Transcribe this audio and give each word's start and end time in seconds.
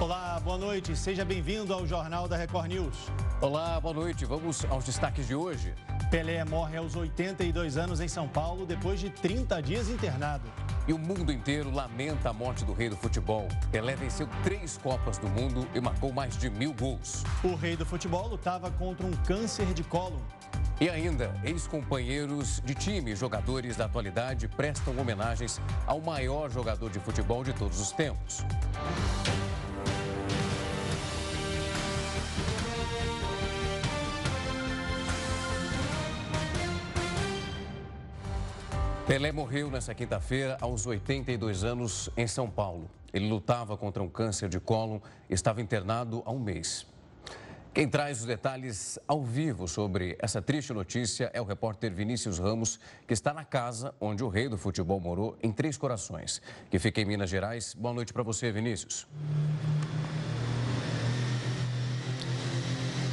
Olá, 0.00 0.40
boa 0.42 0.56
noite. 0.56 0.96
Seja 0.96 1.26
bem-vindo 1.26 1.74
ao 1.74 1.86
Jornal 1.86 2.26
da 2.26 2.34
Record 2.34 2.68
News. 2.68 2.96
Olá, 3.38 3.78
boa 3.78 3.92
noite. 3.92 4.24
Vamos 4.24 4.64
aos 4.70 4.82
destaques 4.82 5.26
de 5.26 5.34
hoje. 5.34 5.74
Pelé 6.10 6.42
morre 6.42 6.78
aos 6.78 6.96
82 6.96 7.76
anos 7.76 8.00
em 8.00 8.08
São 8.08 8.26
Paulo 8.26 8.64
depois 8.64 8.98
de 8.98 9.10
30 9.10 9.60
dias 9.60 9.90
internado. 9.90 10.50
E 10.88 10.94
o 10.94 10.98
mundo 10.98 11.30
inteiro 11.30 11.70
lamenta 11.70 12.30
a 12.30 12.32
morte 12.32 12.64
do 12.64 12.72
rei 12.72 12.88
do 12.88 12.96
futebol. 12.96 13.46
Pelé 13.70 13.94
venceu 13.94 14.26
três 14.42 14.78
Copas 14.78 15.18
do 15.18 15.28
Mundo 15.28 15.68
e 15.74 15.80
marcou 15.82 16.10
mais 16.10 16.34
de 16.34 16.48
mil 16.48 16.72
gols. 16.72 17.22
O 17.44 17.54
rei 17.54 17.76
do 17.76 17.84
futebol 17.84 18.26
lutava 18.26 18.70
contra 18.70 19.06
um 19.06 19.12
câncer 19.26 19.66
de 19.74 19.84
cólon. 19.84 20.20
E 20.80 20.88
ainda, 20.88 21.38
ex-companheiros 21.44 22.62
de 22.64 22.74
time 22.74 23.14
jogadores 23.14 23.76
da 23.76 23.84
atualidade 23.84 24.48
prestam 24.48 24.98
homenagens 24.98 25.60
ao 25.86 26.00
maior 26.00 26.50
jogador 26.50 26.88
de 26.88 26.98
futebol 26.98 27.44
de 27.44 27.52
todos 27.52 27.78
os 27.78 27.92
tempos. 27.92 28.42
Pelé 39.10 39.32
morreu 39.32 39.68
nesta 39.68 39.92
quinta-feira 39.92 40.56
aos 40.60 40.86
82 40.86 41.64
anos 41.64 42.08
em 42.16 42.28
São 42.28 42.48
Paulo. 42.48 42.88
Ele 43.12 43.28
lutava 43.28 43.76
contra 43.76 44.00
um 44.00 44.08
câncer 44.08 44.48
de 44.48 44.60
cólon 44.60 45.00
estava 45.28 45.60
internado 45.60 46.22
há 46.24 46.30
um 46.30 46.38
mês. 46.38 46.86
Quem 47.74 47.88
traz 47.88 48.20
os 48.20 48.24
detalhes 48.24 49.00
ao 49.08 49.24
vivo 49.24 49.66
sobre 49.66 50.16
essa 50.20 50.40
triste 50.40 50.72
notícia 50.72 51.28
é 51.34 51.40
o 51.40 51.44
repórter 51.44 51.92
Vinícius 51.92 52.38
Ramos, 52.38 52.78
que 53.04 53.12
está 53.12 53.34
na 53.34 53.44
casa 53.44 53.92
onde 54.00 54.22
o 54.22 54.28
rei 54.28 54.48
do 54.48 54.56
futebol 54.56 55.00
morou, 55.00 55.36
em 55.42 55.50
Três 55.50 55.76
Corações, 55.76 56.40
que 56.70 56.78
fica 56.78 57.00
em 57.00 57.04
Minas 57.04 57.30
Gerais. 57.30 57.74
Boa 57.74 57.92
noite 57.92 58.12
para 58.12 58.22
você, 58.22 58.52
Vinícius. 58.52 59.08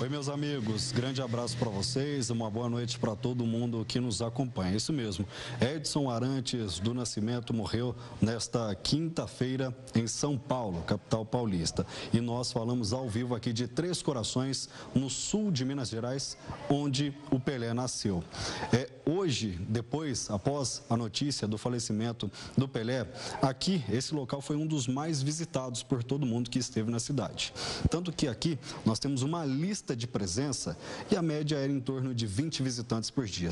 Oi, 0.08 0.12
meus 0.12 0.30
amigos, 0.30 0.94
grande 0.94 1.22
abraço 1.22 1.58
para 1.58 1.70
vocês, 1.70 2.30
uma 2.30 2.50
boa 2.50 2.70
noite 2.70 2.98
para 2.98 3.14
todo 3.14 3.46
mundo 3.46 3.84
que 3.86 4.00
nos 4.00 4.22
acompanha. 4.22 4.74
Isso 4.74 4.94
mesmo, 4.94 5.28
Edson 5.60 6.10
Arantes 6.10 6.80
do 6.80 6.94
Nascimento 6.94 7.54
morreu 7.54 7.94
nesta 8.22 8.74
quinta-feira 8.74 9.76
em 9.94 10.08
São 10.08 10.38
Paulo, 10.38 10.82
capital 10.84 11.26
paulista. 11.26 11.86
E 12.14 12.22
nós 12.22 12.54
falamos 12.54 12.94
ao 12.94 13.10
vivo 13.10 13.36
aqui 13.36 13.52
de 13.52 13.68
Três 13.68 14.02
Corações, 14.02 14.70
no 14.96 15.10
sul 15.10 15.52
de 15.52 15.66
Minas 15.66 15.90
Gerais, 15.90 16.38
onde 16.70 17.14
o 17.30 17.38
Pelé 17.38 17.74
nasceu. 17.74 18.24
É, 18.72 18.90
hoje, 19.06 19.60
depois, 19.68 20.32
após 20.32 20.84
a 20.90 20.96
notícia 20.96 21.46
do 21.50 21.58
falecimento 21.58 22.32
do 22.58 22.66
Pelé, 22.66 23.06
aqui, 23.42 23.84
esse 23.92 24.16
local 24.16 24.40
foi 24.40 24.56
um 24.56 24.66
dos 24.66 24.88
mais 24.88 25.22
visitados 25.22 25.84
por 25.84 26.02
todo 26.02 26.26
mundo 26.26 26.50
que 26.50 26.60
esteve 26.60 26.90
na 26.90 26.98
cidade. 26.98 27.54
Tanto 27.92 28.14
que 28.14 28.30
aqui 28.30 28.58
nós 28.86 29.00
temos 29.00 29.22
uma 29.22 29.44
lista 29.44 29.97
de 29.98 30.08
presença 30.08 30.78
e 31.12 31.16
a 31.16 31.22
média 31.22 31.58
era 31.58 31.72
em 31.72 31.80
torno 31.80 32.14
de 32.14 32.26
20 32.26 32.64
visitantes 32.64 33.10
por 33.10 33.26
dia. 33.26 33.50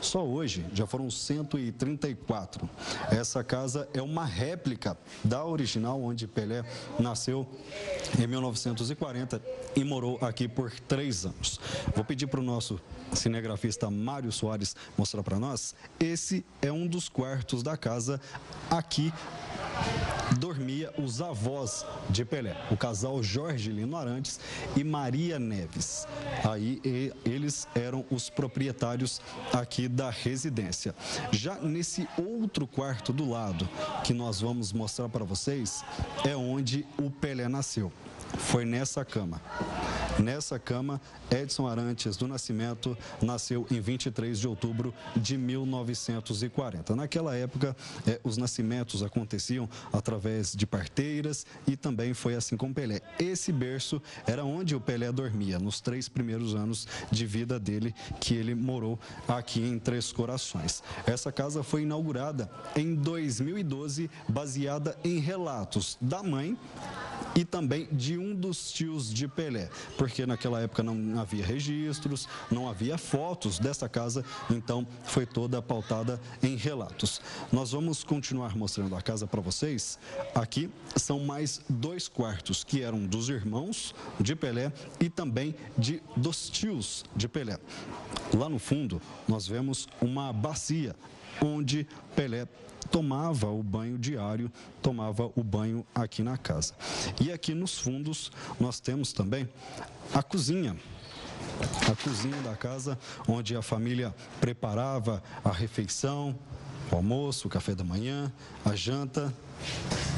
Só 0.00 0.24
hoje 0.24 0.64
já 0.72 0.86
foram 0.86 1.10
134. 1.10 2.68
Essa 3.10 3.42
casa 3.42 3.88
é 3.94 4.02
uma 4.02 4.24
réplica 4.24 4.96
da 5.24 5.44
original 5.44 6.00
onde 6.02 6.26
Pelé 6.26 6.64
nasceu 6.98 7.46
em 8.18 8.26
1940 8.26 9.42
e 9.74 9.84
morou 9.84 10.18
aqui 10.20 10.46
por 10.46 10.70
três 10.80 11.24
anos. 11.24 11.60
Vou 11.94 12.04
pedir 12.04 12.26
para 12.26 12.40
o 12.40 12.42
nosso 12.42 12.80
cinegrafista 13.12 13.90
Mário 13.90 14.30
Soares 14.32 14.76
mostrar 14.96 15.22
para 15.22 15.38
nós. 15.38 15.74
Esse 15.98 16.44
é 16.60 16.70
um 16.70 16.86
dos 16.86 17.08
quartos 17.08 17.62
da 17.62 17.76
casa 17.76 18.20
aqui 18.70 19.12
dormia 20.38 20.92
os 20.98 21.20
avós 21.20 21.84
de 22.10 22.24
Pelé, 22.24 22.56
o 22.70 22.76
casal 22.76 23.22
Jorge 23.22 23.70
Lino 23.70 23.96
Arantes 23.96 24.38
e 24.76 24.84
Maria 24.84 25.38
Neves. 25.38 26.06
Aí 26.44 26.80
eles 27.24 27.66
eram 27.74 28.04
os 28.10 28.28
proprietários 28.28 29.20
aqui 29.52 29.88
da 29.88 30.10
residência. 30.10 30.94
Já 31.32 31.56
nesse 31.56 32.08
outro 32.18 32.66
quarto 32.66 33.12
do 33.12 33.28
lado, 33.28 33.68
que 34.04 34.12
nós 34.12 34.40
vamos 34.40 34.72
mostrar 34.72 35.08
para 35.08 35.24
vocês, 35.24 35.84
é 36.24 36.36
onde 36.36 36.86
o 36.98 37.10
Pelé 37.10 37.48
nasceu. 37.48 37.92
Foi 38.38 38.64
nessa 38.64 39.04
cama. 39.04 39.40
Nessa 40.18 40.58
cama, 40.58 40.98
Edson 41.30 41.68
Arantes 41.68 42.16
do 42.16 42.26
Nascimento 42.26 42.96
nasceu 43.20 43.66
em 43.70 43.80
23 43.80 44.38
de 44.38 44.48
outubro 44.48 44.94
de 45.14 45.36
1940. 45.36 46.96
Naquela 46.96 47.36
época, 47.36 47.76
eh, 48.06 48.18
os 48.24 48.38
nascimentos 48.38 49.02
aconteciam 49.02 49.68
através 49.92 50.54
de 50.54 50.66
parteiras 50.66 51.44
e 51.66 51.76
também 51.76 52.14
foi 52.14 52.34
assim 52.34 52.56
com 52.56 52.72
Pelé. 52.72 53.02
Esse 53.18 53.52
berço 53.52 54.00
era 54.26 54.42
onde 54.42 54.74
o 54.74 54.80
Pelé 54.80 55.12
dormia 55.12 55.58
nos 55.58 55.82
três 55.82 56.08
primeiros 56.08 56.54
anos 56.54 56.88
de 57.10 57.26
vida 57.26 57.60
dele, 57.60 57.94
que 58.18 58.34
ele 58.34 58.54
morou 58.54 58.98
aqui 59.28 59.60
em 59.60 59.78
Três 59.78 60.12
Corações. 60.12 60.82
Essa 61.06 61.30
casa 61.30 61.62
foi 61.62 61.82
inaugurada 61.82 62.50
em 62.74 62.94
2012, 62.94 64.10
baseada 64.26 64.96
em 65.04 65.18
relatos 65.18 65.98
da 66.00 66.22
mãe 66.22 66.56
e 67.36 67.44
também 67.44 67.86
de 67.92 68.16
um 68.16 68.34
dos 68.34 68.72
tios 68.72 69.12
de 69.12 69.28
Pelé, 69.28 69.68
porque 70.06 70.24
naquela 70.24 70.60
época 70.60 70.84
não 70.84 71.20
havia 71.20 71.44
registros, 71.44 72.28
não 72.48 72.68
havia 72.68 72.96
fotos 72.96 73.58
dessa 73.58 73.88
casa, 73.88 74.24
então 74.48 74.86
foi 75.02 75.26
toda 75.26 75.60
pautada 75.60 76.20
em 76.40 76.54
relatos. 76.54 77.20
Nós 77.50 77.72
vamos 77.72 78.04
continuar 78.04 78.56
mostrando 78.56 78.94
a 78.94 79.02
casa 79.02 79.26
para 79.26 79.40
vocês. 79.40 79.98
Aqui 80.32 80.70
são 80.94 81.18
mais 81.18 81.60
dois 81.68 82.06
quartos 82.06 82.62
que 82.62 82.82
eram 82.82 83.04
dos 83.04 83.28
irmãos 83.28 83.96
de 84.20 84.36
Pelé 84.36 84.72
e 85.00 85.10
também 85.10 85.56
de 85.76 86.00
dos 86.16 86.48
tios 86.48 87.04
de 87.16 87.26
Pelé. 87.26 87.58
Lá 88.32 88.48
no 88.48 88.60
fundo, 88.60 89.02
nós 89.26 89.48
vemos 89.48 89.88
uma 90.00 90.32
bacia 90.32 90.94
onde 91.42 91.86
Pelé 92.14 92.46
tomava 92.90 93.50
o 93.50 93.62
banho 93.62 93.98
diário, 93.98 94.50
tomava 94.80 95.30
o 95.34 95.42
banho 95.42 95.84
aqui 95.94 96.22
na 96.22 96.36
casa. 96.36 96.74
E 97.20 97.32
aqui 97.32 97.54
nos 97.54 97.78
fundos 97.78 98.30
nós 98.60 98.80
temos 98.80 99.12
também 99.12 99.48
a 100.14 100.22
cozinha 100.22 100.76
a 101.90 101.94
cozinha 102.02 102.36
da 102.42 102.54
casa, 102.54 102.98
onde 103.26 103.56
a 103.56 103.62
família 103.62 104.14
preparava 104.40 105.22
a 105.44 105.50
refeição, 105.50 106.38
o 106.90 106.96
almoço, 106.96 107.48
o 107.48 107.50
café 107.50 107.74
da 107.74 107.84
manhã, 107.84 108.32
a 108.64 108.74
janta. 108.74 109.32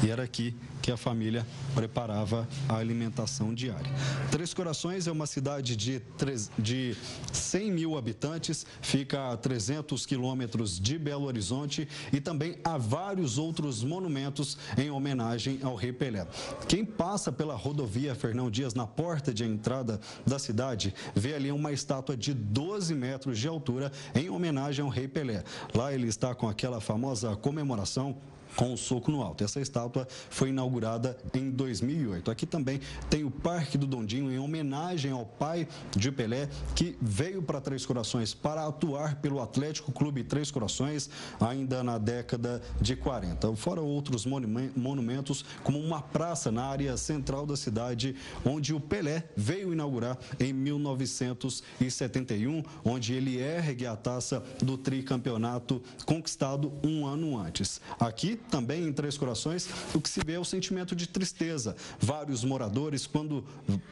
E 0.01 0.09
era 0.09 0.23
aqui 0.23 0.55
que 0.81 0.91
a 0.91 0.97
família 0.97 1.45
preparava 1.75 2.47
a 2.69 2.77
alimentação 2.77 3.53
diária. 3.53 3.91
Três 4.31 4.53
Corações 4.53 5.07
é 5.07 5.11
uma 5.11 5.27
cidade 5.27 5.75
de, 5.75 6.01
de 6.57 6.95
100 7.33 7.71
mil 7.71 7.97
habitantes, 7.97 8.65
fica 8.81 9.31
a 9.31 9.37
300 9.37 10.05
quilômetros 10.05 10.79
de 10.79 10.97
Belo 10.97 11.25
Horizonte 11.25 11.87
e 12.13 12.21
também 12.21 12.57
há 12.63 12.77
vários 12.77 13.37
outros 13.37 13.83
monumentos 13.83 14.57
em 14.77 14.89
homenagem 14.89 15.59
ao 15.63 15.75
Rei 15.75 15.91
Pelé. 15.91 16.25
Quem 16.67 16.85
passa 16.85 17.29
pela 17.31 17.55
rodovia 17.55 18.15
Fernão 18.15 18.49
Dias 18.49 18.73
na 18.73 18.87
porta 18.87 19.33
de 19.33 19.43
entrada 19.43 19.99
da 20.25 20.39
cidade 20.39 20.93
vê 21.13 21.33
ali 21.35 21.51
uma 21.51 21.73
estátua 21.73 22.15
de 22.15 22.33
12 22.33 22.95
metros 22.95 23.37
de 23.37 23.47
altura 23.47 23.91
em 24.15 24.29
homenagem 24.29 24.83
ao 24.83 24.89
Rei 24.89 25.09
Pelé. 25.09 25.43
Lá 25.73 25.93
ele 25.93 26.07
está 26.07 26.33
com 26.33 26.47
aquela 26.47 26.79
famosa 26.79 27.35
comemoração 27.35 28.17
com 28.59 28.73
o 28.73 28.77
soco 28.77 29.09
no 29.09 29.23
alto. 29.23 29.41
Essa 29.41 29.61
estátua 29.61 30.05
foi 30.29 30.49
inaugurada 30.49 31.17
em 31.33 31.49
2008. 31.49 32.29
Aqui 32.29 32.45
também 32.45 32.81
tem 33.09 33.23
o 33.23 33.31
Parque 33.31 33.77
do 33.77 33.87
Dondinho, 33.87 34.29
em 34.29 34.37
homenagem 34.37 35.11
ao 35.11 35.25
pai 35.25 35.65
de 35.95 36.11
Pelé, 36.11 36.49
que 36.75 36.97
veio 37.01 37.41
para 37.41 37.61
Três 37.61 37.85
Corações 37.85 38.33
para 38.33 38.67
atuar 38.67 39.15
pelo 39.21 39.39
Atlético 39.39 39.93
Clube 39.93 40.25
Três 40.25 40.51
Corações, 40.51 41.09
ainda 41.39 41.81
na 41.81 41.97
década 41.97 42.61
de 42.81 42.97
40. 42.97 43.55
Fora 43.55 43.79
outros 43.79 44.25
monumentos, 44.25 45.45
como 45.63 45.79
uma 45.79 46.01
praça 46.01 46.51
na 46.51 46.65
área 46.65 46.97
central 46.97 47.45
da 47.45 47.55
cidade, 47.55 48.13
onde 48.43 48.73
o 48.73 48.79
Pelé 48.81 49.23
veio 49.37 49.71
inaugurar 49.71 50.17
em 50.37 50.51
1971, 50.51 52.61
onde 52.83 53.13
ele 53.13 53.37
ergue 53.37 53.85
a 53.85 53.95
taça 53.95 54.43
do 54.61 54.77
tricampeonato 54.77 55.81
conquistado 56.05 56.73
um 56.83 57.05
ano 57.05 57.39
antes. 57.39 57.79
Aqui 57.97 58.35
também 58.49 58.87
em 58.87 58.91
Três 58.91 59.17
Corações, 59.17 59.69
o 59.93 60.01
que 60.01 60.09
se 60.09 60.21
vê 60.25 60.33
é 60.33 60.39
o 60.39 60.45
sentimento 60.45 60.95
de 60.95 61.07
tristeza. 61.07 61.75
Vários 61.99 62.43
moradores, 62.43 63.05
quando 63.05 63.45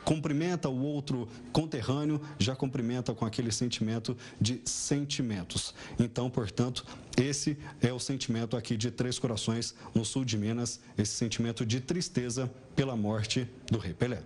cumprimenta 0.04 0.68
o 0.68 0.82
outro 0.84 1.28
conterrâneo, 1.54 2.20
já 2.40 2.56
cumprimenta 2.56 3.14
com 3.14 3.26
aquele 3.26 3.52
sentimento 3.52 4.18
de 4.42 4.62
sentimentos. 4.66 5.74
Então, 6.00 6.30
portanto, 6.30 6.86
esse 7.16 7.58
é 7.82 7.94
o 7.94 8.00
sentimento 8.00 8.58
aqui 8.58 8.76
de 8.76 8.92
Três 8.92 9.18
Corações, 9.20 9.74
no 9.94 10.04
sul 10.04 10.26
de 10.26 10.38
Minas, 10.38 10.80
esse 10.98 11.14
sentimento 11.14 11.66
de 11.66 11.80
tristeza 11.80 12.52
pela 12.76 12.96
morte 12.96 13.48
do 13.72 13.78
Rei 13.78 13.94
Pelé. 13.94 14.22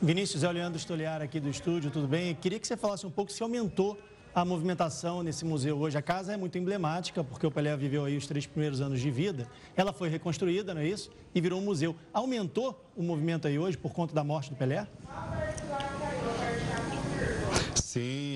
Vinícius, 0.00 0.42
é 0.42 0.48
o 0.48 0.52
Leandro 0.52 0.78
Stoliar 0.78 1.22
aqui 1.22 1.40
do 1.40 1.48
estúdio, 1.48 1.90
tudo 1.90 2.06
bem? 2.06 2.30
Eu 2.30 2.36
queria 2.36 2.58
que 2.58 2.66
você 2.66 2.76
falasse 2.76 3.06
um 3.06 3.10
pouco 3.10 3.32
se 3.32 3.42
aumentou 3.42 3.98
a 4.34 4.44
movimentação 4.44 5.22
nesse 5.22 5.44
museu 5.44 5.78
hoje. 5.78 5.96
A 5.96 6.02
casa 6.02 6.32
é 6.32 6.36
muito 6.36 6.58
emblemática, 6.58 7.22
porque 7.22 7.46
o 7.46 7.50
Pelé 7.50 7.76
viveu 7.76 8.04
aí 8.04 8.16
os 8.16 8.26
três 8.26 8.46
primeiros 8.46 8.80
anos 8.80 9.00
de 9.00 9.10
vida. 9.10 9.46
Ela 9.76 9.92
foi 9.92 10.08
reconstruída, 10.08 10.74
não 10.74 10.80
é 10.80 10.88
isso? 10.88 11.10
E 11.34 11.40
virou 11.40 11.60
um 11.60 11.64
museu. 11.64 11.94
Aumentou 12.12 12.84
o 12.96 13.02
movimento 13.02 13.46
aí 13.46 13.58
hoje 13.58 13.76
por 13.76 13.92
conta 13.92 14.14
da 14.14 14.24
morte 14.24 14.50
do 14.50 14.56
Pelé? 14.56 14.86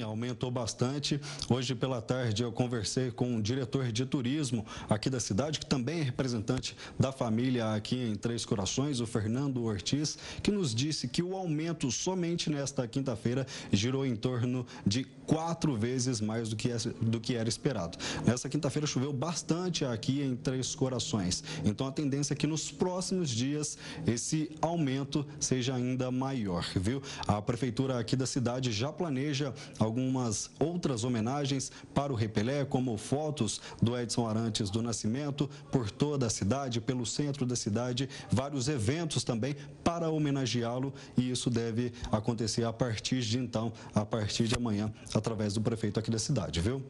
Aumentou 0.09 0.51
bastante. 0.51 1.21
Hoje 1.51 1.75
pela 1.75 2.01
tarde 2.01 2.43
eu 2.43 2.51
conversei 2.51 3.11
com 3.11 3.37
o 3.37 3.43
diretor 3.43 3.93
de 3.93 4.07
turismo 4.07 4.65
aqui 4.89 5.11
da 5.11 5.21
cidade, 5.21 5.59
que 5.59 5.67
também 5.67 6.01
é 6.01 6.03
representante 6.03 6.75
da 6.99 7.13
família 7.13 7.75
aqui 7.75 7.97
em 7.97 8.15
Três 8.15 8.45
Corações, 8.45 9.01
o 9.01 9.07
Fernando 9.07 9.63
Ortiz, 9.63 10.17
que 10.43 10.51
nos 10.51 10.75
disse 10.75 11.07
que 11.09 11.23
o 11.23 11.37
aumento 11.37 11.91
somente 11.93 12.49
nesta 12.49 12.89
quinta-feira 12.89 13.47
girou 13.71 14.07
em 14.07 14.17
torno 14.17 14.67
de 14.87 15.05
quatro 15.27 15.77
vezes 15.77 16.23
mais 16.23 16.49
do 16.49 16.57
que, 16.57 16.71
do 17.03 17.21
que 17.21 17.35
era 17.35 17.49
esperado. 17.49 17.99
Nessa 18.25 18.49
quinta-feira 18.49 18.87
choveu 18.87 19.13
bastante 19.13 19.85
aqui 19.85 20.23
em 20.23 20.35
Três 20.35 20.75
Corações. 20.75 21.45
Então 21.67 21.87
a 21.87 21.93
tendência 21.93 22.33
é 22.33 22.37
que 22.37 22.47
nos 22.47 22.73
próximos 22.73 23.29
dias 23.29 23.77
esse 24.07 24.51
aumento 24.63 25.27
seja 25.39 25.75
ainda 25.75 26.11
maior, 26.11 26.65
viu? 26.75 27.03
A 27.27 27.43
prefeitura 27.43 27.99
aqui 27.99 28.17
da 28.17 28.27
cidade 28.27 28.73
já 28.73 28.91
planeja 28.91 29.53
algumas 29.99 30.51
outras 30.61 31.03
homenagens 31.03 31.73
para 31.93 32.13
o 32.13 32.17
Repelé, 32.17 32.65
como 32.65 32.97
fotos 32.97 33.61
do 33.83 33.99
Edson 33.99 34.29
Arantes 34.29 34.71
do 34.71 34.81
Nascimento 34.81 35.51
por 35.73 35.91
toda 35.91 36.27
a 36.27 36.31
cidade, 36.31 36.81
pelo 36.81 37.05
centro 37.05 37.45
da 37.45 37.57
cidade, 37.57 38.09
vários 38.31 38.69
eventos 38.69 39.25
também 39.25 39.57
para 39.83 40.09
homenageá-lo 40.09 40.95
e 41.17 41.31
isso 41.31 41.51
deve 41.51 41.93
acontecer 42.13 42.65
a 42.65 42.73
partir 42.73 43.21
de 43.21 43.39
então, 43.39 43.73
a 43.95 44.07
partir 44.07 44.47
de 44.47 44.55
amanhã, 44.55 44.93
através 45.13 45.55
do 45.55 45.61
prefeito 45.61 45.99
aqui 45.99 46.11
da 46.11 46.19
cidade, 46.19 46.61
viu? 46.61 46.83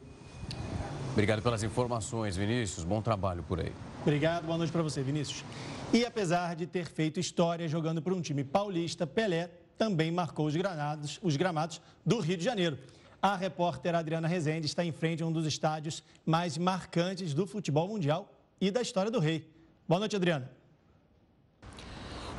Obrigado 1.12 1.42
pelas 1.42 1.62
informações, 1.62 2.36
Vinícius. 2.36 2.84
Bom 2.84 3.02
trabalho 3.02 3.42
por 3.42 3.58
aí. 3.58 3.72
Obrigado, 4.02 4.44
boa 4.44 4.58
noite 4.58 4.70
para 4.70 4.82
você, 4.82 5.02
Vinícius. 5.02 5.44
E 5.92 6.04
apesar 6.04 6.54
de 6.54 6.66
ter 6.66 6.86
feito 6.86 7.18
história 7.18 7.66
jogando 7.66 8.00
para 8.00 8.14
um 8.14 8.20
time 8.20 8.44
paulista, 8.44 9.06
Pelé 9.06 9.50
também 9.78 10.10
marcou 10.10 10.46
os, 10.46 10.54
granados, 10.54 11.18
os 11.22 11.36
gramados 11.36 11.80
do 12.04 12.20
Rio 12.20 12.36
de 12.36 12.44
Janeiro. 12.44 12.78
A 13.20 13.34
repórter 13.34 13.94
Adriana 13.94 14.28
Rezende 14.28 14.66
está 14.66 14.84
em 14.84 14.92
frente 14.92 15.22
a 15.22 15.26
um 15.26 15.32
dos 15.32 15.44
estádios 15.44 16.04
mais 16.24 16.56
marcantes 16.56 17.34
do 17.34 17.46
futebol 17.46 17.88
mundial 17.88 18.32
e 18.60 18.70
da 18.70 18.80
história 18.80 19.10
do 19.10 19.18
rei. 19.18 19.50
Boa 19.88 19.98
noite, 19.98 20.14
Adriana. 20.14 20.57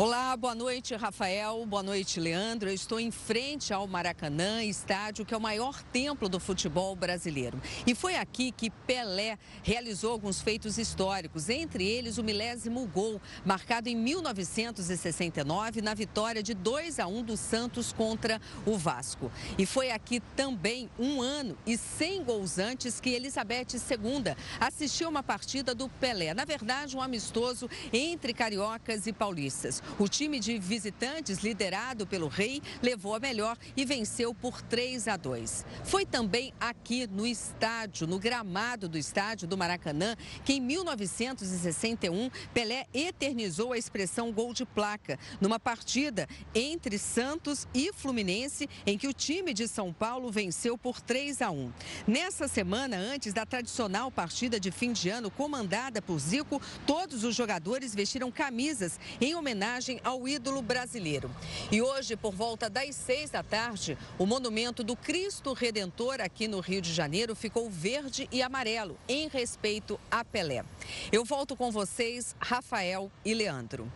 Olá, 0.02 0.38
boa 0.38 0.56
noite, 0.56 0.96
Rafael. 0.96 1.66
Boa 1.66 1.84
noite, 1.84 2.22
Leandro. 2.22 2.70
Eu 2.70 2.74
estou 2.74 3.02
em 3.02 3.12
frente 3.12 3.74
ao 3.74 3.86
Maracanã, 3.86 4.64
estádio 4.64 5.26
que 5.26 5.34
é 5.34 5.38
o 5.38 5.42
maior 5.42 5.84
templo 5.92 6.30
do 6.30 6.40
futebol 6.40 6.96
brasileiro. 6.96 7.62
E 7.86 7.94
foi 7.94 8.16
aqui 8.16 8.54
que 8.54 8.70
Pelé 8.70 9.38
realizou 9.62 10.14
alguns 10.14 10.42
feitos 10.42 10.78
históricos, 10.78 11.50
entre 11.50 11.86
eles 11.86 12.18
o 12.18 12.24
milésimo 12.24 12.88
gol, 12.88 13.20
marcado 13.44 13.90
em 13.90 13.96
1969 13.98 15.82
na 15.82 15.94
vitória 15.94 16.42
de 16.42 16.54
2 16.54 16.98
a 16.98 17.06
1 17.06 17.22
do 17.22 17.36
Santos 17.36 17.92
contra 17.92 18.40
o 18.66 18.78
Vasco. 18.78 19.30
E 19.58 19.66
foi 19.66 19.92
aqui 19.92 20.22
também 20.34 20.90
um 20.98 21.22
ano 21.22 21.58
e 21.68 21.78
100 21.78 22.24
gols 22.24 22.58
antes 22.58 23.02
que 23.02 23.10
Elizabeth 23.10 23.74
II 23.74 24.34
assistiu 24.62 25.10
uma 25.10 25.22
partida 25.22 25.76
do 25.76 25.90
Pelé. 25.90 26.34
Na 26.34 26.46
verdade, 26.46 26.96
um 26.96 27.02
amistoso 27.02 27.70
entre 27.92 28.34
cariocas 28.34 29.06
e 29.06 29.12
paulistas. 29.12 29.84
O 29.98 30.08
time 30.08 30.40
de 30.40 30.58
visitantes, 30.60 31.40
liderado 31.40 32.06
pelo 32.06 32.28
Rei, 32.28 32.62
levou 32.82 33.16
a 33.16 33.20
melhor 33.20 33.58
e 33.76 33.86
venceu 33.86 34.34
por 34.34 34.62
3 34.62 35.08
a 35.08 35.18
2. 35.18 35.66
Foi 35.84 36.06
também 36.06 36.54
aqui 36.60 37.08
no 37.08 37.26
estádio, 37.26 38.08
no 38.08 38.20
gramado 38.20 38.88
do 38.88 38.98
estádio 38.98 39.48
do 39.48 39.58
Maracanã, 39.58 40.16
que 40.46 40.54
em 40.54 40.62
1961 40.62 42.30
Pelé 42.54 42.86
eternizou 42.94 43.74
a 43.74 43.78
expressão 43.78 44.32
gol 44.32 44.54
de 44.54 44.66
placa, 44.66 45.18
numa 45.42 45.60
partida 45.60 46.28
entre 46.54 46.98
Santos 46.98 47.68
e 47.74 47.92
Fluminense, 47.94 48.70
em 48.86 48.98
que 48.98 49.08
o 49.08 49.14
time 49.14 49.54
de 49.54 49.68
São 49.68 49.92
Paulo 49.92 50.32
venceu 50.32 50.78
por 50.78 51.02
3 51.02 51.42
a 51.42 51.52
1. 51.52 51.72
Nessa 52.08 52.48
semana, 52.48 52.98
antes 52.98 53.34
da 53.34 53.46
tradicional 53.46 54.12
partida 54.12 54.60
de 54.60 54.72
fim 54.72 54.94
de 54.94 55.10
ano 55.10 55.32
comandada 55.32 56.02
por 56.02 56.20
Zico, 56.20 56.62
todos 56.86 57.24
os 57.24 57.36
jogadores 57.36 57.96
vestiram 57.96 58.32
camisas 58.32 59.00
em 59.20 59.36
homenagem 59.36 59.79
homenagem 59.80 60.02
ao 60.04 60.28
ídolo 60.28 60.62
brasileiro. 60.62 61.32
E 61.72 61.82
hoje, 61.82 62.16
por 62.16 62.34
volta 62.34 62.70
das 62.70 62.96
seis 62.96 63.30
da 63.30 63.42
tarde, 63.42 63.98
o 64.18 64.26
monumento 64.26 64.84
do 64.84 64.96
Cristo 64.96 65.54
Redentor 65.54 66.20
aqui 66.20 66.48
no 66.48 66.60
Rio 66.60 66.82
de 66.82 66.94
Janeiro 66.94 67.36
ficou 67.36 67.70
verde 67.70 68.28
e 68.32 68.42
amarelo, 68.42 68.98
em 69.08 69.28
respeito 69.30 70.00
a 70.12 70.24
Pelé. 70.24 70.64
Eu 71.12 71.24
volto 71.24 71.56
com 71.56 71.72
vocês, 71.72 72.36
Rafael 72.40 73.10
e 73.24 73.34
Leandro. 73.34 73.92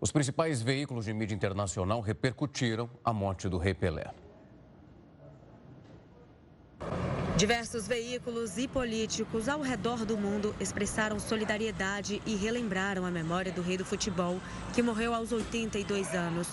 Os 0.00 0.12
principais 0.12 0.62
veículos 0.62 1.06
de 1.06 1.12
mídia 1.12 1.34
internacional 1.34 2.00
repercutiram 2.00 2.88
a 3.04 3.12
morte 3.12 3.48
do 3.48 3.58
rei 3.58 3.74
Pelé. 3.74 4.12
Diversos 7.38 7.86
veículos 7.86 8.58
e 8.58 8.66
políticos 8.66 9.48
ao 9.48 9.60
redor 9.60 10.04
do 10.04 10.18
mundo 10.18 10.52
expressaram 10.58 11.20
solidariedade 11.20 12.20
e 12.26 12.34
relembraram 12.34 13.06
a 13.06 13.12
memória 13.12 13.52
do 13.52 13.62
rei 13.62 13.76
do 13.76 13.84
futebol, 13.84 14.40
que 14.74 14.82
morreu 14.82 15.14
aos 15.14 15.30
82 15.30 16.16
anos. 16.16 16.48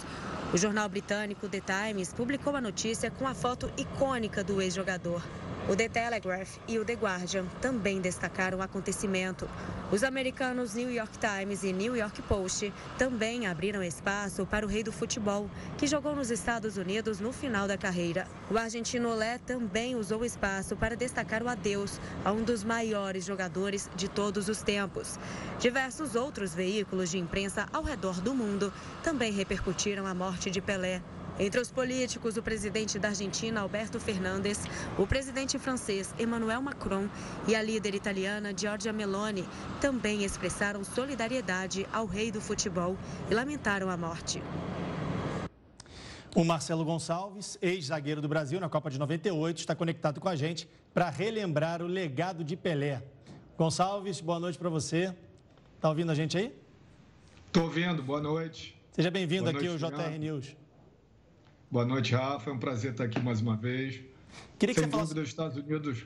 O 0.54 0.58
jornal 0.58 0.88
britânico 0.88 1.50
The 1.50 1.60
Times 1.60 2.14
publicou 2.14 2.56
a 2.56 2.62
notícia 2.62 3.10
com 3.10 3.28
a 3.28 3.34
foto 3.34 3.68
icônica 3.76 4.44
do 4.44 4.62
ex-jogador. 4.62 5.24
O 5.68 5.76
The 5.76 5.90
Telegraph 5.90 6.58
e 6.68 6.78
o 6.78 6.86
The 6.86 6.94
Guardian 6.94 7.46
também 7.60 8.00
destacaram 8.00 8.60
o 8.60 8.62
acontecimento. 8.62 9.50
Os 9.92 10.04
americanos 10.04 10.76
New 10.76 10.92
York 10.92 11.18
Times 11.18 11.64
e 11.64 11.74
New 11.74 11.96
York 11.96 12.22
Post 12.22 12.72
também 13.00 13.48
abriram 13.48 13.82
espaço 13.82 14.46
para 14.46 14.64
o 14.64 14.70
rei 14.70 14.84
do 14.84 14.92
futebol, 14.92 15.50
que 15.76 15.88
jogou 15.88 16.16
nos 16.16 16.30
Estados 16.30 16.78
Unidos 16.78 17.20
no 17.20 17.34
final 17.34 17.68
da 17.68 17.80
carreira. 17.80 18.28
O 18.52 18.60
argentino 18.60 19.10
Olé 19.10 19.40
também 19.40 19.96
usou 19.96 20.20
o 20.20 20.26
espaço 20.26 20.76
para 20.76 20.96
destacar 20.96 21.42
o 21.42 21.50
adeus 21.50 22.00
a 22.24 22.32
um 22.32 22.44
dos 22.44 22.64
maiores 22.64 23.26
jogadores 23.26 23.90
de 23.96 24.08
todos 24.08 24.48
os 24.48 24.62
tempos. 24.62 25.18
Diversos 25.60 26.14
outros 26.14 26.54
veículos 26.54 27.10
de 27.10 27.18
imprensa 27.18 27.66
ao 27.74 27.82
redor 27.82 28.22
do 28.22 28.36
mundo 28.36 28.72
também 29.02 29.32
repercutiram 29.32 30.06
a 30.06 30.14
morte 30.14 30.52
de 30.52 30.62
Pelé. 30.62 31.02
Entre 31.38 31.60
os 31.60 31.70
políticos, 31.70 32.38
o 32.38 32.44
presidente 32.44 32.98
da 32.98 33.10
Argentina, 33.10 33.60
Alberto 33.60 34.00
Fernandes, 34.00 34.64
o 34.98 35.06
presidente 35.06 35.60
francês, 35.60 36.16
Emmanuel 36.18 36.62
Macron, 36.62 37.10
e 37.46 37.54
a 37.56 37.62
líder 37.62 37.94
italiana, 37.94 38.54
Giorgia 38.56 38.94
Meloni, 38.94 39.46
também 39.82 40.24
expressaram 40.24 40.84
solidariedade 40.84 41.86
ao 41.92 42.06
rei 42.06 42.32
do 42.32 42.40
futebol 42.40 42.98
e 43.30 43.34
lamentaram 43.34 43.90
a 43.90 43.98
morte. 43.98 44.42
O 46.34 46.44
Marcelo 46.46 46.86
Gonçalves, 46.86 47.58
ex-zagueiro 47.62 48.22
do 48.22 48.30
Brasil 48.30 48.60
na 48.60 48.70
Copa 48.70 48.90
de 48.90 48.98
98, 48.98 49.60
está 49.60 49.76
conectado 49.76 50.22
com 50.22 50.30
a 50.30 50.36
gente 50.36 50.70
para 50.94 51.10
relembrar 51.10 51.82
o 51.82 51.88
legado 51.88 52.46
de 52.46 52.56
Pelé. 52.56 53.04
Gonçalves, 53.58 54.22
boa 54.22 54.40
noite 54.40 54.58
para 54.58 54.70
você. 54.70 55.14
Está 55.76 55.90
ouvindo 55.90 56.12
a 56.12 56.16
gente 56.16 56.38
aí? 56.38 56.54
Estou 57.48 57.64
ouvindo, 57.64 58.02
boa 58.02 58.22
noite. 58.22 58.76
Seja 58.94 59.12
bem-vindo 59.12 59.50
aqui 59.50 59.68
ao 59.68 59.78
JR 59.78 60.18
News. 60.18 60.56
Boa 61.76 61.84
noite, 61.84 62.16
Rafa. 62.16 62.50
É 62.50 62.54
um 62.54 62.58
prazer 62.58 62.92
estar 62.92 63.04
aqui 63.04 63.20
mais 63.20 63.42
uma 63.42 63.58
vez. 63.58 64.00
Queria 64.58 64.74
que 64.74 64.80
Sem 64.80 64.90
você 64.90 64.92
falasse... 64.96 65.20
os 65.20 65.28
Estados 65.28 65.58
Unidos 65.58 66.06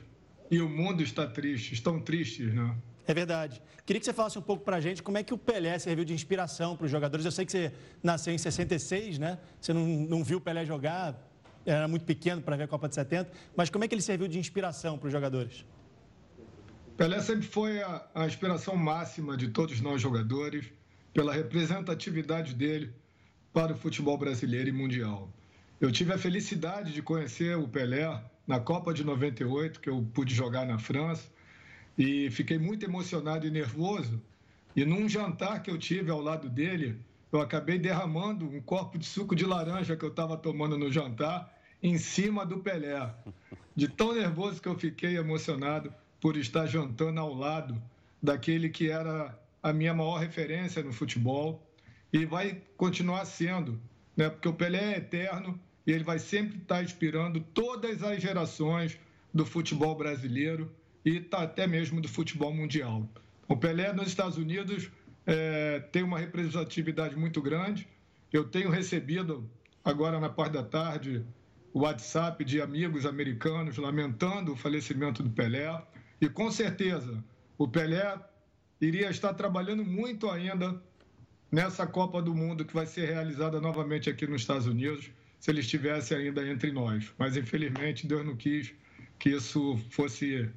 e 0.50 0.60
o 0.60 0.68
mundo 0.68 1.00
está 1.00 1.28
triste, 1.28 1.74
estão 1.74 2.00
tristes, 2.00 2.52
né? 2.52 2.74
É 3.06 3.14
verdade. 3.14 3.62
Queria 3.86 4.00
que 4.00 4.04
você 4.04 4.12
falasse 4.12 4.36
um 4.36 4.42
pouco 4.42 4.64
para 4.64 4.78
a 4.78 4.80
gente 4.80 5.00
como 5.00 5.16
é 5.16 5.22
que 5.22 5.32
o 5.32 5.38
Pelé 5.38 5.78
serviu 5.78 6.04
de 6.04 6.12
inspiração 6.12 6.76
para 6.76 6.86
os 6.86 6.90
jogadores. 6.90 7.24
Eu 7.24 7.30
sei 7.30 7.46
que 7.46 7.52
você 7.52 7.72
nasceu 8.02 8.34
em 8.34 8.38
66, 8.38 9.20
né? 9.20 9.38
Você 9.60 9.72
não, 9.72 9.86
não 9.86 10.24
viu 10.24 10.38
o 10.38 10.40
Pelé 10.40 10.66
jogar, 10.66 11.14
era 11.64 11.86
muito 11.86 12.04
pequeno 12.04 12.42
para 12.42 12.56
ver 12.56 12.64
a 12.64 12.68
Copa 12.68 12.88
de 12.88 12.96
70, 12.96 13.30
mas 13.54 13.70
como 13.70 13.84
é 13.84 13.86
que 13.86 13.94
ele 13.94 14.02
serviu 14.02 14.26
de 14.26 14.40
inspiração 14.40 14.98
para 14.98 15.06
os 15.06 15.12
jogadores? 15.12 15.64
Pelé 16.96 17.20
sempre 17.20 17.46
foi 17.46 17.80
a, 17.80 18.08
a 18.12 18.26
inspiração 18.26 18.74
máxima 18.74 19.36
de 19.36 19.46
todos 19.46 19.80
nós 19.80 20.02
jogadores, 20.02 20.66
pela 21.14 21.32
representatividade 21.32 22.54
dele 22.54 22.92
para 23.52 23.72
o 23.72 23.76
futebol 23.76 24.18
brasileiro 24.18 24.68
e 24.68 24.72
mundial. 24.72 25.30
Eu 25.80 25.90
tive 25.90 26.12
a 26.12 26.18
felicidade 26.18 26.92
de 26.92 27.00
conhecer 27.00 27.56
o 27.56 27.66
Pelé 27.66 28.22
na 28.46 28.60
Copa 28.60 28.92
de 28.92 29.02
98, 29.02 29.80
que 29.80 29.88
eu 29.88 30.06
pude 30.12 30.34
jogar 30.34 30.66
na 30.66 30.78
França, 30.78 31.26
e 31.96 32.30
fiquei 32.30 32.58
muito 32.58 32.84
emocionado 32.84 33.46
e 33.46 33.50
nervoso. 33.50 34.20
E 34.76 34.84
num 34.84 35.08
jantar 35.08 35.62
que 35.62 35.70
eu 35.70 35.78
tive 35.78 36.10
ao 36.10 36.20
lado 36.20 36.50
dele, 36.50 37.00
eu 37.32 37.40
acabei 37.40 37.78
derramando 37.78 38.44
um 38.44 38.60
copo 38.60 38.98
de 38.98 39.06
suco 39.06 39.34
de 39.34 39.46
laranja 39.46 39.96
que 39.96 40.04
eu 40.04 40.10
estava 40.10 40.36
tomando 40.36 40.76
no 40.76 40.92
jantar 40.92 41.50
em 41.82 41.96
cima 41.96 42.44
do 42.44 42.58
Pelé. 42.58 43.14
De 43.74 43.88
tão 43.88 44.14
nervoso 44.14 44.60
que 44.60 44.68
eu 44.68 44.78
fiquei 44.78 45.16
emocionado 45.16 45.90
por 46.20 46.36
estar 46.36 46.66
jantando 46.66 47.20
ao 47.20 47.32
lado 47.32 47.82
daquele 48.22 48.68
que 48.68 48.90
era 48.90 49.34
a 49.62 49.72
minha 49.72 49.94
maior 49.94 50.18
referência 50.18 50.82
no 50.82 50.92
futebol 50.92 51.66
e 52.12 52.26
vai 52.26 52.60
continuar 52.76 53.24
sendo, 53.24 53.80
né? 54.14 54.28
Porque 54.28 54.46
o 54.46 54.52
Pelé 54.52 54.92
é 54.92 54.98
eterno 54.98 55.58
e 55.90 55.92
ele 55.92 56.04
vai 56.04 56.20
sempre 56.20 56.56
estar 56.56 56.84
inspirando 56.84 57.40
todas 57.40 58.00
as 58.04 58.22
gerações 58.22 58.96
do 59.34 59.44
futebol 59.44 59.96
brasileiro 59.96 60.70
e 61.04 61.18
tá 61.18 61.42
até 61.42 61.66
mesmo 61.66 62.00
do 62.00 62.06
futebol 62.06 62.54
mundial. 62.54 63.08
O 63.48 63.56
Pelé 63.56 63.92
nos 63.92 64.06
Estados 64.06 64.38
Unidos 64.38 64.88
é, 65.26 65.80
tem 65.90 66.04
uma 66.04 66.16
representatividade 66.16 67.16
muito 67.16 67.42
grande. 67.42 67.88
Eu 68.32 68.44
tenho 68.44 68.70
recebido, 68.70 69.50
agora 69.84 70.20
na 70.20 70.28
parte 70.28 70.52
da 70.52 70.62
tarde, 70.62 71.24
o 71.72 71.80
WhatsApp 71.80 72.44
de 72.44 72.60
amigos 72.60 73.04
americanos 73.04 73.76
lamentando 73.76 74.52
o 74.52 74.56
falecimento 74.56 75.24
do 75.24 75.30
Pelé. 75.30 75.82
E 76.20 76.28
com 76.28 76.52
certeza, 76.52 77.20
o 77.58 77.66
Pelé 77.66 78.16
iria 78.80 79.10
estar 79.10 79.34
trabalhando 79.34 79.84
muito 79.84 80.30
ainda 80.30 80.80
nessa 81.50 81.84
Copa 81.84 82.22
do 82.22 82.32
Mundo 82.32 82.64
que 82.64 82.74
vai 82.74 82.86
ser 82.86 83.06
realizada 83.06 83.60
novamente 83.60 84.08
aqui 84.08 84.24
nos 84.24 84.42
Estados 84.42 84.68
Unidos, 84.68 85.10
se 85.40 85.50
ele 85.50 85.60
estivesse 85.60 86.14
ainda 86.14 86.46
entre 86.46 86.70
nós. 86.70 87.10
Mas 87.18 87.36
infelizmente 87.36 88.06
Deus 88.06 88.24
não 88.24 88.36
quis 88.36 88.72
que 89.18 89.30
isso 89.30 89.78
fosse 89.90 90.48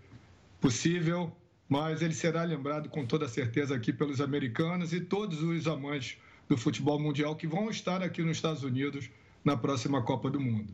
possível, 0.60 1.36
mas 1.68 2.02
ele 2.02 2.13
será 2.13 2.44
lembrado 2.44 2.90
com 2.90 3.06
toda 3.06 3.28
certeza 3.28 3.75
aqui 3.75 3.92
pelos 3.92 4.22
americanos 4.22 4.94
e 4.94 5.00
todos 5.02 5.42
os 5.42 5.68
amantes 5.68 6.18
do 6.48 6.58
futebol 6.58 7.00
mundial 7.00 7.36
que 7.36 7.48
vão 7.48 7.70
estar 7.70 8.04
aqui 8.04 8.22
nos 8.22 8.38
Estados 8.38 8.63
Unidos 8.63 9.10
na 9.44 9.58
próxima 9.58 10.02
Copa 10.02 10.30
do 10.30 10.40
Mundo. 10.40 10.74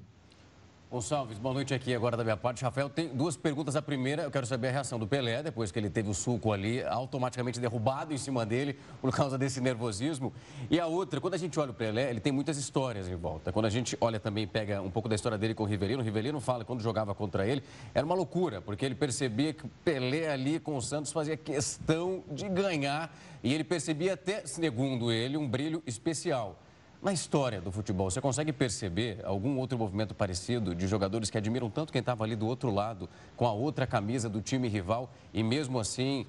Gonçalves, 0.91 1.37
boa 1.37 1.53
noite 1.53 1.71
aqui 1.71 1.93
agora 1.93 2.17
da 2.17 2.23
minha 2.23 2.35
parte. 2.35 2.63
Rafael, 2.63 2.89
tem 2.89 3.09
duas 3.09 3.37
perguntas. 3.37 3.75
A 3.75 3.81
primeira, 3.81 4.23
eu 4.23 4.31
quero 4.31 4.47
saber 4.47 4.69
a 4.69 4.71
reação 4.71 4.97
do 4.97 5.05
Pelé, 5.05 5.43
depois 5.43 5.71
que 5.71 5.77
ele 5.77 5.87
teve 5.87 6.09
o 6.09 6.15
suco 6.15 6.51
ali, 6.51 6.83
automaticamente 6.83 7.59
derrubado 7.59 8.11
em 8.11 8.17
cima 8.17 8.43
dele 8.43 8.75
por 8.99 9.15
causa 9.15 9.37
desse 9.37 9.61
nervosismo. 9.61 10.33
E 10.67 10.79
a 10.79 10.87
outra, 10.87 11.21
quando 11.21 11.35
a 11.35 11.37
gente 11.37 11.59
olha 11.59 11.69
o 11.69 11.75
Pelé, 11.75 12.09
ele 12.09 12.19
tem 12.19 12.33
muitas 12.33 12.57
histórias 12.57 13.07
em 13.07 13.15
volta. 13.15 13.51
Quando 13.51 13.67
a 13.67 13.69
gente 13.69 13.95
olha 14.01 14.19
também, 14.19 14.47
pega 14.47 14.81
um 14.81 14.89
pouco 14.89 15.07
da 15.07 15.13
história 15.13 15.37
dele 15.37 15.53
com 15.53 15.61
o 15.61 15.67
Rivelino, 15.67 16.01
o 16.01 16.03
Rivelino 16.03 16.39
fala 16.39 16.65
quando 16.65 16.81
jogava 16.81 17.13
contra 17.13 17.45
ele, 17.45 17.61
era 17.93 18.03
uma 18.03 18.15
loucura, 18.15 18.59
porque 18.59 18.83
ele 18.83 18.95
percebia 18.95 19.53
que 19.53 19.67
o 19.67 19.69
Pelé 19.85 20.31
ali 20.31 20.59
com 20.59 20.75
o 20.75 20.81
Santos 20.81 21.11
fazia 21.11 21.37
questão 21.37 22.23
de 22.31 22.49
ganhar 22.49 23.15
e 23.43 23.53
ele 23.53 23.63
percebia 23.63 24.15
até, 24.15 24.43
segundo 24.47 25.11
ele, 25.11 25.37
um 25.37 25.47
brilho 25.47 25.83
especial. 25.85 26.57
Na 27.01 27.13
história 27.13 27.61
do 27.61 27.71
futebol, 27.71 28.11
você 28.11 28.19
consegue 28.19 28.51
perceber 28.51 29.21
algum 29.23 29.57
outro 29.57 29.77
movimento 29.77 30.13
parecido 30.13 30.75
de 30.75 30.85
jogadores 30.85 31.29
que 31.29 31.37
admiram 31.37 31.69
tanto 31.69 31.93
quem 31.93 32.01
estava 32.01 32.25
ali 32.25 32.35
do 32.35 32.45
outro 32.45 32.69
lado, 32.69 33.09
com 33.37 33.47
a 33.47 33.53
outra 33.53 33.87
camisa 33.87 34.27
do 34.27 34.41
time 34.41 34.67
rival 34.67 35.09
e 35.33 35.41
mesmo 35.41 35.79
assim 35.79 36.25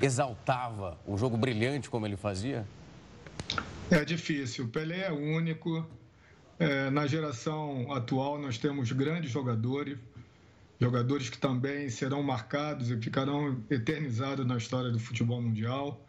exaltava 0.00 0.96
um 1.06 1.18
jogo 1.18 1.36
brilhante 1.36 1.90
como 1.90 2.06
ele 2.06 2.16
fazia? 2.16 2.66
É 3.90 4.02
difícil. 4.02 4.64
O 4.64 4.68
Pelé 4.68 5.06
é 5.06 5.12
único. 5.12 5.86
É, 6.58 6.88
na 6.88 7.06
geração 7.06 7.92
atual, 7.92 8.38
nós 8.38 8.56
temos 8.56 8.90
grandes 8.90 9.30
jogadores, 9.30 9.98
jogadores 10.80 11.28
que 11.28 11.38
também 11.38 11.88
serão 11.90 12.22
marcados 12.22 12.90
e 12.90 12.96
ficarão 12.96 13.62
eternizados 13.70 14.44
na 14.46 14.56
história 14.56 14.90
do 14.90 14.98
futebol 14.98 15.40
mundial. 15.40 16.00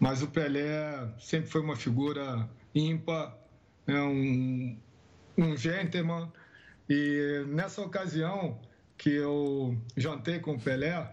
Mas 0.00 0.22
o 0.22 0.26
Pelé 0.26 1.06
sempre 1.20 1.50
foi 1.50 1.60
uma 1.60 1.76
figura 1.76 2.48
ímpar, 2.74 3.41
é 3.86 4.00
um, 4.00 4.78
um 5.36 5.56
gentleman. 5.56 6.30
E 6.88 7.44
nessa 7.48 7.80
ocasião 7.80 8.60
que 8.96 9.10
eu 9.10 9.76
jantei 9.96 10.38
com 10.38 10.54
o 10.54 10.60
Pelé, 10.60 11.12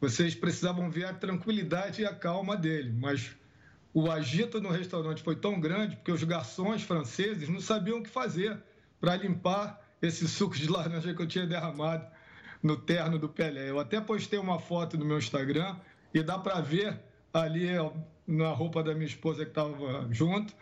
vocês 0.00 0.34
precisavam 0.34 0.90
ver 0.90 1.06
a 1.06 1.14
tranquilidade 1.14 2.02
e 2.02 2.06
a 2.06 2.14
calma 2.14 2.56
dele, 2.56 2.92
mas 2.92 3.36
o 3.92 4.10
agito 4.10 4.60
no 4.60 4.70
restaurante 4.70 5.22
foi 5.22 5.36
tão 5.36 5.58
grande 5.58 5.96
porque 5.96 6.12
os 6.12 6.22
garçons 6.22 6.82
franceses 6.82 7.48
não 7.48 7.60
sabiam 7.60 7.98
o 7.98 8.02
que 8.02 8.10
fazer 8.10 8.58
para 9.00 9.16
limpar 9.16 9.82
esse 10.02 10.28
suco 10.28 10.54
de 10.54 10.68
laranja 10.68 11.14
que 11.14 11.22
eu 11.22 11.26
tinha 11.26 11.46
derramado 11.46 12.06
no 12.62 12.76
terno 12.76 13.18
do 13.18 13.28
Pelé. 13.28 13.70
Eu 13.70 13.78
até 13.78 14.00
postei 14.00 14.38
uma 14.38 14.58
foto 14.58 14.98
no 14.98 15.04
meu 15.04 15.18
Instagram 15.18 15.76
e 16.12 16.22
dá 16.22 16.38
para 16.38 16.60
ver 16.60 17.00
ali 17.32 17.68
na 18.26 18.50
roupa 18.50 18.82
da 18.82 18.94
minha 18.94 19.06
esposa 19.06 19.44
que 19.44 19.50
estava 19.50 20.06
junto, 20.10 20.54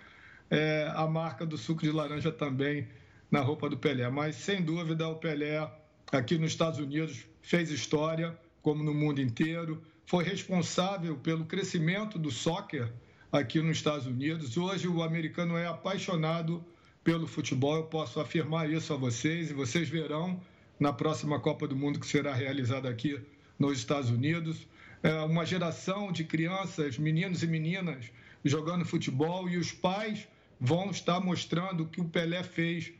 é, 0.51 0.91
a 0.95 1.07
marca 1.07 1.45
do 1.47 1.57
suco 1.57 1.83
de 1.83 1.91
laranja 1.91 2.31
também 2.31 2.89
na 3.31 3.41
roupa 3.41 3.69
do 3.69 3.77
Pelé. 3.77 4.09
Mas, 4.09 4.37
sem 4.37 4.63
dúvida, 4.63 5.09
o 5.09 5.17
Pelé, 5.17 5.71
aqui 6.13 6.39
nos 6.39 6.53
Estados 6.53 6.79
Unidos, 6.79 7.27
fez 7.43 7.71
história, 7.71 8.37
como 8.63 8.83
no 8.83 8.95
mundo 8.95 9.21
inteiro, 9.21 9.83
foi 10.07 10.25
responsável 10.25 11.17
pelo 11.17 11.45
crescimento 11.45 12.19
do 12.19 12.31
soccer 12.31 12.93
aqui 13.33 13.61
nos 13.61 13.79
Estados 13.79 14.07
Unidos. 14.07 14.57
Hoje, 14.57 14.87
o 14.87 15.03
americano 15.03 15.57
é 15.57 15.67
apaixonado 15.67 16.65
pelo 17.03 17.27
futebol, 17.27 17.77
eu 17.77 17.85
posso 17.85 18.21
afirmar 18.21 18.71
isso 18.71 18.93
a 18.93 18.97
vocês, 18.97 19.51
e 19.51 19.55
vocês 19.55 19.89
verão 19.89 20.41
na 20.79 20.93
próxima 20.93 21.39
Copa 21.39 21.69
do 21.69 21.77
Mundo 21.77 22.01
que 22.01 22.07
será 22.07 22.35
realizada 22.35 22.89
aqui 22.89 23.21
nos 23.59 23.79
Estados 23.79 24.11
Unidos. 24.11 24.67
É 25.03 25.13
uma 25.21 25.45
geração 25.45 26.11
de 26.11 26.25
crianças, 26.25 26.99
meninos 26.99 27.43
e 27.43 27.47
meninas 27.47 28.11
jogando 28.45 28.85
futebol 28.85 29.49
e 29.49 29.57
os 29.57 29.73
pais 29.73 30.29
vão 30.61 30.91
estar 30.91 31.21
mostrando 31.21 31.85
o 31.85 31.89
que 31.89 32.01
o 32.01 32.09
Pelé 32.09 32.43
fez 32.43 32.93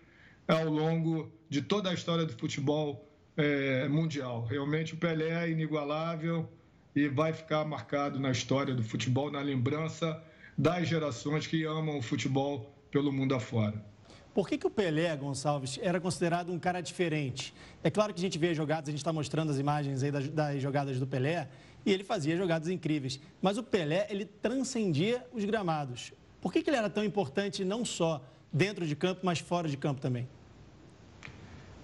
ao 0.47 0.69
longo 0.69 1.33
de 1.49 1.63
toda 1.63 1.91
a 1.91 1.95
história 1.95 2.25
do 2.25 2.33
futebol 2.33 3.09
é, 3.37 3.89
mundial. 3.89 4.45
Realmente 4.45 4.95
o 4.95 4.97
Pelé 4.97 5.45
é 5.45 5.51
inigualável 5.51 6.49
e 6.95 7.09
vai 7.09 7.33
ficar 7.33 7.65
marcado 7.65 8.21
na 8.21 8.31
história 8.31 8.75
do 8.75 8.83
futebol, 8.83 9.31
na 9.31 9.41
lembrança 9.41 10.23
das 10.57 10.87
gerações 10.89 11.47
que 11.47 11.65
amam 11.65 11.99
o 11.99 12.03
futebol 12.03 12.73
pelo 12.91 13.13
mundo 13.13 13.35
afora. 13.35 13.85
Por 14.33 14.49
que, 14.49 14.59
que 14.59 14.67
o 14.67 14.71
Pelé, 14.71 15.17
Gonçalves, 15.17 15.79
era 15.81 16.01
considerado 16.01 16.53
um 16.53 16.59
cara 16.59 16.81
diferente? 16.81 17.55
É 17.85 17.91
claro 17.91 18.13
que 18.13 18.19
a 18.19 18.23
gente 18.23 18.37
vê 18.37 18.53
jogadas, 18.53 18.89
a 18.89 18.91
gente 18.91 18.99
está 18.99 19.13
mostrando 19.13 19.51
as 19.51 19.59
imagens 19.59 20.03
aí 20.03 20.11
das, 20.11 20.29
das, 20.29 20.61
jogadas 20.61 20.99
do 20.99 21.07
Pelé, 21.07 21.49
e 21.87 21.93
ele 21.93 22.03
fazia 22.03 22.37
jogadas 22.37 22.69
incríveis. 22.69 23.21
Mas 23.41 23.59
o 23.59 23.63
Pelé, 23.63 24.09
ele 24.11 24.25
transcendia 24.25 25.25
os 25.33 25.45
gramados. 25.45 26.13
Por 26.45 26.53
que, 26.53 26.63
que 26.63 26.69
ele 26.69 26.77
era 26.77 26.91
tão 26.91 27.03
importante 27.03 27.65
não 27.65 27.87
só 27.87 28.23
dentro 28.53 28.87
de 28.87 28.95
campo, 28.95 29.23
mas 29.25 29.39
fora 29.39 29.67
de 29.67 29.79
campo 29.79 30.03
também? 30.03 30.29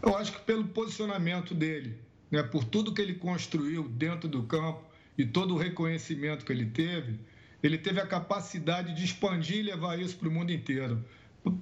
Eu 0.03 0.15
acho 0.15 0.33
que 0.33 0.41
pelo 0.43 0.67
posicionamento 0.67 1.55
dele, 1.55 1.97
né, 2.31 2.43
por 2.43 2.65
tudo 2.65 2.93
que 2.93 3.01
ele 3.01 3.15
construiu 3.15 3.89
dentro 3.89 4.29
do 4.29 4.43
campo 4.43 4.85
e 5.17 5.25
todo 5.25 5.55
o 5.55 5.57
reconhecimento 5.57 6.45
que 6.45 6.53
ele 6.53 6.67
teve, 6.67 7.19
ele 7.63 7.79
teve 7.79 8.03
a 8.03 8.07
capacidade 8.07 8.95
de 8.95 9.03
expandir 9.03 9.61
e 9.61 9.63
levar 9.63 9.99
isso 9.99 10.19
para 10.19 10.29
o 10.29 10.31
mundo 10.31 10.53
inteiro, 10.53 11.03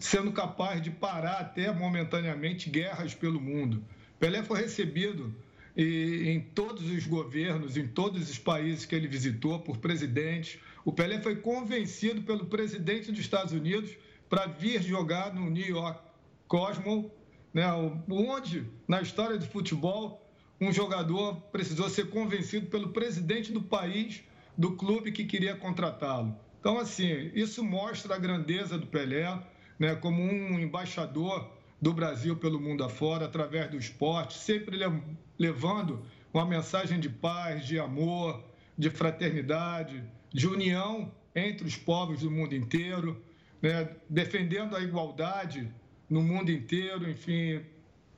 sendo 0.01 0.33
capaz 0.33 0.83
de 0.83 0.91
parar 0.91 1.39
até 1.39 1.73
momentaneamente 1.73 2.69
guerras 2.69 3.15
pelo 3.15 3.41
mundo. 3.41 3.81
Pelé 4.19 4.43
foi 4.43 4.61
recebido 4.61 5.33
em 5.77 6.41
todos 6.41 6.91
os 6.91 7.07
governos, 7.07 7.77
em 7.77 7.87
todos 7.87 8.29
os 8.29 8.39
países 8.41 8.85
que 8.85 8.97
ele 8.97 9.07
visitou, 9.07 9.61
por 9.61 9.77
presidentes, 9.77 10.59
o 10.85 10.93
Pelé 10.93 11.21
foi 11.21 11.37
convencido 11.37 12.23
pelo 12.23 12.47
presidente 12.47 13.11
dos 13.11 13.21
Estados 13.21 13.53
Unidos 13.53 13.97
para 14.29 14.47
vir 14.47 14.83
jogar 14.83 15.35
no 15.35 15.51
New 15.51 15.67
York 15.67 16.01
Cosmo, 16.47 17.11
né, 17.53 17.67
onde, 18.09 18.67
na 18.87 19.01
história 19.01 19.37
do 19.39 19.47
futebol, 19.47 20.27
um 20.61 20.73
jogador 20.73 21.37
precisou 21.53 21.89
ser 21.89 22.11
convencido 22.11 22.67
pelo 22.67 22.91
presidente 22.91 23.53
do 23.53 23.63
país, 23.63 24.23
do 24.57 24.77
clube 24.77 25.13
que 25.13 25.25
queria 25.25 25.55
contratá-lo. 25.55 26.37
Então, 26.59 26.79
assim, 26.79 27.31
isso 27.35 27.63
mostra 27.63 28.17
a 28.17 28.19
grandeza 28.19 28.77
do 28.77 28.87
Pelé, 28.87 29.41
né, 29.79 29.95
como 29.95 30.23
um 30.23 30.59
embaixador 30.59 31.51
do 31.81 31.93
Brasil 31.93 32.37
pelo 32.37 32.61
mundo 32.61 32.83
afora, 32.83 33.27
através 33.27 33.71
do 33.71 33.79
esporte, 33.79 34.37
sempre 34.37 34.77
levando 35.39 36.03
uma 36.35 36.45
mensagem 36.45 36.99
de 36.99 37.09
paz, 37.09 37.65
de 37.65 37.79
amor, 37.79 38.43
de 38.77 38.91
fraternidade, 38.91 40.03
de 40.39 40.47
união 40.47 41.11
entre 41.35 41.67
os 41.67 41.77
povos 41.77 42.21
do 42.21 42.31
mundo 42.31 42.55
inteiro, 42.55 43.21
né? 43.61 43.91
defendendo 44.09 44.77
a 44.77 44.81
igualdade 44.81 45.69
no 46.09 46.23
mundo 46.23 46.51
inteiro, 46.53 47.11
enfim, 47.11 47.61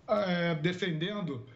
é, 0.07 0.55
defendendo 0.57 1.47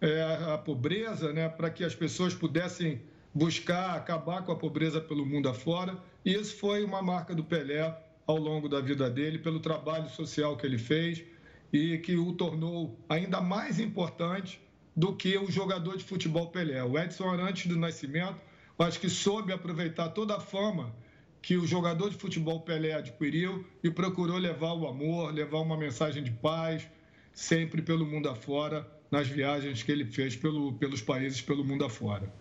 é, 0.00 0.52
a 0.54 0.56
pobreza, 0.56 1.32
né? 1.32 1.48
para 1.48 1.68
que 1.68 1.82
as 1.82 1.96
pessoas 1.96 2.32
pudessem 2.32 3.02
buscar 3.34 3.96
acabar 3.96 4.44
com 4.44 4.52
a 4.52 4.56
pobreza 4.56 5.00
pelo 5.00 5.26
mundo 5.26 5.48
afora. 5.48 5.98
E 6.24 6.32
isso 6.32 6.56
foi 6.58 6.84
uma 6.84 7.02
marca 7.02 7.34
do 7.34 7.42
Pelé 7.42 7.92
ao 8.24 8.36
longo 8.38 8.68
da 8.68 8.80
vida 8.80 9.10
dele, 9.10 9.38
pelo 9.40 9.58
trabalho 9.58 10.08
social 10.08 10.56
que 10.56 10.64
ele 10.64 10.78
fez 10.78 11.24
e 11.72 11.98
que 11.98 12.16
o 12.16 12.32
tornou 12.34 12.96
ainda 13.08 13.40
mais 13.40 13.80
importante 13.80 14.60
do 14.94 15.12
que 15.16 15.36
o 15.36 15.50
jogador 15.50 15.96
de 15.96 16.04
futebol 16.04 16.46
Pelé. 16.52 16.84
O 16.84 16.96
Edson 16.96 17.28
Arantes 17.28 17.66
do 17.66 17.76
Nascimento 17.76 18.40
acho 18.78 18.98
que 18.98 19.08
soube 19.08 19.52
aproveitar 19.52 20.08
toda 20.10 20.36
a 20.36 20.40
fama 20.40 20.92
que 21.40 21.56
o 21.56 21.66
jogador 21.66 22.10
de 22.10 22.16
futebol 22.16 22.60
Pelé 22.60 22.94
adquiriu 22.94 23.66
e 23.82 23.90
procurou 23.90 24.38
levar 24.38 24.72
o 24.72 24.88
amor, 24.88 25.32
levar 25.32 25.60
uma 25.60 25.76
mensagem 25.76 26.24
de 26.24 26.30
paz, 26.30 26.88
sempre 27.34 27.82
pelo 27.82 28.06
mundo 28.06 28.28
afora, 28.30 28.88
nas 29.10 29.28
viagens 29.28 29.82
que 29.82 29.92
ele 29.92 30.06
fez 30.06 30.34
pelo, 30.34 30.72
pelos 30.72 31.02
países 31.02 31.42
pelo 31.42 31.64
mundo 31.64 31.84
afora. 31.84 32.32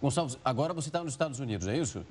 Gonçalves, 0.00 0.38
agora 0.44 0.72
você 0.72 0.88
está 0.88 1.04
nos 1.04 1.12
Estados 1.12 1.38
Unidos, 1.38 1.68
é 1.68 1.76
isso? 1.76 2.04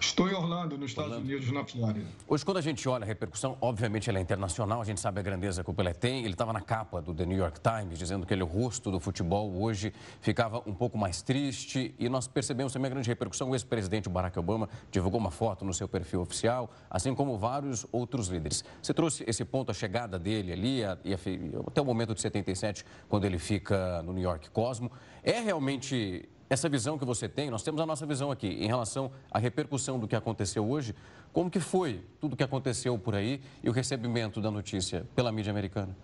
Estou 0.00 0.28
em 0.28 0.34
Orlando, 0.34 0.76
nos 0.76 0.90
Estados 0.90 1.10
Orlando. 1.10 1.28
Unidos, 1.28 1.50
na 1.50 1.64
Flórida. 1.64 2.06
Hoje, 2.28 2.44
quando 2.44 2.58
a 2.58 2.60
gente 2.60 2.88
olha 2.88 3.04
a 3.04 3.06
repercussão, 3.06 3.56
obviamente 3.60 4.08
ela 4.10 4.18
é 4.18 4.22
internacional, 4.22 4.80
a 4.80 4.84
gente 4.84 5.00
sabe 5.00 5.20
a 5.20 5.22
grandeza 5.22 5.64
que 5.64 5.70
o 5.70 5.74
Pelé 5.74 5.92
tem. 5.92 6.24
Ele 6.24 6.34
estava 6.34 6.52
na 6.52 6.60
capa 6.60 7.00
do 7.00 7.14
The 7.14 7.24
New 7.24 7.38
York 7.38 7.60
Times, 7.60 7.98
dizendo 7.98 8.26
que 8.26 8.34
ele 8.34 8.42
é 8.42 8.44
o 8.44 8.48
rosto 8.48 8.90
do 8.90 9.00
futebol. 9.00 9.52
Hoje 9.60 9.92
ficava 10.20 10.62
um 10.66 10.74
pouco 10.74 10.98
mais 10.98 11.22
triste 11.22 11.94
e 11.98 12.08
nós 12.08 12.28
percebemos 12.28 12.72
também 12.72 12.86
a 12.86 12.90
grande 12.90 13.08
repercussão. 13.08 13.50
O 13.50 13.54
ex-presidente 13.54 14.08
Barack 14.08 14.38
Obama 14.38 14.68
divulgou 14.90 15.18
uma 15.18 15.30
foto 15.30 15.64
no 15.64 15.72
seu 15.72 15.88
perfil 15.88 16.20
oficial, 16.20 16.70
assim 16.90 17.14
como 17.14 17.38
vários 17.38 17.86
outros 17.90 18.28
líderes. 18.28 18.64
Você 18.82 18.92
trouxe 18.92 19.24
esse 19.26 19.44
ponto, 19.44 19.70
a 19.70 19.74
chegada 19.74 20.18
dele 20.18 20.52
ali, 20.52 20.84
a, 20.84 20.92
a, 20.92 21.68
até 21.68 21.80
o 21.80 21.84
momento 21.84 22.14
de 22.14 22.20
77, 22.20 22.84
quando 23.08 23.24
ele 23.24 23.38
fica 23.38 24.02
no 24.02 24.12
New 24.12 24.22
York 24.22 24.50
Cosmo. 24.50 24.90
É 25.22 25.40
realmente 25.40 26.28
essa 26.48 26.68
visão 26.68 26.98
que 26.98 27.04
você 27.04 27.28
tem, 27.28 27.50
nós 27.50 27.62
temos 27.62 27.80
a 27.80 27.86
nossa 27.86 28.06
visão 28.06 28.30
aqui 28.30 28.46
em 28.46 28.66
relação 28.66 29.10
à 29.30 29.38
repercussão 29.38 29.98
do 29.98 30.06
que 30.06 30.14
aconteceu 30.14 30.68
hoje. 30.68 30.94
Como 31.32 31.50
que 31.50 31.60
foi 31.60 32.02
tudo 32.20 32.34
o 32.34 32.36
que 32.36 32.44
aconteceu 32.44 32.96
por 32.98 33.14
aí 33.14 33.40
e 33.62 33.68
o 33.68 33.72
recebimento 33.72 34.40
da 34.40 34.50
notícia 34.50 35.06
pela 35.14 35.32
mídia 35.32 35.50
americana? 35.50 35.96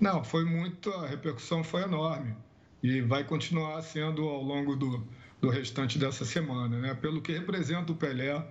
Não, 0.00 0.22
foi 0.24 0.44
muito, 0.44 0.90
a 0.90 1.06
repercussão 1.06 1.62
foi 1.62 1.82
enorme 1.82 2.34
e 2.82 3.00
vai 3.00 3.24
continuar 3.24 3.80
sendo 3.82 4.28
ao 4.28 4.42
longo 4.42 4.76
do, 4.76 5.06
do 5.40 5.48
restante 5.48 5.98
dessa 5.98 6.24
semana, 6.24 6.78
né? 6.78 6.94
Pelo 6.94 7.22
que 7.22 7.32
representa 7.32 7.92
o 7.92 7.96
Pelé 7.96 8.44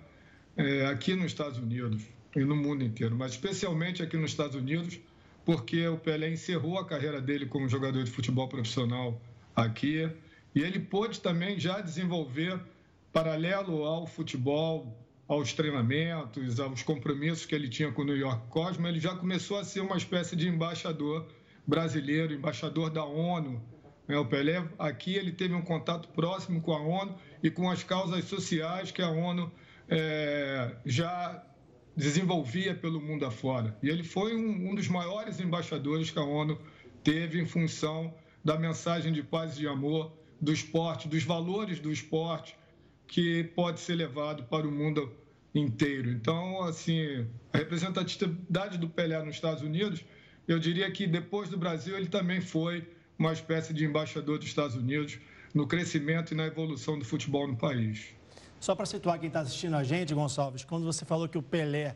é, 0.58 0.86
aqui 0.88 1.14
nos 1.14 1.28
Estados 1.28 1.58
Unidos 1.60 2.04
e 2.36 2.44
no 2.44 2.56
mundo 2.56 2.84
inteiro, 2.84 3.16
mas 3.16 3.34
especialmente 3.34 4.02
aqui 4.02 4.18
nos 4.18 4.32
Estados 4.32 4.56
Unidos, 4.56 5.00
porque 5.46 5.88
o 5.88 5.98
Pelé 5.98 6.32
encerrou 6.32 6.80
a 6.80 6.86
carreira 6.86 7.22
dele 7.22 7.46
como 7.46 7.70
jogador 7.70 8.04
de 8.04 8.10
futebol 8.10 8.48
profissional 8.48 9.22
aqui 9.56 10.10
e 10.56 10.62
ele 10.62 10.80
pôde 10.80 11.20
também 11.20 11.60
já 11.60 11.82
desenvolver, 11.82 12.58
paralelo 13.12 13.84
ao 13.84 14.08
futebol, 14.08 14.98
aos 15.28 15.54
treinamentos, 15.54 16.60
aos 16.60 16.82
compromissos 16.82 17.46
que 17.46 17.54
ele 17.54 17.68
tinha 17.68 17.92
com 17.92 18.04
o 18.04 18.06
New 18.06 18.18
York 18.18 18.48
Cosmo, 18.48 18.88
ele 18.88 19.00
já 19.00 19.16
começou 19.16 19.58
a 19.58 19.64
ser 19.64 19.82
uma 19.82 19.98
espécie 19.98 20.36
de 20.36 20.48
embaixador 20.48 21.28
brasileiro, 21.68 22.34
embaixador 22.34 22.90
da 22.90 23.04
ONU. 23.04 23.62
Né? 24.08 24.18
O 24.18 24.26
Pelé, 24.26 24.64
aqui, 24.78 25.16
ele 25.16 25.32
teve 25.32 25.54
um 25.54 25.62
contato 25.62 26.08
próximo 26.10 26.62
com 26.62 26.74
a 26.74 26.80
ONU 26.80 27.16
e 27.44 27.50
com 27.50 27.70
as 27.70 27.84
causas 27.84 28.24
sociais 28.26 28.92
que 28.92 29.02
a 29.02 29.10
ONU 29.10 29.52
é, 29.90 30.76
já 30.86 31.44
desenvolvia 31.98 32.76
pelo 32.76 33.02
mundo 33.02 33.26
afora. 33.26 33.76
E 33.82 33.90
ele 33.90 34.04
foi 34.04 34.36
um, 34.36 34.70
um 34.70 34.76
dos 34.76 34.88
maiores 34.88 35.40
embaixadores 35.40 36.12
que 36.12 36.20
a 36.20 36.24
ONU 36.24 36.60
teve 37.04 37.42
em 37.42 37.46
função 37.46 38.14
da 38.44 38.58
mensagem 38.60 39.12
de 39.12 39.24
paz 39.24 39.56
e 39.56 39.62
de 39.62 39.68
amor 39.68 40.12
do 40.39 40.51
esporte, 40.51 41.08
dos 41.08 41.24
valores 41.24 41.80
do 41.80 41.92
esporte 41.92 42.56
que 43.08 43.44
pode 43.56 43.80
ser 43.80 43.96
levado 43.96 44.44
para 44.44 44.68
o 44.68 44.72
mundo 44.72 45.12
inteiro. 45.54 46.10
Então, 46.10 46.62
assim, 46.63 47.25
a 47.54 47.58
representatividade 47.58 48.77
do 48.77 48.89
Pelé 48.89 49.22
nos 49.24 49.36
Estados 49.36 49.63
Unidos, 49.63 50.04
eu 50.48 50.60
diria 50.60 50.89
que 50.92 51.08
depois 51.08 51.50
do 51.50 51.58
Brasil 51.58 51.98
ele 51.98 52.08
também 52.08 52.42
foi 52.42 52.88
uma 53.18 53.32
espécie 53.32 53.74
de 53.74 53.86
embaixador 53.86 54.38
dos 54.38 54.48
Estados 54.48 54.75
Unidos 54.75 55.18
no 55.54 55.65
crescimento 55.65 56.34
e 56.34 56.36
na 56.36 56.46
evolução 56.46 57.00
do 57.00 57.06
futebol 57.06 57.48
no 57.48 57.56
país. 57.56 58.13
Só 58.60 58.75
para 58.75 58.86
situar 58.86 59.20
quem 59.20 59.27
está 59.27 59.42
assistindo 59.42 59.75
a 59.75 59.84
gente, 59.84 60.13
Gonçalves, 60.13 60.65
quando 60.65 60.86
você 60.86 61.06
falou 61.06 61.30
que 61.30 61.38
o 61.38 61.42
Pelé 61.42 61.96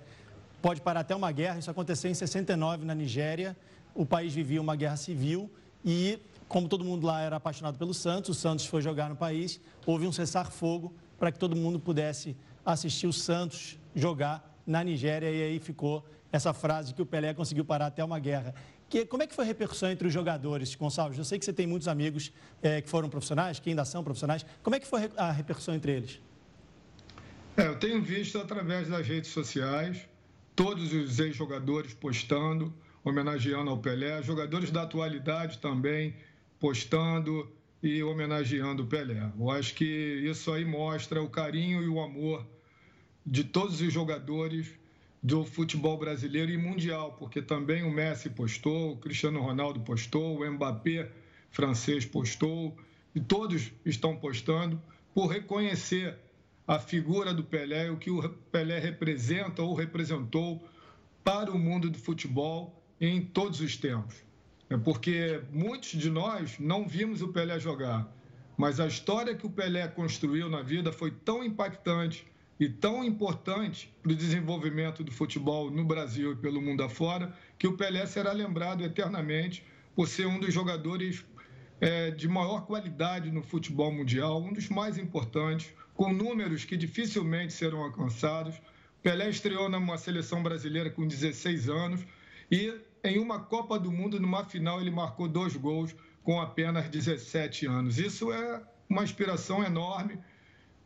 pode 0.61 0.81
parar 0.81 1.01
até 1.01 1.15
uma 1.15 1.31
guerra, 1.31 1.59
isso 1.59 1.69
aconteceu 1.69 2.09
em 2.09 2.13
69 2.13 2.85
na 2.85 2.95
Nigéria, 2.95 3.57
o 3.93 4.05
país 4.05 4.33
vivia 4.33 4.61
uma 4.61 4.75
guerra 4.75 4.95
civil 4.95 5.49
e 5.83 6.19
como 6.49 6.67
todo 6.67 6.83
mundo 6.83 7.05
lá 7.05 7.21
era 7.21 7.35
apaixonado 7.35 7.77
pelo 7.77 7.93
Santos, 7.93 8.31
o 8.31 8.33
Santos 8.33 8.65
foi 8.65 8.81
jogar 8.81 9.07
no 9.07 9.15
país, 9.15 9.61
houve 9.85 10.07
um 10.07 10.11
cessar-fogo 10.11 10.91
para 11.17 11.31
que 11.31 11.37
todo 11.37 11.55
mundo 11.55 11.79
pudesse 11.79 12.35
assistir 12.65 13.05
o 13.05 13.13
Santos 13.13 13.77
jogar 13.95 14.59
na 14.65 14.83
Nigéria 14.83 15.29
e 15.29 15.43
aí 15.43 15.59
ficou 15.59 16.03
essa 16.31 16.51
frase 16.51 16.93
que 16.93 17.01
o 17.01 17.05
Pelé 17.05 17.35
conseguiu 17.35 17.63
parar 17.63 17.85
até 17.85 18.03
uma 18.03 18.17
guerra. 18.17 18.55
Que, 18.89 19.05
como 19.05 19.21
é 19.21 19.27
que 19.27 19.35
foi 19.35 19.45
a 19.45 19.47
repercussão 19.47 19.91
entre 19.91 20.07
os 20.07 20.13
jogadores, 20.13 20.73
Gonçalves? 20.73 21.19
Eu 21.19 21.23
sei 21.23 21.37
que 21.37 21.45
você 21.45 21.53
tem 21.53 21.67
muitos 21.67 21.87
amigos 21.87 22.33
é, 22.63 22.81
que 22.81 22.89
foram 22.89 23.09
profissionais, 23.09 23.59
que 23.59 23.69
ainda 23.69 23.85
são 23.85 24.03
profissionais. 24.03 24.43
Como 24.63 24.75
é 24.75 24.79
que 24.79 24.87
foi 24.87 25.07
a 25.17 25.31
repercussão 25.31 25.75
entre 25.75 25.91
eles? 25.91 26.19
É, 27.55 27.67
eu 27.67 27.77
tenho 27.77 28.01
visto 28.01 28.39
através 28.39 28.87
das 28.87 29.05
redes 29.05 29.29
sociais 29.29 30.07
todos 30.55 30.91
os 30.93 31.19
ex-jogadores 31.19 31.93
postando, 31.93 32.73
homenageando 33.03 33.69
ao 33.69 33.77
Pelé, 33.77 34.21
jogadores 34.23 34.71
da 34.71 34.81
atualidade 34.81 35.59
também 35.59 36.15
postando 36.59 37.49
e 37.81 38.03
homenageando 38.03 38.83
o 38.83 38.87
Pelé. 38.87 39.31
Eu 39.37 39.49
acho 39.49 39.73
que 39.73 39.85
isso 39.85 40.51
aí 40.51 40.65
mostra 40.65 41.21
o 41.21 41.29
carinho 41.29 41.81
e 41.81 41.87
o 41.87 41.99
amor 42.01 42.45
de 43.25 43.43
todos 43.43 43.79
os 43.79 43.93
jogadores 43.93 44.67
do 45.21 45.45
futebol 45.45 45.97
brasileiro 45.97 46.51
e 46.51 46.57
mundial, 46.57 47.13
porque 47.13 47.41
também 47.41 47.83
o 47.83 47.91
Messi 47.91 48.29
postou, 48.29 48.93
o 48.93 48.97
Cristiano 48.97 49.41
Ronaldo 49.41 49.79
postou, 49.81 50.39
o 50.39 50.51
Mbappé 50.51 51.11
francês 51.51 52.05
postou, 52.05 52.77
e 53.13 53.19
todos 53.19 53.71
estão 53.85 54.15
postando 54.15 54.81
por 55.13 55.27
reconhecer 55.27 56.15
a 56.67 56.79
figura 56.79 57.33
do 57.33 57.43
Pelé, 57.43 57.89
o 57.89 57.97
que 57.97 58.11
o 58.11 58.29
Pelé 58.51 58.79
representa 58.79 59.61
ou 59.61 59.73
representou 59.73 60.63
para 61.23 61.51
o 61.51 61.57
mundo 61.57 61.89
do 61.89 61.97
futebol 61.97 62.81
em 63.01 63.21
todos 63.21 63.59
os 63.59 63.75
tempos. 63.75 64.28
É 64.69 64.77
porque 64.77 65.41
muitos 65.51 65.89
de 65.89 66.09
nós 66.11 66.59
não 66.59 66.87
vimos 66.87 67.21
o 67.21 67.29
Pelé 67.29 67.59
jogar, 67.59 68.07
mas 68.55 68.79
a 68.79 68.85
história 68.85 69.33
que 69.35 69.47
o 69.47 69.49
Pelé 69.49 69.87
construiu 69.87 70.47
na 70.47 70.61
vida 70.61 70.91
foi 70.91 71.09
tão 71.09 71.43
impactante 71.43 72.27
e 72.59 72.69
tão 72.69 73.03
importante 73.03 73.91
para 74.03 74.11
o 74.11 74.15
desenvolvimento 74.15 75.03
do 75.03 75.11
futebol 75.11 75.71
no 75.71 75.83
Brasil 75.85 76.33
e 76.33 76.35
pelo 76.35 76.61
mundo 76.61 76.83
afora, 76.83 77.33
que 77.57 77.67
o 77.67 77.75
Pelé 77.75 78.05
será 78.05 78.31
lembrado 78.31 78.83
eternamente 78.83 79.65
por 79.95 80.07
ser 80.07 80.27
um 80.27 80.39
dos 80.39 80.53
jogadores 80.53 81.25
é, 81.81 82.11
de 82.11 82.27
maior 82.27 82.65
qualidade 82.65 83.31
no 83.31 83.41
futebol 83.41 83.91
mundial, 83.91 84.41
um 84.41 84.53
dos 84.53 84.69
mais 84.69 84.97
importantes, 84.97 85.73
com 85.95 86.13
números 86.13 86.63
que 86.65 86.77
dificilmente 86.77 87.53
serão 87.53 87.81
alcançados. 87.81 88.55
Pelé 89.01 89.29
estreou 89.29 89.69
numa 89.69 89.97
seleção 89.97 90.43
brasileira 90.43 90.89
com 90.89 91.07
16 91.07 91.69
anos 91.69 92.05
e 92.51 92.73
em 93.03 93.19
uma 93.19 93.39
Copa 93.39 93.79
do 93.79 93.91
Mundo, 93.91 94.19
numa 94.19 94.43
final, 94.45 94.81
ele 94.81 94.91
marcou 94.91 95.27
dois 95.27 95.55
gols 95.55 95.95
com 96.23 96.39
apenas 96.39 96.89
17 96.89 97.65
anos. 97.65 97.97
Isso 97.97 98.31
é 98.31 98.61
uma 98.89 99.03
inspiração 99.03 99.63
enorme 99.63 100.19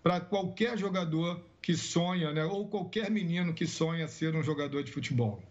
para 0.01 0.19
qualquer 0.19 0.77
jogador 0.77 1.43
que 1.61 1.75
sonha, 1.75 2.33
né? 2.33 2.43
ou 2.43 2.67
qualquer 2.67 3.09
menino 3.09 3.53
que 3.53 3.65
sonha 3.65 4.07
ser 4.07 4.35
um 4.35 4.43
jogador 4.43 4.83
de 4.83 4.91
futebol. 4.91 5.41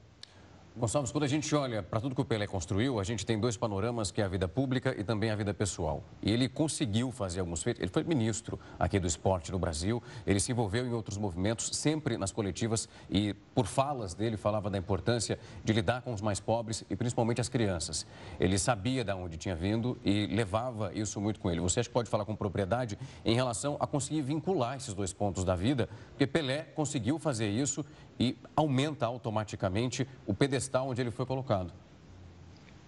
Gonçalves, 0.75 1.13
quando 1.13 1.25
a 1.25 1.29
gente 1.29 1.55
olha 1.55 1.83
para 1.83 2.01
tudo 2.01 2.15
que 2.15 2.21
o 2.23 2.25
Pelé 2.25 2.47
construiu, 2.47 2.99
a 2.99 3.05
gente 3.05 3.27
tem 3.27 3.39
dois 3.39 3.59
panoramas, 3.59 4.11
que 4.11 4.23
é 4.23 4.25
a 4.25 4.29
vida 4.29 4.49
pública 4.49 4.95
e 4.99 5.05
também 5.05 5.31
a 5.31 5.37
vida 5.37 5.53
pessoal. 5.53 6.03
E 6.23 6.33
ele 6.33 6.49
conseguiu 6.49 7.13
fazer 7.13 7.41
alguns 7.41 7.63
feitos. 7.63 7.83
Ele 7.83 7.91
foi 7.93 8.03
ministro 8.05 8.59
aqui 8.79 8.99
do 8.99 9.07
esporte 9.07 9.53
no 9.53 9.59
Brasil, 9.59 10.03
ele 10.27 10.41
se 10.41 10.51
envolveu 10.51 10.87
em 10.87 10.93
outros 10.93 11.19
movimentos, 11.19 11.69
sempre 11.77 12.17
nas 12.17 12.33
coletivas 12.33 12.89
e 13.11 13.35
por 13.55 13.67
falas 13.67 14.15
dele 14.15 14.39
falava 14.39 14.71
da 14.71 14.79
importância 14.79 15.39
de 15.63 15.75
lidar 15.75 16.01
com 16.01 16.15
os 16.15 16.23
mais 16.23 16.41
pobres 16.41 16.85
e 16.89 16.97
principalmente 16.97 17.39
as 17.39 17.51
crianças. 17.51 18.07
Ele 18.41 18.59
sabia 18.59 19.05
de 19.05 19.13
onde 19.13 19.37
tinha 19.37 19.55
vindo 19.55 19.99
e 20.03 20.27
levava 20.29 20.91
isso 20.95 21.21
muito 21.21 21.39
com 21.39 21.51
ele. 21.51 21.61
Você 21.61 21.81
acha 21.81 21.89
que 21.91 21.93
pode 21.93 22.09
falar 22.09 22.25
com 22.25 22.35
propriedade 22.35 22.99
em 23.27 23.35
relação 23.35 23.77
a 23.79 23.87
conseguir 23.87 24.23
vincular 24.23 24.79
esses 24.79 24.95
dois 24.95 25.13
pontos 25.13 25.45
da 25.45 25.55
vida? 25.55 25.87
Porque 26.13 26.27
Pelé 26.27 26.63
conseguiu 26.63 27.19
fazer 27.19 27.51
isso 27.51 27.85
e 28.19 28.39
aumenta 28.57 29.05
automaticamente 29.05 30.09
o 30.27 30.33
pedestal 30.33 30.62
onde 30.83 31.01
ele 31.01 31.11
foi 31.11 31.27
colocado. 31.27 31.73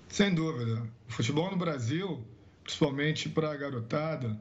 Sem 0.08 0.34
dúvida. 0.34 0.82
O 1.08 1.12
futebol 1.12 1.50
no 1.50 1.56
Brasil, 1.56 2.22
principalmente 2.62 3.28
para 3.28 3.50
a 3.50 3.56
garotada 3.56 4.38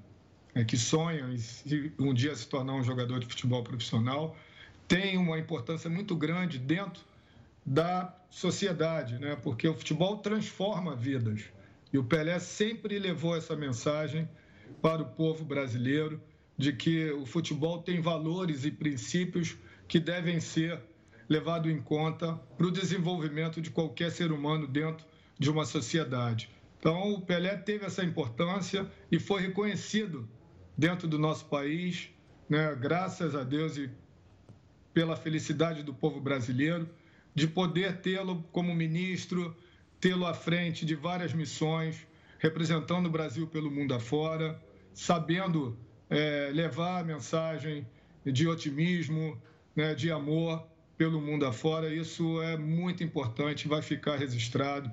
é, 0.55 0.63
que 0.63 0.77
sonha 0.77 1.27
em 1.65 1.91
um 1.99 2.13
dia 2.13 2.35
se 2.35 2.47
tornar 2.47 2.73
um 2.73 2.83
jogador 2.83 3.19
de 3.19 3.25
futebol 3.25 3.63
profissional, 3.63 4.35
tem 4.87 5.17
uma 5.17 5.39
importância 5.39 5.89
muito 5.89 6.15
grande 6.15 6.59
dentro 6.59 7.03
da 7.65 8.15
sociedade, 8.29 9.17
né? 9.17 9.35
porque 9.41 9.67
o 9.67 9.73
futebol 9.73 10.17
transforma 10.17 10.95
vidas. 10.95 11.41
E 11.91 11.97
o 11.97 12.03
Pelé 12.03 12.39
sempre 12.39 12.99
levou 12.99 13.35
essa 13.35 13.55
mensagem 13.55 14.27
para 14.81 15.01
o 15.01 15.05
povo 15.05 15.45
brasileiro 15.45 16.21
de 16.57 16.73
que 16.73 17.11
o 17.11 17.25
futebol 17.25 17.81
tem 17.81 18.01
valores 18.01 18.65
e 18.65 18.71
princípios 18.71 19.57
que 19.87 19.99
devem 19.99 20.39
ser 20.39 20.79
levados 21.29 21.71
em 21.71 21.81
conta 21.81 22.33
para 22.57 22.67
o 22.67 22.71
desenvolvimento 22.71 23.61
de 23.61 23.69
qualquer 23.69 24.11
ser 24.11 24.31
humano 24.31 24.67
dentro 24.67 25.05
de 25.39 25.49
uma 25.49 25.65
sociedade. 25.65 26.49
Então, 26.79 27.13
o 27.13 27.21
Pelé 27.21 27.55
teve 27.55 27.85
essa 27.85 28.03
importância 28.03 28.89
e 29.11 29.17
foi 29.17 29.41
reconhecido 29.41 30.27
dentro 30.77 31.07
do 31.07 31.17
nosso 31.17 31.45
país, 31.45 32.09
né, 32.49 32.75
graças 32.75 33.35
a 33.35 33.43
Deus 33.43 33.77
e 33.77 33.89
pela 34.93 35.15
felicidade 35.15 35.81
do 35.81 35.93
povo 35.93 36.19
brasileiro, 36.19 36.89
de 37.33 37.47
poder 37.47 38.01
tê-lo 38.01 38.43
como 38.51 38.75
ministro, 38.75 39.55
tê-lo 39.99 40.25
à 40.25 40.33
frente 40.33 40.85
de 40.85 40.93
várias 40.93 41.33
missões, 41.33 42.05
representando 42.37 43.07
o 43.07 43.09
Brasil 43.09 43.47
pelo 43.47 43.71
mundo 43.71 43.93
afora, 43.93 44.61
sabendo 44.93 45.77
é, 46.09 46.51
levar 46.53 46.99
a 46.99 47.03
mensagem 47.03 47.87
de 48.25 48.47
otimismo, 48.47 49.41
né, 49.75 49.95
de 49.95 50.11
amor 50.11 50.67
pelo 51.03 51.19
mundo 51.19 51.45
afora. 51.45 51.93
Isso 51.93 52.41
é 52.41 52.55
muito 52.55 53.03
importante, 53.03 53.67
vai 53.67 53.81
ficar 53.81 54.15
registrado 54.15 54.89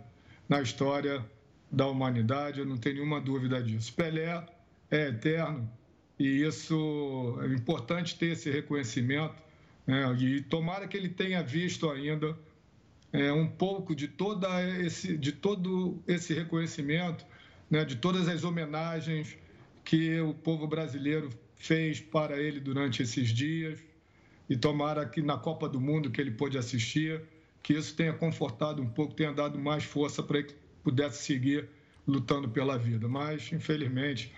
na 0.49 0.61
história 0.61 1.25
da 1.71 1.87
humanidade, 1.87 2.59
eu 2.59 2.67
não 2.67 2.77
tenho 2.77 2.97
nenhuma 2.97 3.21
dúvida 3.21 3.63
disso. 3.63 3.95
Pelé 3.95 4.45
é 4.91 5.07
eterno 5.07 5.71
e 6.19 6.43
isso 6.43 7.39
é 7.43 7.47
importante 7.55 8.19
ter 8.19 8.33
esse 8.33 8.51
reconhecimento 8.51 9.37
né, 9.87 10.13
e 10.19 10.41
tomara 10.41 10.89
que 10.89 10.97
ele 10.97 11.09
tenha 11.09 11.45
visto 11.45 11.89
ainda 11.89 12.37
é, 13.13 13.33
um 13.33 13.47
pouco 13.47 13.95
de, 13.95 14.09
toda 14.09 14.49
esse, 14.81 15.17
de 15.17 15.31
todo 15.31 16.03
esse 16.09 16.35
reconhecimento, 16.35 17.25
né, 17.71 17.85
de 17.85 17.95
todas 17.95 18.27
as 18.27 18.43
homenagens 18.43 19.39
que 19.85 20.21
o 20.21 20.35
povo 20.35 20.67
brasileiro 20.67 21.31
fez 21.55 22.01
para 22.01 22.37
ele 22.37 22.59
durante 22.59 23.01
esses 23.01 23.29
dias 23.29 23.79
e 24.51 24.57
tomara 24.57 25.07
que 25.07 25.23
na 25.23 25.39
Copa 25.39 25.69
do 25.69 25.81
Mundo 25.81 26.11
que 26.11 26.21
ele 26.21 26.33
pôde 26.33 26.59
assistir, 26.59 27.23
que 27.63 27.73
isso 27.73 27.95
tenha 27.95 28.13
confortado 28.13 28.83
um 28.83 28.89
pouco, 28.89 29.15
tenha 29.15 29.33
dado 29.33 29.57
mais 29.57 29.85
força 29.85 30.25
para 30.25 30.43
que 30.43 30.55
pudesse 30.83 31.23
seguir 31.23 31.69
lutando 32.05 32.49
pela 32.49 32.77
vida. 32.77 33.07
Mas, 33.07 33.53
infelizmente, 33.53 34.35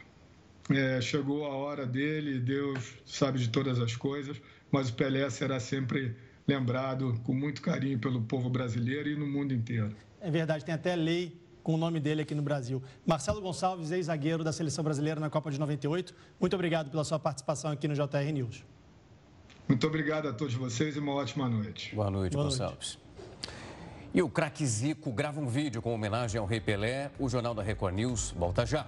é, 0.70 1.00
chegou 1.00 1.46
a 1.46 1.54
hora 1.54 1.86
dele, 1.86 2.38
Deus 2.38 2.94
sabe 3.06 3.38
de 3.38 3.48
todas 3.48 3.80
as 3.80 3.96
coisas, 3.96 4.38
mas 4.70 4.90
o 4.90 4.94
Pelé 4.94 5.30
será 5.30 5.58
sempre 5.58 6.14
lembrado 6.46 7.18
com 7.24 7.32
muito 7.32 7.62
carinho 7.62 7.98
pelo 7.98 8.20
povo 8.20 8.50
brasileiro 8.50 9.08
e 9.08 9.16
no 9.16 9.26
mundo 9.26 9.54
inteiro. 9.54 9.96
É 10.20 10.30
verdade, 10.30 10.62
tem 10.62 10.74
até 10.74 10.94
lei 10.94 11.40
com 11.62 11.74
o 11.74 11.78
nome 11.78 12.00
dele 12.00 12.22
aqui 12.22 12.34
no 12.34 12.42
Brasil. 12.42 12.82
Marcelo 13.06 13.40
Gonçalves, 13.40 13.90
ex-zagueiro 13.90 14.44
da 14.44 14.52
seleção 14.52 14.84
brasileira 14.84 15.18
na 15.18 15.30
Copa 15.30 15.50
de 15.50 15.58
98, 15.58 16.14
muito 16.38 16.54
obrigado 16.54 16.90
pela 16.90 17.04
sua 17.04 17.18
participação 17.18 17.70
aqui 17.70 17.88
no 17.88 17.94
JR 17.94 18.30
News. 18.32 18.64
Muito 19.68 19.86
obrigado 19.86 20.28
a 20.28 20.32
todos 20.32 20.54
vocês 20.54 20.96
e 20.96 20.98
uma 20.98 21.12
ótima 21.12 21.48
noite. 21.48 21.94
Boa 21.94 22.10
noite, 22.10 22.32
Boa 22.32 22.44
Gonçalves. 22.44 22.98
Noite. 22.98 23.02
E 24.14 24.20
o 24.20 24.28
craque 24.28 24.66
Zico 24.66 25.10
grava 25.10 25.40
um 25.40 25.46
vídeo 25.46 25.80
com 25.80 25.94
homenagem 25.94 26.38
ao 26.38 26.46
Rei 26.46 26.60
Pelé. 26.60 27.10
O 27.18 27.28
Jornal 27.28 27.54
da 27.54 27.62
Record 27.62 27.94
News 27.94 28.32
volta 28.36 28.66
já. 28.66 28.86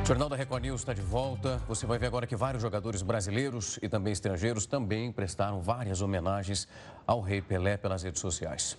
O 0.00 0.06
Jornal 0.06 0.28
da 0.28 0.36
Record 0.36 0.62
News 0.62 0.82
está 0.82 0.92
de 0.92 1.00
volta. 1.00 1.60
Você 1.66 1.86
vai 1.86 1.98
ver 1.98 2.06
agora 2.06 2.26
que 2.26 2.36
vários 2.36 2.62
jogadores 2.62 3.02
brasileiros 3.02 3.78
e 3.82 3.88
também 3.88 4.12
estrangeiros 4.12 4.66
também 4.66 5.10
prestaram 5.10 5.60
várias 5.60 6.02
homenagens 6.02 6.68
ao 7.06 7.20
Rei 7.20 7.40
Pelé 7.40 7.76
pelas 7.78 8.02
redes 8.02 8.20
sociais. 8.20 8.76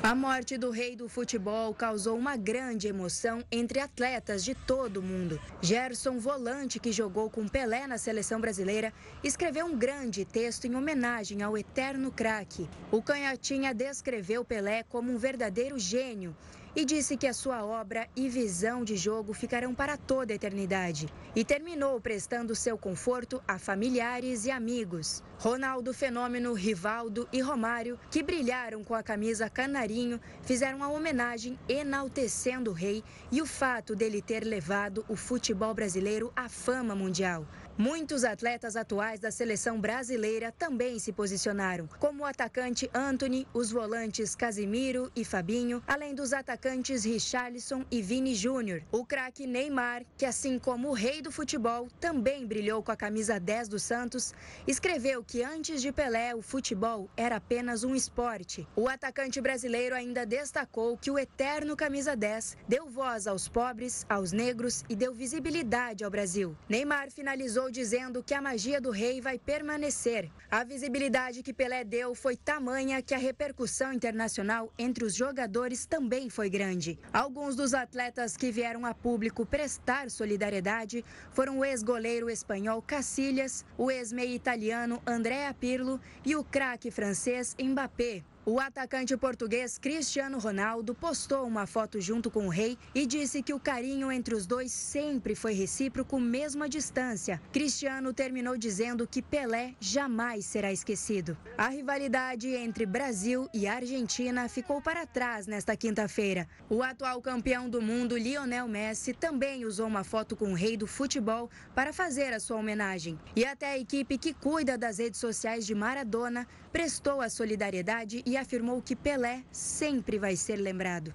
A 0.00 0.14
morte 0.14 0.56
do 0.56 0.70
rei 0.70 0.96
do 0.96 1.08
futebol 1.08 1.72
causou 1.74 2.16
uma 2.16 2.36
grande 2.36 2.88
emoção 2.88 3.44
entre 3.52 3.78
atletas 3.78 4.42
de 4.42 4.54
todo 4.54 4.96
o 4.96 5.02
mundo. 5.02 5.40
Gerson 5.60 6.18
Volante, 6.18 6.80
que 6.80 6.90
jogou 6.90 7.28
com 7.28 7.46
Pelé 7.46 7.86
na 7.86 7.98
seleção 7.98 8.40
brasileira, 8.40 8.92
escreveu 9.22 9.66
um 9.66 9.76
grande 9.76 10.24
texto 10.24 10.64
em 10.64 10.74
homenagem 10.74 11.42
ao 11.42 11.58
eterno 11.58 12.10
craque. 12.10 12.68
O 12.90 13.02
Canhotinha 13.02 13.74
descreveu 13.74 14.44
Pelé 14.44 14.82
como 14.82 15.12
um 15.12 15.18
verdadeiro 15.18 15.78
gênio 15.78 16.34
e 16.74 16.84
disse 16.84 17.16
que 17.16 17.26
a 17.26 17.34
sua 17.34 17.64
obra 17.64 18.08
e 18.16 18.28
visão 18.28 18.82
de 18.82 18.96
jogo 18.96 19.32
ficarão 19.32 19.74
para 19.74 19.96
toda 19.96 20.32
a 20.32 20.36
eternidade. 20.36 21.06
E 21.36 21.44
terminou 21.44 22.00
prestando 22.00 22.54
seu 22.54 22.78
conforto 22.78 23.42
a 23.46 23.58
familiares 23.58 24.44
e 24.46 24.50
amigos. 24.50 25.22
Ronaldo 25.38 25.92
Fenômeno, 25.92 26.52
Rivaldo 26.54 27.28
e 27.32 27.40
Romário, 27.40 27.98
que 28.10 28.22
brilharam 28.22 28.82
com 28.82 28.94
a 28.94 29.02
camisa 29.02 29.50
canarinho, 29.50 30.20
fizeram 30.42 30.82
a 30.82 30.88
homenagem 30.88 31.58
enaltecendo 31.68 32.70
o 32.70 32.74
rei 32.74 33.02
e 33.30 33.42
o 33.42 33.46
fato 33.46 33.94
dele 33.94 34.22
ter 34.22 34.44
levado 34.44 35.04
o 35.08 35.16
futebol 35.16 35.74
brasileiro 35.74 36.32
à 36.34 36.48
fama 36.48 36.94
mundial. 36.94 37.46
Muitos 37.78 38.22
atletas 38.22 38.76
atuais 38.76 39.18
da 39.18 39.30
seleção 39.30 39.80
brasileira 39.80 40.52
também 40.52 40.98
se 40.98 41.10
posicionaram, 41.10 41.88
como 41.98 42.22
o 42.22 42.26
atacante 42.26 42.90
Anthony, 42.92 43.48
os 43.54 43.72
volantes 43.72 44.34
Casimiro 44.34 45.10
e 45.16 45.24
Fabinho, 45.24 45.82
além 45.86 46.14
dos 46.14 46.34
atacantes 46.34 47.02
Richarlison 47.02 47.82
e 47.90 48.02
Vini 48.02 48.34
Júnior. 48.34 48.82
O 48.92 49.06
craque 49.06 49.46
Neymar, 49.46 50.04
que 50.18 50.26
assim 50.26 50.58
como 50.58 50.90
o 50.90 50.92
rei 50.92 51.22
do 51.22 51.32
futebol, 51.32 51.88
também 51.98 52.46
brilhou 52.46 52.82
com 52.82 52.92
a 52.92 52.96
camisa 52.96 53.40
10 53.40 53.68
do 53.68 53.78
Santos, 53.78 54.34
escreveu 54.66 55.24
que 55.24 55.42
antes 55.42 55.80
de 55.80 55.90
Pelé, 55.90 56.34
o 56.34 56.42
futebol 56.42 57.08
era 57.16 57.36
apenas 57.36 57.84
um 57.84 57.94
esporte. 57.94 58.68
O 58.76 58.86
atacante 58.86 59.40
brasileiro 59.40 59.94
ainda 59.94 60.26
destacou 60.26 60.98
que 60.98 61.10
o 61.10 61.18
eterno 61.18 61.74
camisa 61.74 62.14
10 62.14 62.58
deu 62.68 62.90
voz 62.90 63.26
aos 63.26 63.48
pobres, 63.48 64.04
aos 64.10 64.30
negros 64.30 64.84
e 64.90 64.94
deu 64.94 65.14
visibilidade 65.14 66.04
ao 66.04 66.10
Brasil. 66.10 66.54
Neymar 66.68 67.10
finalizou 67.10 67.62
dizendo 67.72 68.22
que 68.22 68.34
a 68.34 68.40
magia 68.40 68.80
do 68.80 68.90
rei 68.90 69.20
vai 69.20 69.38
permanecer. 69.38 70.30
A 70.50 70.62
visibilidade 70.62 71.42
que 71.42 71.52
Pelé 71.52 71.82
deu 71.82 72.14
foi 72.14 72.36
tamanha 72.36 73.02
que 73.02 73.14
a 73.14 73.18
repercussão 73.18 73.92
internacional 73.92 74.72
entre 74.78 75.04
os 75.04 75.14
jogadores 75.14 75.86
também 75.86 76.30
foi 76.30 76.48
grande. 76.48 76.98
Alguns 77.12 77.56
dos 77.56 77.74
atletas 77.74 78.36
que 78.36 78.52
vieram 78.52 78.86
a 78.86 78.94
público 78.94 79.44
prestar 79.44 80.10
solidariedade 80.10 81.04
foram 81.32 81.58
o 81.58 81.64
ex-goleiro 81.64 82.30
espanhol 82.30 82.80
Cacilhas, 82.82 83.64
o 83.76 83.90
ex-meio 83.90 84.34
italiano 84.34 85.02
Andrea 85.06 85.52
Pirlo 85.54 85.98
e 86.24 86.36
o 86.36 86.44
craque 86.44 86.90
francês 86.90 87.56
Mbappé. 87.58 88.22
O 88.44 88.58
atacante 88.58 89.16
português 89.16 89.78
Cristiano 89.78 90.36
Ronaldo 90.36 90.96
postou 90.96 91.46
uma 91.46 91.64
foto 91.64 92.00
junto 92.00 92.28
com 92.28 92.46
o 92.46 92.50
rei 92.50 92.76
e 92.92 93.06
disse 93.06 93.40
que 93.40 93.54
o 93.54 93.60
carinho 93.60 94.10
entre 94.10 94.34
os 94.34 94.46
dois 94.46 94.72
sempre 94.72 95.36
foi 95.36 95.52
recíproco, 95.52 96.18
mesmo 96.18 96.64
à 96.64 96.66
distância. 96.66 97.40
Cristiano 97.52 98.12
terminou 98.12 98.56
dizendo 98.56 99.06
que 99.06 99.22
Pelé 99.22 99.76
jamais 99.78 100.44
será 100.44 100.72
esquecido. 100.72 101.38
A 101.56 101.68
rivalidade 101.68 102.48
entre 102.48 102.84
Brasil 102.84 103.48
e 103.54 103.68
Argentina 103.68 104.48
ficou 104.48 104.82
para 104.82 105.06
trás 105.06 105.46
nesta 105.46 105.76
quinta-feira. 105.76 106.48
O 106.68 106.82
atual 106.82 107.22
campeão 107.22 107.70
do 107.70 107.80
mundo, 107.80 108.18
Lionel 108.18 108.66
Messi, 108.66 109.12
também 109.12 109.64
usou 109.64 109.86
uma 109.86 110.02
foto 110.02 110.34
com 110.34 110.50
o 110.50 110.56
rei 110.56 110.76
do 110.76 110.88
futebol 110.88 111.48
para 111.76 111.92
fazer 111.92 112.32
a 112.32 112.40
sua 112.40 112.56
homenagem. 112.56 113.16
E 113.36 113.44
até 113.44 113.70
a 113.70 113.78
equipe 113.78 114.18
que 114.18 114.34
cuida 114.34 114.76
das 114.76 114.98
redes 114.98 115.20
sociais 115.20 115.64
de 115.64 115.76
Maradona 115.76 116.44
prestou 116.72 117.20
a 117.20 117.28
solidariedade 117.28 118.22
e 118.24 118.31
afirmou 118.36 118.80
que 118.82 118.96
Pelé 118.96 119.44
sempre 119.50 120.18
vai 120.18 120.36
ser 120.36 120.56
lembrado. 120.56 121.14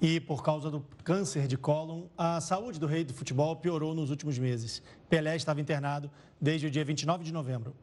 E 0.00 0.20
por 0.20 0.42
causa 0.42 0.70
do 0.70 0.84
câncer 1.02 1.46
de 1.46 1.56
cólon, 1.56 2.06
a 2.18 2.40
saúde 2.40 2.78
do 2.78 2.86
rei 2.86 3.02
do 3.02 3.14
futebol 3.14 3.56
piorou 3.56 3.94
nos 3.94 4.10
últimos 4.10 4.38
meses. 4.38 4.82
Pelé 5.08 5.36
estava 5.36 5.60
internado 5.60 6.10
desde 6.40 6.66
o 6.66 6.70
dia 6.70 6.84
29 6.84 7.24
de 7.24 7.32
novembro. 7.32 7.74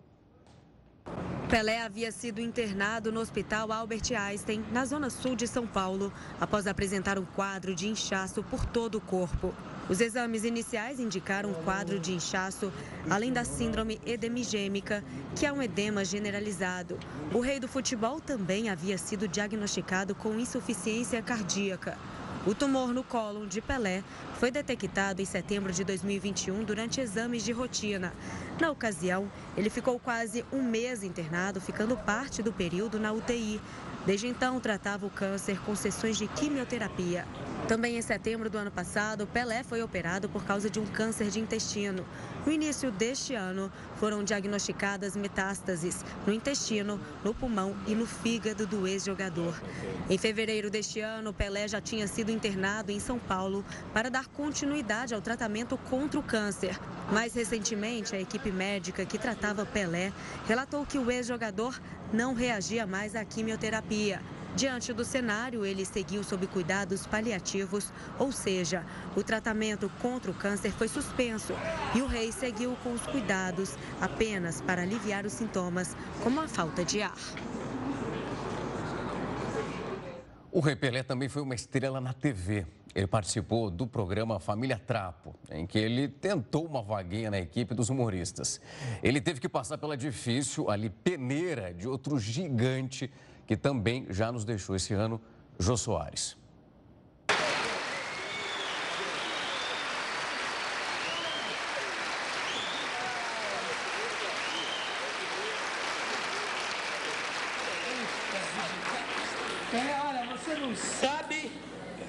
Pelé 1.49 1.81
havia 1.81 2.11
sido 2.11 2.39
internado 2.39 3.11
no 3.11 3.19
Hospital 3.19 3.71
Albert 3.71 4.11
Einstein, 4.11 4.63
na 4.71 4.85
zona 4.85 5.09
sul 5.09 5.35
de 5.35 5.47
São 5.47 5.67
Paulo, 5.67 6.13
após 6.39 6.67
apresentar 6.67 7.19
um 7.19 7.25
quadro 7.25 7.75
de 7.75 7.87
inchaço 7.87 8.43
por 8.43 8.65
todo 8.65 8.95
o 8.95 9.01
corpo. 9.01 9.53
Os 9.89 9.99
exames 9.99 10.45
iniciais 10.45 10.99
indicaram 10.99 11.49
um 11.49 11.63
quadro 11.65 11.99
de 11.99 12.13
inchaço, 12.13 12.71
além 13.09 13.33
da 13.33 13.43
síndrome 13.43 13.99
edemigêmica, 14.05 15.03
que 15.35 15.45
é 15.45 15.51
um 15.51 15.61
edema 15.61 16.05
generalizado. 16.05 16.97
O 17.33 17.41
rei 17.41 17.59
do 17.59 17.67
futebol 17.67 18.21
também 18.21 18.69
havia 18.69 18.97
sido 18.97 19.27
diagnosticado 19.27 20.15
com 20.15 20.39
insuficiência 20.39 21.21
cardíaca. 21.21 21.97
O 22.45 22.53
tumor 22.53 22.93
no 22.93 23.03
cólon 23.03 23.45
de 23.45 23.61
Pelé 23.61 24.03
foi 24.37 24.51
detectado 24.51 25.21
em 25.21 25.25
setembro 25.25 25.71
de 25.71 25.83
2021 25.85 26.63
durante 26.65 26.99
exames 26.99 27.41
de 27.43 27.53
rotina. 27.53 28.13
Na 28.59 28.69
ocasião, 28.69 29.31
ele 29.55 29.69
ficou 29.69 29.97
quase 29.97 30.45
um 30.51 30.61
mês 30.61 31.03
internado, 31.03 31.61
ficando 31.61 31.95
parte 31.95 32.43
do 32.43 32.51
período 32.51 32.99
na 32.99 33.13
UTI. 33.13 33.61
Desde 34.05 34.27
então, 34.27 34.59
tratava 34.59 35.05
o 35.05 35.09
câncer 35.09 35.59
com 35.61 35.73
sessões 35.75 36.17
de 36.17 36.27
quimioterapia. 36.27 37.25
Também 37.67 37.97
em 37.97 38.01
setembro 38.01 38.49
do 38.49 38.57
ano 38.57 38.69
passado, 38.69 39.25
Pelé 39.25 39.63
foi 39.63 39.81
operado 39.81 40.27
por 40.27 40.43
causa 40.43 40.69
de 40.69 40.77
um 40.77 40.85
câncer 40.85 41.29
de 41.29 41.39
intestino. 41.39 42.05
No 42.45 42.51
início 42.51 42.91
deste 42.91 43.33
ano, 43.33 43.71
foram 43.95 44.21
diagnosticadas 44.21 45.15
metástases 45.15 46.03
no 46.27 46.33
intestino, 46.33 46.99
no 47.23 47.33
pulmão 47.33 47.73
e 47.87 47.95
no 47.95 48.05
fígado 48.05 48.67
do 48.67 48.85
ex-jogador. 48.85 49.57
Em 50.09 50.17
fevereiro 50.17 50.69
deste 50.69 50.99
ano, 50.99 51.33
Pelé 51.33 51.65
já 51.69 51.79
tinha 51.79 52.05
sido 52.05 52.29
internado 52.29 52.91
em 52.91 52.99
São 52.99 53.17
Paulo 53.17 53.63
para 53.93 54.11
dar 54.11 54.27
continuidade 54.27 55.13
ao 55.15 55.21
tratamento 55.21 55.77
contra 55.89 56.19
o 56.19 56.23
câncer. 56.23 56.77
Mais 57.13 57.33
recentemente, 57.33 58.13
a 58.13 58.19
equipe 58.19 58.51
médica 58.51 59.05
que 59.05 59.17
tratava 59.17 59.65
Pelé 59.65 60.11
relatou 60.45 60.85
que 60.85 60.97
o 60.97 61.09
ex-jogador 61.09 61.79
não 62.13 62.33
reagia 62.33 62.85
mais 62.85 63.15
à 63.15 63.25
quimioterapia. 63.25 64.21
Diante 64.55 64.93
do 64.93 65.03
cenário, 65.03 65.65
ele 65.65 65.83
seguiu 65.83 66.23
sob 66.23 66.45
cuidados 66.45 67.07
paliativos, 67.07 67.91
ou 68.19 68.31
seja, 68.31 68.85
o 69.15 69.23
tratamento 69.23 69.91
contra 69.99 70.29
o 70.29 70.33
câncer 70.33 70.71
foi 70.71 70.87
suspenso 70.87 71.53
e 71.95 72.01
o 72.03 72.05
rei 72.05 72.31
seguiu 72.31 72.77
com 72.83 72.93
os 72.93 73.01
cuidados 73.07 73.75
apenas 73.99 74.61
para 74.61 74.83
aliviar 74.83 75.25
os 75.25 75.33
sintomas, 75.33 75.97
como 76.21 76.39
a 76.39 76.47
falta 76.47 76.85
de 76.85 77.01
ar. 77.01 77.17
O 80.51 80.59
Rei 80.59 80.75
Pelé 80.75 81.01
também 81.01 81.27
foi 81.27 81.41
uma 81.41 81.55
estrela 81.55 81.99
na 81.99 82.13
TV. 82.13 82.67
Ele 82.95 83.07
participou 83.07 83.71
do 83.71 83.87
programa 83.87 84.39
Família 84.39 84.77
Trapo, 84.77 85.35
em 85.49 85.65
que 85.65 85.79
ele 85.79 86.07
tentou 86.07 86.65
uma 86.65 86.81
vaguinha 86.81 87.31
na 87.31 87.39
equipe 87.39 87.73
dos 87.73 87.89
humoristas. 87.89 88.61
Ele 89.01 89.19
teve 89.19 89.39
que 89.39 89.49
passar 89.49 89.77
pela 89.77 89.97
difícil 89.97 90.69
ali 90.69 90.89
peneira 90.89 91.73
de 91.73 91.87
outro 91.87 92.19
gigante 92.19 93.11
que 93.47 93.57
também 93.57 94.05
já 94.09 94.31
nos 94.31 94.45
deixou 94.45 94.75
esse 94.75 94.93
ano, 94.93 95.19
Jô 95.59 95.75
Soares. 95.75 96.37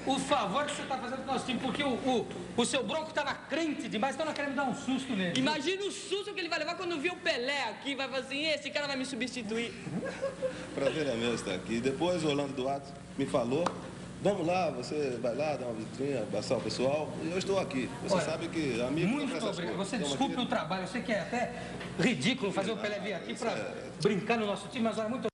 o 0.05 0.19
favor 0.19 0.65
que 0.65 0.75
você 0.75 0.83
está 0.83 0.97
fazendo 0.97 1.23
pro 1.23 1.33
nosso 1.33 1.45
time, 1.45 1.59
porque 1.59 1.83
o, 2.05 2.27
o, 2.55 2.65
seu 2.65 2.83
bronco 2.83 3.09
estava 3.09 3.33
crente 3.33 3.87
demais, 3.87 4.15
então 4.15 4.25
nós 4.25 4.35
queremos 4.35 4.55
dar 4.55 4.63
um 4.63 4.75
susto 4.75 5.15
nele. 5.15 5.39
Imagina 5.39 5.83
o 5.85 5.91
susto 5.91 6.33
que 6.33 6.39
ele 6.39 6.49
vai 6.49 6.59
levar 6.59 6.75
quando 6.75 6.99
vir 6.99 7.11
o 7.11 7.15
Pelé 7.17 7.69
aqui, 7.69 7.95
vai 7.95 8.07
falar 8.07 8.19
assim, 8.19 8.45
esse 8.45 8.69
cara 8.69 8.87
vai 8.87 8.95
me 8.95 9.05
substituir. 9.05 9.73
Prazer 10.75 11.07
é 11.07 11.15
meu 11.15 11.33
estar 11.33 11.55
aqui. 11.55 11.79
Depois 11.79 12.23
o 12.23 12.27
Orlando 12.27 12.53
Duarte 12.53 12.91
me 13.17 13.25
falou, 13.25 13.65
vamos 14.21 14.45
lá, 14.45 14.69
você 14.69 15.17
vai 15.21 15.35
lá, 15.35 15.55
dar 15.55 15.65
uma 15.65 15.73
vitrine, 15.73 16.17
abraçar 16.17 16.57
o 16.57 16.61
pessoal, 16.61 17.11
e 17.23 17.31
eu 17.31 17.37
estou 17.37 17.59
aqui. 17.59 17.89
Você 18.03 18.15
Olha, 18.15 18.25
sabe 18.25 18.47
que 18.49 18.81
amigo... 18.81 19.07
Muito 19.07 19.45
obrigado. 19.45 19.77
Você 19.77 19.97
desculpe 19.97 20.33
aqui. 20.33 20.43
o 20.43 20.45
trabalho, 20.45 20.83
eu 20.83 20.87
sei 20.87 21.01
que 21.01 21.11
é 21.11 21.21
até 21.21 21.53
ridículo 21.99 22.51
fazer 22.51 22.71
o 22.71 22.77
Pelé 22.77 22.99
vir 22.99 23.13
aqui 23.13 23.33
para 23.33 23.51
é... 23.51 23.91
brincar 24.01 24.37
no 24.37 24.45
nosso 24.45 24.67
time, 24.67 24.83
mas 24.83 24.97
olha, 24.97 25.09
muito 25.09 25.27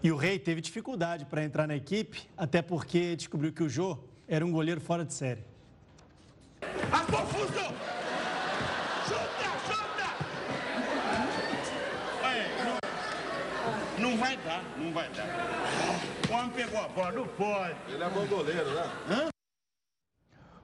e 0.00 0.12
o 0.12 0.16
Rei 0.16 0.38
teve 0.38 0.60
dificuldade 0.60 1.24
para 1.24 1.42
entrar 1.42 1.66
na 1.66 1.74
equipe, 1.74 2.28
até 2.36 2.62
porque 2.62 3.16
descobriu 3.16 3.52
que 3.52 3.64
o 3.64 3.68
Jô 3.68 3.98
era 4.28 4.44
um 4.44 4.52
goleiro 4.52 4.80
fora 4.80 5.04
de 5.04 5.14
série. 5.14 5.42
Afonso! 6.92 7.74
Chuta, 9.06 9.48
chuta! 9.66 10.08
não, 13.98 14.10
não 14.10 14.18
vai 14.18 14.36
dar, 14.36 14.62
não 14.76 14.92
vai 14.92 15.08
dar. 15.10 15.26
O 16.28 16.32
homem 16.34 16.50
pegou 16.50 16.78
a 16.78 16.88
bola, 16.88 17.12
não 17.12 17.26
pode. 17.26 17.74
Ele 17.88 18.04
é 18.04 18.10
bom 18.10 18.26
goleiro, 18.26 18.74
né? 18.74 18.90
Hã? 19.08 19.28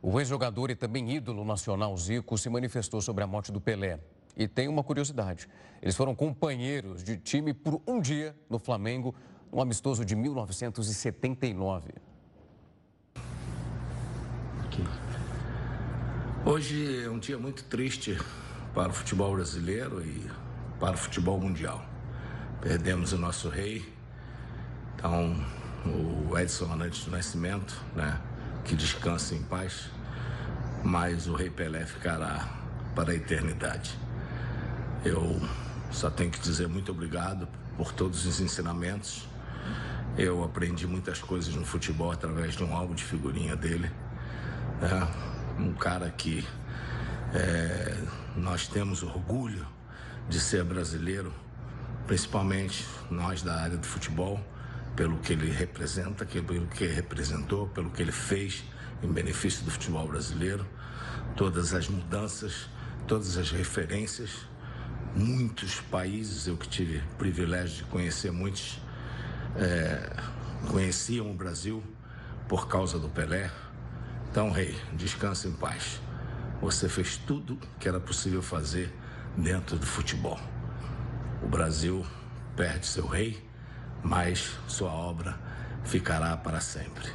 O 0.02 0.20
ex-jogador 0.20 0.70
e 0.70 0.76
também 0.76 1.10
ídolo 1.10 1.42
nacional 1.46 1.96
Zico 1.96 2.36
se 2.36 2.50
manifestou 2.50 3.00
sobre 3.00 3.24
a 3.24 3.26
morte 3.26 3.50
do 3.50 3.58
Pelé. 3.58 3.98
E 4.36 4.46
tem 4.46 4.68
uma 4.68 4.84
curiosidade: 4.84 5.48
eles 5.80 5.96
foram 5.96 6.14
companheiros 6.14 7.02
de 7.02 7.16
time 7.16 7.54
por 7.54 7.80
um 7.86 7.98
dia 7.98 8.36
no 8.50 8.58
Flamengo, 8.58 9.14
no 9.50 9.62
amistoso 9.62 10.04
de 10.04 10.14
1979. 10.14 12.03
Hoje 16.44 17.04
é 17.04 17.08
um 17.08 17.18
dia 17.18 17.38
muito 17.38 17.64
triste 17.64 18.18
para 18.74 18.90
o 18.90 18.92
futebol 18.92 19.34
brasileiro 19.34 20.02
e 20.04 20.28
para 20.80 20.94
o 20.94 20.96
futebol 20.96 21.38
mundial. 21.38 21.84
Perdemos 22.60 23.12
o 23.12 23.18
nosso 23.18 23.48
rei, 23.48 23.92
então 24.96 25.36
o 25.86 26.36
Edson 26.38 26.72
Arantes 26.72 27.04
do 27.04 27.10
Nascimento, 27.10 27.80
né, 27.94 28.20
que 28.64 28.74
descansa 28.74 29.34
em 29.34 29.42
paz, 29.42 29.90
mas 30.82 31.26
o 31.26 31.34
rei 31.34 31.50
Pelé 31.50 31.84
ficará 31.86 32.48
para 32.94 33.12
a 33.12 33.14
eternidade. 33.14 33.98
Eu 35.04 35.40
só 35.90 36.10
tenho 36.10 36.30
que 36.30 36.40
dizer 36.40 36.68
muito 36.68 36.90
obrigado 36.90 37.46
por 37.76 37.92
todos 37.92 38.26
os 38.26 38.40
ensinamentos. 38.40 39.28
Eu 40.16 40.42
aprendi 40.42 40.86
muitas 40.86 41.20
coisas 41.20 41.54
no 41.54 41.64
futebol 41.64 42.10
através 42.10 42.54
de 42.54 42.64
um 42.64 42.74
álbum 42.74 42.94
de 42.94 43.04
figurinha 43.04 43.54
dele. 43.54 43.90
É 44.84 45.62
um 45.62 45.72
cara 45.72 46.10
que 46.10 46.46
é, 47.32 47.96
nós 48.36 48.68
temos 48.68 49.02
orgulho 49.02 49.66
de 50.28 50.38
ser 50.38 50.62
brasileiro, 50.62 51.32
principalmente 52.06 52.86
nós 53.10 53.40
da 53.40 53.54
área 53.54 53.78
do 53.78 53.86
futebol, 53.86 54.38
pelo 54.94 55.16
que 55.18 55.32
ele 55.32 55.50
representa, 55.50 56.26
pelo 56.26 56.66
que 56.66 56.86
representou, 56.86 57.66
pelo 57.68 57.90
que 57.90 58.02
ele 58.02 58.12
fez 58.12 58.62
em 59.02 59.10
benefício 59.10 59.64
do 59.64 59.70
futebol 59.70 60.06
brasileiro, 60.06 60.66
todas 61.34 61.72
as 61.72 61.88
mudanças, 61.88 62.68
todas 63.06 63.38
as 63.38 63.50
referências 63.50 64.30
muitos 65.14 65.80
países, 65.80 66.46
eu 66.46 66.56
que 66.56 66.68
tive 66.68 66.98
o 66.98 67.16
privilégio 67.16 67.76
de 67.76 67.84
conhecer 67.84 68.32
muitos, 68.32 68.80
é, 69.56 70.16
conheciam 70.68 71.30
o 71.30 71.34
Brasil 71.34 71.82
por 72.48 72.66
causa 72.68 72.98
do 72.98 73.08
Pelé. 73.08 73.50
Então, 74.34 74.50
rei, 74.50 74.74
descanse 74.94 75.46
em 75.46 75.52
paz. 75.52 76.00
Você 76.60 76.88
fez 76.88 77.16
tudo 77.16 77.56
que 77.78 77.86
era 77.86 78.00
possível 78.00 78.42
fazer 78.42 78.92
dentro 79.36 79.78
do 79.78 79.86
futebol. 79.86 80.36
O 81.40 81.46
Brasil 81.46 82.04
perde 82.56 82.84
seu 82.84 83.06
rei, 83.06 83.40
mas 84.02 84.58
sua 84.66 84.90
obra 84.90 85.38
ficará 85.84 86.36
para 86.36 86.60
sempre. 86.60 87.08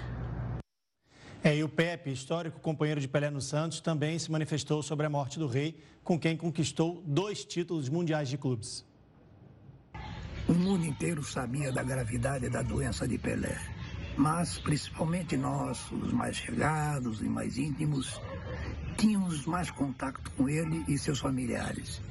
É, 1.44 1.58
e 1.58 1.62
o 1.62 1.68
Pepe, 1.68 2.10
histórico 2.10 2.62
companheiro 2.62 3.02
de 3.02 3.08
Pelé 3.10 3.30
no 3.30 3.42
Santos, 3.42 3.82
também 3.82 4.18
se 4.18 4.32
manifestou 4.32 4.82
sobre 4.82 5.06
a 5.06 5.10
morte 5.10 5.38
do 5.38 5.46
rei, 5.46 5.78
com 6.06 6.18
quem 6.18 6.38
conquistou 6.38 7.04
dois 7.06 7.44
títulos 7.44 7.90
mundiais 7.90 8.30
de 8.30 8.38
clubes. 8.38 8.86
O 10.48 10.54
mundo 10.54 10.86
inteiro 10.86 11.22
sabia 11.22 11.70
da 11.70 11.84
gravidade 11.84 12.50
da 12.50 12.62
doença 12.62 13.06
de 13.06 13.18
Pelé, 13.18 13.60
mas 14.20 14.58
principalmente 14.58 15.38
nós, 15.38 15.90
os 15.94 16.12
mais 16.12 16.36
chegados 16.36 17.22
e 17.22 17.24
mais 17.24 17.58
íntimos, 17.58 18.20
tínhamos 18.98 19.46
mais 19.46 19.72
contato 19.72 20.30
com 20.32 20.50
ele 20.50 20.84
e 20.90 20.98
seus 20.98 21.20
familiares. 21.20 22.02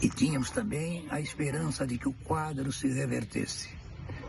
E 0.00 0.08
tínhamos 0.08 0.50
também 0.50 1.08
a 1.10 1.20
esperança 1.20 1.84
de 1.84 1.98
que 1.98 2.08
o 2.08 2.12
quadro 2.12 2.70
se 2.70 2.86
revertesse. 2.86 3.68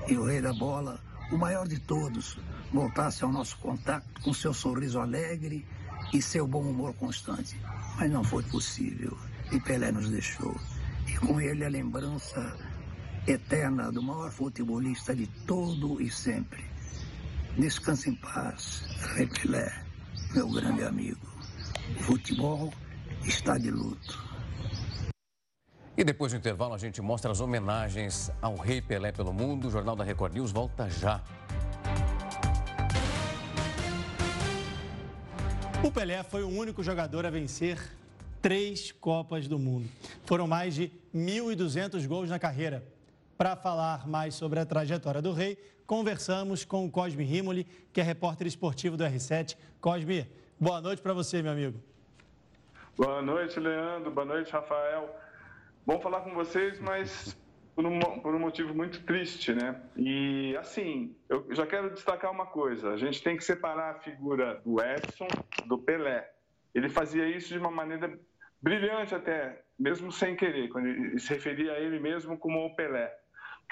E 0.07 0.17
o 0.17 0.25
rei 0.25 0.41
da 0.41 0.51
bola, 0.51 0.99
o 1.31 1.37
maior 1.37 1.67
de 1.67 1.77
todos, 1.79 2.39
voltasse 2.73 3.23
ao 3.23 3.31
nosso 3.31 3.55
contato 3.59 4.19
com 4.23 4.33
seu 4.33 4.51
sorriso 4.51 4.99
alegre 4.99 5.63
e 6.11 6.23
seu 6.23 6.47
bom 6.47 6.63
humor 6.63 6.95
constante. 6.95 7.55
Mas 7.99 8.09
não 8.09 8.23
foi 8.23 8.41
possível 8.41 9.15
e 9.51 9.59
Pelé 9.59 9.91
nos 9.91 10.09
deixou. 10.09 10.59
E 11.07 11.13
com 11.19 11.39
ele 11.39 11.63
a 11.63 11.69
lembrança 11.69 12.57
eterna 13.27 13.91
do 13.91 14.01
maior 14.01 14.31
futebolista 14.31 15.15
de 15.15 15.27
todo 15.45 16.01
e 16.01 16.09
sempre. 16.09 16.70
Descanse 17.57 18.09
em 18.09 18.15
paz, 18.15 18.83
Rei 19.15 19.27
Pelé, 19.27 19.69
meu 20.33 20.49
grande 20.49 20.83
amigo. 20.83 21.27
O 21.99 22.03
futebol 22.03 22.73
está 23.25 23.57
de 23.57 23.69
luto. 23.69 24.17
E 25.97 26.03
depois 26.03 26.31
do 26.31 26.37
intervalo, 26.37 26.73
a 26.73 26.77
gente 26.77 27.01
mostra 27.01 27.29
as 27.29 27.41
homenagens 27.41 28.31
ao 28.41 28.55
Rei 28.55 28.81
Pelé 28.81 29.11
pelo 29.11 29.33
mundo. 29.33 29.67
O 29.67 29.71
Jornal 29.71 29.97
da 29.97 30.03
Record 30.03 30.33
News 30.33 30.51
volta 30.51 30.89
já. 30.89 31.21
O 35.83 35.91
Pelé 35.91 36.23
foi 36.23 36.43
o 36.43 36.49
único 36.49 36.81
jogador 36.81 37.25
a 37.25 37.29
vencer 37.29 37.77
três 38.41 38.93
Copas 38.93 39.47
do 39.47 39.59
Mundo. 39.59 39.89
Foram 40.25 40.47
mais 40.47 40.73
de 40.73 40.89
1.200 41.13 42.07
gols 42.07 42.29
na 42.29 42.39
carreira. 42.39 42.81
Para 43.41 43.55
falar 43.55 44.07
mais 44.07 44.35
sobre 44.35 44.59
a 44.59 44.65
trajetória 44.67 45.19
do 45.19 45.33
rei, 45.33 45.57
conversamos 45.87 46.63
com 46.63 46.87
Cosme 46.91 47.23
Rimoli, 47.23 47.63
que 47.91 47.99
é 47.99 48.03
repórter 48.03 48.45
esportivo 48.45 48.95
do 48.95 49.03
R7. 49.03 49.57
Cosme, 49.79 50.27
boa 50.59 50.79
noite 50.79 51.01
para 51.01 51.11
você, 51.11 51.41
meu 51.41 51.51
amigo. 51.51 51.81
Boa 52.95 53.19
noite, 53.19 53.59
Leandro. 53.59 54.11
Boa 54.11 54.25
noite, 54.25 54.51
Rafael. 54.51 55.09
Bom 55.83 55.99
falar 55.99 56.21
com 56.21 56.35
vocês, 56.35 56.79
mas 56.79 57.35
por 57.75 57.83
um, 57.83 57.99
por 57.99 58.35
um 58.35 58.37
motivo 58.37 58.75
muito 58.75 59.03
triste, 59.05 59.55
né? 59.55 59.81
E 59.97 60.55
assim, 60.57 61.15
eu 61.27 61.47
já 61.49 61.65
quero 61.65 61.89
destacar 61.89 62.29
uma 62.29 62.45
coisa: 62.45 62.91
a 62.91 62.97
gente 62.97 63.23
tem 63.23 63.35
que 63.35 63.43
separar 63.43 63.95
a 63.95 63.99
figura 64.01 64.61
do 64.63 64.79
Edson 64.79 65.27
do 65.65 65.79
Pelé. 65.79 66.31
Ele 66.75 66.89
fazia 66.89 67.27
isso 67.27 67.47
de 67.47 67.57
uma 67.57 67.71
maneira 67.71 68.19
brilhante 68.61 69.15
até, 69.15 69.63
mesmo 69.79 70.11
sem 70.11 70.35
querer, 70.35 70.69
quando 70.69 70.85
ele 70.85 71.17
se 71.17 71.33
referia 71.33 71.71
a 71.71 71.79
ele 71.79 71.99
mesmo 71.99 72.37
como 72.37 72.63
o 72.63 72.75
Pelé. 72.75 73.19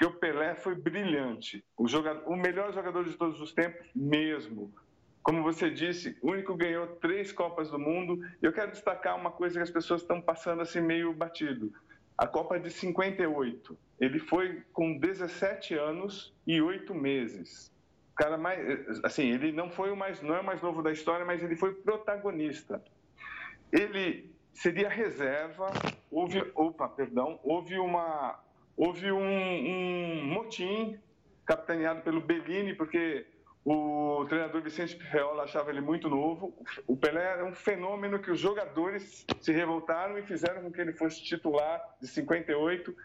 Porque 0.00 0.16
o 0.16 0.18
Pelé 0.18 0.54
foi 0.54 0.74
brilhante, 0.74 1.62
o, 1.76 1.86
jogador, 1.86 2.26
o 2.26 2.34
melhor 2.34 2.72
jogador 2.72 3.04
de 3.04 3.18
todos 3.18 3.38
os 3.38 3.52
tempos 3.52 3.86
mesmo. 3.94 4.72
Como 5.22 5.42
você 5.42 5.68
disse, 5.68 6.16
o 6.22 6.30
único 6.30 6.56
ganhou 6.56 6.86
três 6.86 7.30
Copas 7.32 7.70
do 7.70 7.78
Mundo. 7.78 8.18
Eu 8.40 8.50
quero 8.50 8.70
destacar 8.70 9.14
uma 9.14 9.30
coisa 9.30 9.56
que 9.56 9.62
as 9.62 9.70
pessoas 9.70 10.00
estão 10.00 10.18
passando 10.18 10.62
assim 10.62 10.80
meio 10.80 11.12
batido. 11.12 11.70
A 12.16 12.26
Copa 12.26 12.58
de 12.58 12.70
58 12.70 13.76
ele 14.00 14.18
foi 14.18 14.62
com 14.72 14.96
17 14.96 15.74
anos 15.74 16.34
e 16.46 16.62
8 16.62 16.94
meses. 16.94 17.70
O 18.12 18.14
cara 18.14 18.38
mais, 18.38 19.04
assim, 19.04 19.28
ele 19.30 19.52
não 19.52 19.68
foi 19.68 19.90
o 19.90 19.96
mais, 19.96 20.22
não 20.22 20.34
é 20.34 20.40
o 20.40 20.44
mais 20.44 20.62
novo 20.62 20.82
da 20.82 20.90
história, 20.90 21.26
mas 21.26 21.42
ele 21.42 21.56
foi 21.56 21.74
protagonista. 21.74 22.82
Ele 23.70 24.34
seria 24.54 24.88
reserva. 24.88 25.70
Houve, 26.10 26.50
opa, 26.54 26.88
perdão, 26.88 27.38
houve 27.42 27.78
uma, 27.78 28.40
houve 28.80 29.12
um, 29.12 29.20
um 29.20 30.24
motim 30.24 30.98
capitaneado 31.44 32.00
pelo 32.00 32.20
Bellini, 32.20 32.74
porque 32.74 33.26
O 33.62 34.24
treinador 34.26 34.62
Vicente 34.62 34.96
Feola 34.96 35.42
achava 35.42 35.70
ele 35.70 35.82
muito 35.82 36.08
novo. 36.08 36.54
O 36.86 36.96
Pelé 36.96 37.22
era 37.22 37.44
um 37.44 37.52
fenômeno 37.52 38.18
que 38.18 38.30
os 38.30 38.40
jogadores 38.40 39.26
se 39.38 39.52
revoltaram 39.52 40.16
e 40.16 40.22
fizeram 40.22 40.62
com 40.62 40.72
que 40.72 40.80
ele 40.80 40.94
fosse 40.94 41.22
titular 41.22 41.78
de 42.00 42.08
58. 42.08 42.96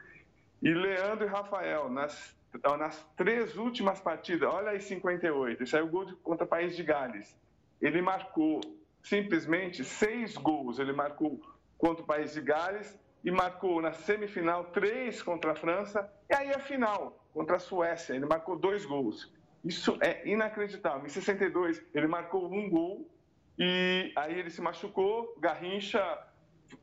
E 0.61 0.73
Leandro 0.73 1.25
e 1.25 1.29
Rafael, 1.29 1.89
nas, 1.89 2.33
nas 2.79 3.05
três 3.17 3.57
últimas 3.57 3.99
partidas, 3.99 4.49
olha 4.49 4.71
aí 4.71 4.79
58, 4.79 5.63
isso 5.63 5.75
aí 5.75 5.81
é 5.81 5.85
o 5.85 5.89
gol 5.89 6.07
contra 6.23 6.45
o 6.45 6.47
País 6.47 6.73
de 6.73 6.83
Gales. 6.83 7.37
Ele 7.81 8.01
marcou 8.01 8.61
simplesmente 9.03 9.83
seis 9.83 10.37
gols. 10.37 10.79
Ele 10.79 10.93
marcou 10.93 11.37
contra 11.77 12.01
o 12.01 12.07
País 12.07 12.33
de 12.33 12.39
Gales 12.39 12.97
e 13.25 13.31
marcou 13.31 13.81
na 13.81 13.91
semifinal 13.91 14.65
três 14.65 15.23
contra 15.23 15.53
a 15.53 15.55
França 15.55 16.07
e 16.29 16.35
aí 16.35 16.53
a 16.53 16.59
final 16.59 17.27
contra 17.33 17.55
a 17.55 17.59
Suécia. 17.59 18.13
Ele 18.13 18.27
marcou 18.27 18.55
dois 18.55 18.85
gols. 18.85 19.33
Isso 19.63 19.97
é 19.99 20.21
inacreditável. 20.29 21.03
Em 21.03 21.09
62 21.09 21.83
ele 21.91 22.05
marcou 22.05 22.45
um 22.53 22.69
gol 22.69 23.09
e 23.57 24.13
aí 24.15 24.39
ele 24.39 24.51
se 24.51 24.61
machucou. 24.61 25.35
Garrincha 25.39 25.99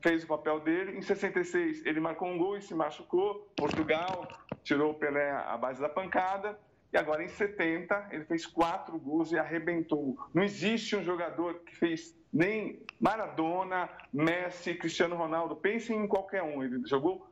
fez 0.01 0.25
o 0.25 0.27
papel 0.27 0.59
dele. 0.59 0.99
Em 0.99 1.03
66 1.03 1.87
ele 1.87 2.01
marcou 2.01 2.29
um 2.29 2.37
gol 2.37 2.57
e 2.57 2.63
se 2.63 2.75
machucou. 2.75 3.49
Portugal 3.57 4.27
tirou 4.65 4.91
o 4.91 4.95
Pelé 4.95 5.31
à 5.31 5.57
base 5.57 5.81
da 5.81 5.89
pancada. 5.89 6.59
E 6.93 6.99
agora, 6.99 7.25
em 7.25 7.29
70, 7.29 8.09
ele 8.11 8.25
fez 8.27 8.45
quatro 8.45 8.99
gols 8.99 9.33
e 9.33 9.39
arrebentou. 9.39 10.19
Não 10.35 10.43
existe 10.43 10.95
um 10.95 11.03
jogador 11.03 11.61
que 11.61 11.75
fez 11.75 12.15
nem 12.33 12.81
Maradona, 12.99 13.91
Messi, 14.13 14.75
Cristiano 14.75 15.17
Ronaldo. 15.17 15.57
Pensem 15.57 15.99
em 15.99 16.09
qualquer 16.09 16.43
um. 16.43 16.63
Ele 16.63 16.81
jogou. 16.87 17.29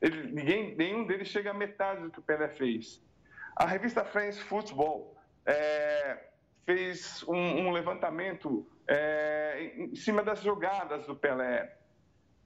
Ele, 0.00 0.32
ninguém, 0.32 0.74
nenhum 0.76 1.06
deles 1.06 1.28
chega 1.28 1.50
à 1.50 1.54
metade 1.54 2.02
do 2.02 2.10
que 2.10 2.18
o 2.18 2.22
Pelé 2.22 2.48
fez. 2.48 3.00
A 3.56 3.66
revista 3.66 4.04
France 4.04 4.40
Football 4.40 5.16
é, 5.46 6.18
fez 6.66 7.22
um, 7.28 7.36
um 7.36 7.70
levantamento 7.70 8.66
é, 8.86 9.72
em 9.76 9.94
cima 9.94 10.22
das 10.22 10.42
jogadas 10.42 11.06
do 11.06 11.14
Pelé. 11.14 11.78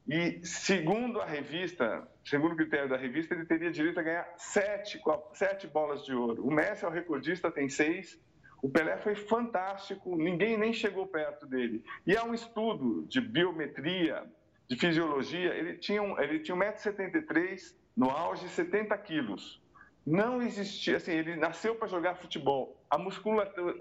E, 0.09 0.41
segundo 0.45 1.21
a 1.21 1.25
revista, 1.25 2.07
segundo 2.25 2.53
o 2.53 2.57
critério 2.57 2.89
da 2.89 2.97
revista, 2.97 3.35
ele 3.35 3.45
teria 3.45 3.71
direito 3.73 3.99
a 3.99 4.03
ganhar 4.03 4.35
sete, 4.37 5.01
sete 5.33 5.67
bolas 5.67 6.05
de 6.05 6.15
ouro. 6.15 6.47
O 6.47 6.53
Messi 6.53 6.85
é 6.85 6.89
o 6.89 6.91
recordista, 6.91 7.51
tem 7.51 7.69
seis. 7.69 8.21
O 8.67 8.69
Pelé 8.69 8.97
foi 8.97 9.15
fantástico, 9.15 10.17
ninguém 10.17 10.59
nem 10.59 10.73
chegou 10.73 11.07
perto 11.07 11.47
dele. 11.47 11.85
E 12.05 12.17
há 12.17 12.25
um 12.25 12.35
estudo 12.35 13.07
de 13.07 13.21
biometria, 13.21 14.25
de 14.67 14.75
fisiologia, 14.75 15.55
ele 15.55 15.75
tinha, 15.79 16.03
um, 16.03 16.21
ele 16.21 16.41
tinha 16.41 16.57
1,73m, 16.57 17.77
no 17.97 18.11
auge 18.11 18.49
70 18.49 18.99
quilos. 18.99 19.63
Não 20.05 20.43
existia, 20.43 20.97
assim, 20.97 21.13
ele 21.13 21.37
nasceu 21.37 21.77
para 21.77 21.87
jogar 21.87 22.17
futebol. 22.17 22.77
A 22.91 22.99
musculatura, 22.99 23.77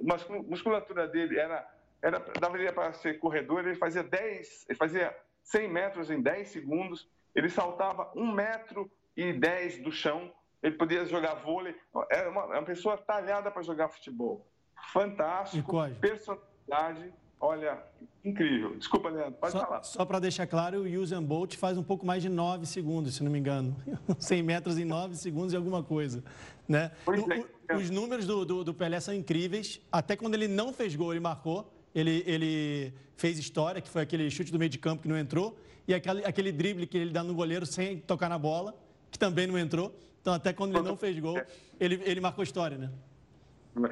musculatura 0.47 1.07
dele 1.07 1.39
era, 1.39 1.67
era 1.99 2.19
daria 2.39 2.71
para 2.71 2.93
ser 2.93 3.17
corredor, 3.17 3.65
ele 3.65 3.73
fazia 3.73 4.03
10, 4.03 4.67
ele 4.69 4.77
fazia 4.77 5.17
100 5.41 5.67
metros 5.67 6.11
em 6.11 6.21
10 6.21 6.47
segundos, 6.47 7.09
ele 7.33 7.49
saltava 7.49 8.11
1 8.15 8.31
metro 8.31 8.91
e 9.17 9.33
10 9.33 9.79
do 9.79 9.91
chão, 9.91 10.31
ele 10.61 10.75
podia 10.75 11.03
jogar 11.07 11.33
vôlei, 11.41 11.75
era 12.11 12.29
uma, 12.29 12.45
uma 12.45 12.63
pessoa 12.63 12.95
talhada 12.99 13.49
para 13.49 13.63
jogar 13.63 13.89
futebol. 13.89 14.45
Fantástico, 14.91 15.77
personalidade, 15.99 17.13
olha, 17.39 17.77
incrível. 18.23 18.77
Desculpa, 18.77 19.09
Leandro, 19.09 19.33
pode 19.33 19.51
só, 19.51 19.59
falar. 19.59 19.83
Só 19.83 20.05
para 20.05 20.19
deixar 20.19 20.47
claro, 20.47 20.81
o 20.81 21.01
Usain 21.01 21.21
Bolt 21.21 21.55
faz 21.55 21.77
um 21.77 21.83
pouco 21.83 22.05
mais 22.05 22.21
de 22.21 22.29
9 22.29 22.65
segundos, 22.65 23.15
se 23.15 23.23
não 23.23 23.31
me 23.31 23.39
engano. 23.39 23.75
100 24.17 24.43
metros 24.43 24.77
em 24.77 24.85
9 24.85 25.15
segundos 25.15 25.53
e 25.53 25.55
alguma 25.55 25.83
coisa. 25.83 26.23
Né? 26.67 26.91
O, 27.05 27.73
o, 27.73 27.77
os 27.77 27.89
números 27.89 28.25
do, 28.25 28.45
do, 28.45 28.63
do 28.63 28.73
Pelé 28.73 28.99
são 28.99 29.13
incríveis. 29.13 29.81
Até 29.91 30.15
quando 30.15 30.33
ele 30.33 30.47
não 30.47 30.73
fez 30.73 30.95
gol, 30.95 31.13
ele 31.13 31.19
marcou 31.19 31.71
ele, 31.95 32.23
ele 32.27 32.93
fez 33.15 33.39
história, 33.39 33.79
que 33.79 33.87
foi 33.87 34.01
aquele 34.01 34.29
chute 34.29 34.51
do 34.51 34.59
meio 34.59 34.69
de 34.69 34.77
campo 34.77 35.03
que 35.03 35.07
não 35.07 35.17
entrou, 35.17 35.57
e 35.87 35.93
aquele, 35.93 36.25
aquele 36.25 36.51
drible 36.51 36.85
que 36.85 36.97
ele 36.97 37.11
dá 37.11 37.23
no 37.23 37.33
goleiro 37.33 37.65
sem 37.65 37.99
tocar 37.99 38.27
na 38.27 38.37
bola, 38.37 38.75
que 39.09 39.17
também 39.17 39.47
não 39.47 39.57
entrou. 39.57 39.95
Então, 40.21 40.33
até 40.33 40.51
quando 40.51 40.75
ele 40.75 40.83
não 40.83 40.97
fez 40.97 41.17
gol, 41.17 41.39
ele, 41.79 42.01
ele 42.03 42.19
marcou 42.19 42.43
história, 42.43 42.77
né? 42.77 42.91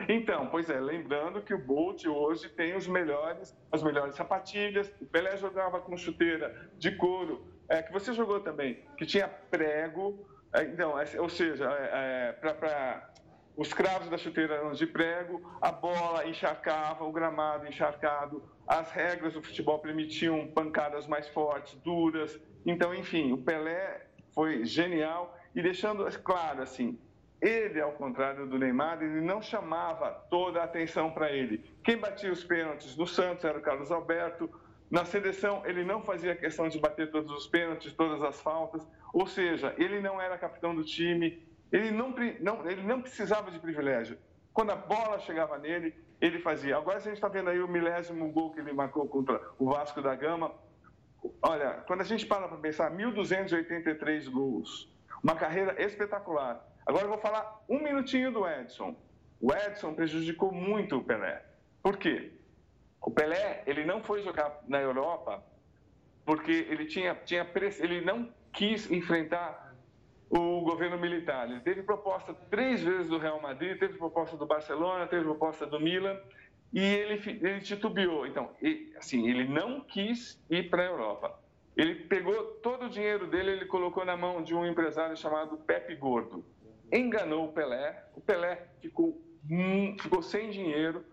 Então, 0.08 0.48
pois 0.48 0.69
é, 0.69 0.80
lembrando 0.80 1.41
que 1.41 1.54
o 1.54 1.58
Bolt 1.58 2.06
hoje 2.06 2.48
tem 2.50 2.76
os 2.76 2.88
melhores, 2.88 3.56
as 3.72 3.84
melhores 3.84 4.15
sapatilhas. 4.15 4.89
O 5.02 5.06
Pelé 5.06 5.36
jogava 5.36 5.82
com 5.82 5.98
chuteira 5.98 6.69
de 6.78 6.96
couro, 6.96 7.46
é, 7.67 7.82
que 7.82 7.91
você 7.91 8.13
jogou 8.13 8.39
também, 8.39 8.84
que 8.98 9.06
tinha 9.06 9.28
prego. 9.28 10.26
É, 10.54 10.63
então, 10.63 10.98
é, 10.98 11.06
ou 11.19 11.28
seja, 11.28 11.65
é, 11.65 12.30
é 12.30 12.54
para 12.54 13.10
os 13.58 13.74
cravos 13.74 14.10
da 14.10 14.17
chuteira 14.17 14.56
eram 14.56 14.72
de 14.72 14.88
prego, 14.88 15.41
a 15.62 15.72
bola 15.72 16.28
encharcava, 16.28 17.04
o 17.04 17.12
gramado 17.12 17.67
encharcado, 17.67 18.43
as 18.65 18.89
regras 18.91 19.34
do 19.34 19.43
futebol 19.43 19.80
permitiam 19.80 20.48
pancadas 20.48 21.06
mais 21.08 21.28
fortes, 21.28 21.76
duras. 21.82 22.39
Então, 22.65 22.96
enfim, 22.96 23.32
o 23.32 23.38
Pelé 23.38 24.08
foi 24.34 24.65
genial 24.65 25.38
e 25.54 25.62
deixando 25.62 26.06
claro 26.22 26.63
assim, 26.63 26.98
ele, 27.43 27.82
ao 27.82 27.91
contrário 27.91 28.47
do 28.47 28.58
Neymar, 28.58 29.03
ele 29.03 29.19
não 29.19 29.41
chamava 29.41 30.10
toda 30.29 30.62
a 30.62 30.63
atenção 30.63 31.12
para 31.12 31.29
ele. 31.29 31.58
Quem 31.84 31.97
batia 31.97 32.32
os 32.32 32.41
pênaltis 32.41 32.95
no 32.95 33.06
Santos 33.06 33.43
era 33.43 33.58
o 33.58 33.62
Carlos 33.62 33.91
Alberto. 33.91 34.49
Na 34.89 35.03
seleção, 35.03 35.62
ele 35.65 35.84
não 35.84 36.01
fazia 36.01 36.36
questão 36.36 36.69
de 36.69 36.79
bater 36.79 37.12
todos 37.12 37.29
os 37.29 37.45
pênaltis, 37.47 37.91
todas 37.91 38.23
as 38.23 38.41
faltas. 38.41 38.88
Ou 39.12 39.27
seja, 39.27 39.75
ele 39.77 39.99
não 39.99 40.21
era 40.21 40.38
capitão 40.38 40.73
do 40.73 40.86
time, 40.86 41.45
ele 41.69 41.91
não, 41.91 42.15
não, 42.39 42.69
ele 42.69 42.82
não 42.84 43.01
precisava 43.01 43.51
de 43.51 43.60
privilégio. 43.60 44.17
Quando 44.53 44.71
a 44.71 44.75
bola 44.75 45.19
chegava 45.19 45.58
nele, 45.58 45.93
ele 46.21 46.39
fazia. 46.39 46.77
Agora 46.77 46.97
a 46.97 47.01
gente 47.01 47.15
está 47.15 47.27
vendo 47.27 47.49
aí 47.49 47.62
o 47.62 47.67
milésimo 47.67 48.32
gol 48.32 48.51
que 48.51 48.62
ele 48.62 48.71
marcou 48.71 49.06
contra 49.10 49.41
o 49.60 49.65
Vasco 49.65 50.01
da 50.01 50.15
Gama. 50.15 50.49
Olha, 51.41 51.84
quando 51.88 52.01
a 52.01 52.06
gente 52.06 52.25
para 52.25 52.47
para 52.47 52.58
pensar, 52.58 52.89
1.283 52.89 54.29
gols, 54.29 54.89
uma 55.21 55.36
carreira 55.36 55.82
espetacular. 55.84 56.72
Agora 56.86 57.06
eu 57.06 57.10
vou 57.10 57.17
falar 57.17 57.63
um 57.69 57.82
minutinho 57.82 58.32
do 58.32 58.48
Edson. 58.48 58.96
O 59.39 59.54
Edson 59.54 59.93
prejudicou 59.93 60.52
muito 60.52 60.98
o 60.98 61.04
Pelé. 61.04 61.43
Por 61.82 61.98
quê? 61.98 62.32
O 63.02 63.12
Pelé, 63.12 63.63
ele 63.65 63.84
não 63.84 64.02
foi 64.02 64.22
jogar 64.22 64.62
na 64.67 64.80
Europa 64.80 65.43
porque 66.26 66.52
ele 66.52 66.86
tinha, 66.86 67.15
tinha 67.15 67.46
ele 67.80 68.02
não 68.02 68.30
quis 68.54 68.89
enfrentar 68.89 69.76
o 70.30 70.62
governo 70.62 70.98
militar. 70.98 71.50
Ele 71.50 71.60
teve 71.60 71.84
proposta 71.84 72.34
três 72.50 72.82
vezes 72.82 73.10
do 73.10 73.17
Real 73.17 73.41
Madrid, 73.41 73.78
teve 73.78 73.98
proposta 73.98 74.38
do 74.38 74.46
Barcelona, 74.46 75.06
teve 75.08 75.24
proposta 75.24 75.65
do 75.65 75.80
Milan 75.80 76.17
e 76.72 76.82
ele, 76.82 77.22
ele 77.41 77.62
titubeou. 77.62 78.26
Então, 78.26 78.50
ele, 78.62 78.93
assim, 78.98 79.30
ele 79.30 79.48
não 79.48 79.82
quis 79.82 80.41
ir 80.50 80.69
para 80.69 80.84
a 80.84 80.86
Europa. 80.86 81.39
Ele 81.76 81.96
pegou 81.96 82.36
todo 82.63 82.86
o 82.86 82.89
dinheiro 82.89 83.28
dele, 83.28 83.52
ele 83.52 83.65
colocou 83.65 84.06
na 84.06 84.15
mão 84.15 84.43
de 84.43 84.56
um 84.56 84.65
empresário 84.65 85.17
chamado 85.17 85.58
Pepe 85.58 85.96
Gordo. 85.96 86.43
Enganou 86.93 87.45
o 87.45 87.51
Pelé, 87.51 88.03
o 88.15 88.21
Pelé 88.21 88.67
ficou, 88.79 89.19
hum, 89.49 89.97
ficou 89.99 90.21
sem 90.21 90.51
dinheiro. 90.51 91.03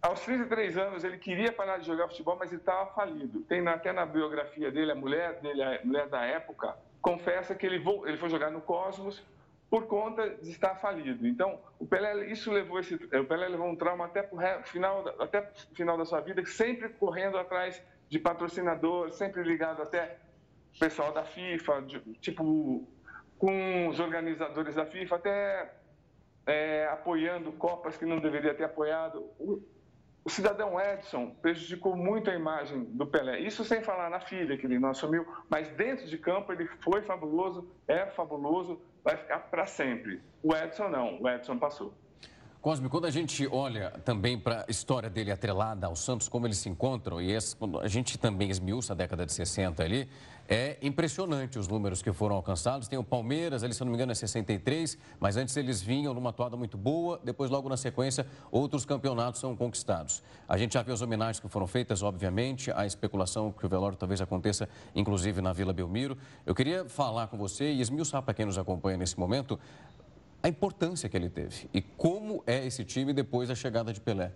Aos 0.00 0.20
33 0.20 0.78
anos, 0.78 1.02
ele 1.02 1.18
queria 1.18 1.50
parar 1.50 1.78
de 1.78 1.86
jogar 1.86 2.06
futebol, 2.06 2.36
mas 2.38 2.52
ele 2.52 2.60
estava 2.60 2.86
falido. 2.92 3.40
Tem 3.40 3.66
até 3.66 3.92
na 3.92 4.06
biografia 4.06 4.70
dele, 4.70 4.92
a 4.92 4.94
mulher 4.94 5.40
dele, 5.40 5.60
a 5.60 5.80
mulher 5.84 6.08
da 6.08 6.22
época, 6.24 6.76
confessa 7.02 7.52
que 7.52 7.66
ele, 7.66 7.82
ele 8.06 8.16
foi 8.16 8.30
jogar 8.30 8.52
no 8.52 8.60
Cosmos 8.60 9.24
por 9.68 9.86
conta 9.88 10.30
de 10.36 10.50
estar 10.50 10.76
falido. 10.76 11.26
Então, 11.26 11.58
o 11.80 11.86
Pelé, 11.86 12.30
isso 12.30 12.52
levou 12.52 12.78
esse, 12.78 12.94
o 12.94 13.24
Pelé 13.24 13.48
levou 13.48 13.66
um 13.66 13.74
trauma 13.74 14.04
até 14.04 14.28
o 14.30 14.62
final, 14.62 15.04
até 15.18 15.42
final 15.74 15.98
da 15.98 16.04
sua 16.04 16.20
vida, 16.20 16.46
sempre 16.46 16.90
correndo 16.90 17.36
atrás 17.36 17.82
de 18.08 18.20
patrocinador, 18.20 19.10
sempre 19.10 19.42
ligado 19.42 19.82
até 19.82 20.16
pessoal 20.78 21.12
da 21.12 21.24
FIFA, 21.24 21.82
de, 21.82 22.00
tipo 22.20 22.86
com 23.38 23.88
os 23.88 24.00
organizadores 24.00 24.74
da 24.74 24.86
FIFA, 24.86 25.16
até 25.16 25.72
é, 26.46 26.88
apoiando 26.90 27.52
copas 27.52 27.96
que 27.96 28.04
não 28.04 28.18
deveria 28.18 28.54
ter 28.54 28.64
apoiado. 28.64 29.24
O, 29.38 29.62
o 30.24 30.30
cidadão 30.30 30.80
Edson 30.80 31.30
prejudicou 31.42 31.94
muito 31.94 32.30
a 32.30 32.34
imagem 32.34 32.84
do 32.84 33.06
Pelé. 33.06 33.40
Isso 33.40 33.62
sem 33.64 33.82
falar 33.82 34.08
na 34.08 34.20
filha 34.20 34.56
que 34.56 34.66
ele 34.66 34.78
não 34.78 34.90
assumiu, 34.90 35.26
mas 35.50 35.68
dentro 35.68 36.06
de 36.06 36.16
campo 36.16 36.50
ele 36.52 36.66
foi 36.80 37.02
fabuloso, 37.02 37.70
é 37.86 38.06
fabuloso, 38.06 38.80
vai 39.02 39.16
ficar 39.18 39.38
para 39.38 39.66
sempre. 39.66 40.22
O 40.42 40.56
Edson 40.56 40.88
não, 40.88 41.20
o 41.20 41.28
Edson 41.28 41.58
passou. 41.58 41.92
Cosme, 42.64 42.88
quando 42.88 43.04
a 43.04 43.10
gente 43.10 43.46
olha 43.48 43.90
também 44.06 44.38
para 44.38 44.64
a 44.66 44.70
história 44.70 45.10
dele 45.10 45.30
atrelada 45.30 45.86
ao 45.86 45.94
Santos, 45.94 46.30
como 46.30 46.46
eles 46.46 46.56
se 46.56 46.70
encontram, 46.70 47.20
e 47.20 47.30
esse, 47.30 47.54
a 47.82 47.88
gente 47.88 48.16
também 48.16 48.48
esmiuça 48.48 48.94
a 48.94 48.96
década 48.96 49.26
de 49.26 49.34
60 49.34 49.82
ali, 49.82 50.08
é 50.48 50.78
impressionante 50.80 51.58
os 51.58 51.68
números 51.68 52.00
que 52.00 52.10
foram 52.10 52.36
alcançados. 52.36 52.88
Tem 52.88 52.98
o 52.98 53.04
Palmeiras, 53.04 53.62
ali, 53.62 53.74
se 53.74 53.82
não 53.82 53.88
me 53.88 53.96
engano, 53.96 54.12
é 54.12 54.14
63, 54.14 54.96
mas 55.20 55.36
antes 55.36 55.54
eles 55.58 55.82
vinham 55.82 56.14
numa 56.14 56.32
toada 56.32 56.56
muito 56.56 56.78
boa, 56.78 57.20
depois, 57.22 57.50
logo 57.50 57.68
na 57.68 57.76
sequência, 57.76 58.26
outros 58.50 58.86
campeonatos 58.86 59.42
são 59.42 59.54
conquistados. 59.54 60.22
A 60.48 60.56
gente 60.56 60.72
já 60.72 60.82
viu 60.82 60.94
as 60.94 61.02
homenagens 61.02 61.40
que 61.40 61.48
foram 61.50 61.66
feitas, 61.66 62.02
obviamente, 62.02 62.72
a 62.72 62.86
especulação 62.86 63.52
que 63.52 63.66
o 63.66 63.68
velório 63.68 63.94
talvez 63.94 64.22
aconteça, 64.22 64.66
inclusive 64.94 65.42
na 65.42 65.52
Vila 65.52 65.74
Belmiro. 65.74 66.16
Eu 66.46 66.54
queria 66.54 66.88
falar 66.88 67.26
com 67.26 67.36
você 67.36 67.70
e 67.70 67.82
esmiuçar 67.82 68.22
para 68.22 68.32
quem 68.32 68.46
nos 68.46 68.56
acompanha 68.56 68.96
nesse 68.96 69.20
momento 69.20 69.60
a 70.44 70.48
importância 70.48 71.08
que 71.08 71.16
ele 71.16 71.30
teve 71.30 71.70
e 71.72 71.80
como 71.80 72.44
é 72.46 72.66
esse 72.66 72.84
time 72.84 73.14
depois 73.14 73.48
da 73.48 73.54
chegada 73.54 73.94
de 73.94 74.00
Pelé. 74.00 74.30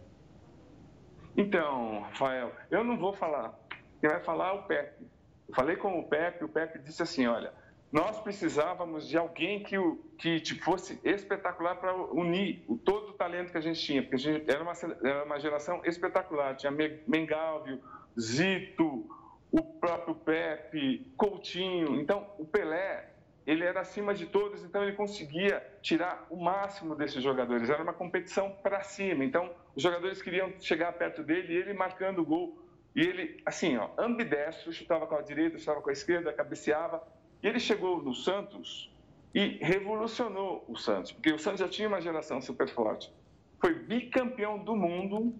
Então, 1.36 2.00
Rafael, 2.00 2.50
eu 2.70 2.82
não 2.82 2.96
vou 2.96 3.12
falar. 3.12 3.54
Quem 4.00 4.09
vai 4.09 4.20
falar 4.20 4.48
é 4.48 4.52
o 4.52 4.62
Pepe. 4.62 5.04
Eu 5.46 5.54
falei 5.54 5.76
com 5.76 6.00
o 6.00 6.09
Pepe, 6.09 6.44
o 6.44 6.48
Pepe 6.48 6.78
disse 6.78 7.02
assim, 7.02 7.26
olha, 7.26 7.52
nós 7.92 8.18
precisávamos 8.20 9.06
de 9.06 9.18
alguém 9.18 9.62
que, 9.62 9.76
que 10.16 10.40
tipo, 10.40 10.64
fosse 10.64 10.98
espetacular 11.04 11.76
para 11.76 11.94
unir 11.94 12.64
o, 12.66 12.78
todo 12.78 13.11
o 13.11 13.12
talento 13.12 13.52
que 13.52 13.59
a 13.59 13.61
gente 13.61 13.78
tinha, 13.78 14.00
porque 14.00 14.16
a 14.16 14.18
gente 14.18 14.50
era 14.50 14.62
uma, 14.62 14.72
era 15.04 15.24
uma 15.24 15.38
geração 15.38 15.82
espetacular, 15.84 16.56
tinha 16.56 16.72
Mengalvio, 17.06 17.82
Zito, 18.18 19.06
o 19.52 19.62
próprio 19.62 20.14
Pepe, 20.14 21.12
Coutinho, 21.18 22.00
então 22.00 22.26
o 22.38 22.46
Pelé, 22.46 23.11
ele 23.51 23.64
era 23.64 23.80
acima 23.80 24.12
de 24.12 24.26
todos, 24.26 24.62
então 24.62 24.82
ele 24.82 24.92
conseguia 24.92 25.66
tirar 25.80 26.26
o 26.28 26.36
máximo 26.36 26.94
desses 26.94 27.22
jogadores, 27.22 27.70
era 27.70 27.82
uma 27.82 27.94
competição 27.94 28.51
para 28.62 28.82
cima, 28.82 29.24
então 29.24 29.51
os 29.74 29.82
jogadores 29.82 30.20
queriam 30.20 30.53
chegar 30.61 30.92
perto 30.92 31.22
dele 31.22 31.55
e 31.55 31.57
ele 31.57 31.72
marcando 31.72 32.18
o 32.18 32.26
gol, 32.26 32.62
e 32.94 33.01
ele, 33.01 33.42
assim, 33.46 33.78
ó, 33.78 33.88
ambidestro, 33.96 34.70
chutava 34.70 35.07
com 35.07 35.14
a 35.14 35.22
direita, 35.22 35.59
chutava 35.59 35.80
com 35.80 35.88
a 35.88 35.92
esquerda, 35.94 36.30
cabeceava, 36.30 37.03
e 37.42 37.49
ele 37.49 37.59
chegou 37.59 38.03
no 38.03 38.14
Santos 38.14 38.94
e 39.34 39.57
revolucionou 39.62 40.62
o 40.68 40.76
Santos, 40.76 41.12
porque 41.12 41.32
o 41.32 41.38
Santos 41.38 41.61
já 41.61 41.68
tinha 41.68 41.88
uma 41.88 42.03
geração 42.03 42.42
super 42.42 42.68
forte. 42.68 43.11
Foi 43.59 43.72
bicampeão 43.72 44.59
do 44.59 44.76
mundo, 44.76 45.34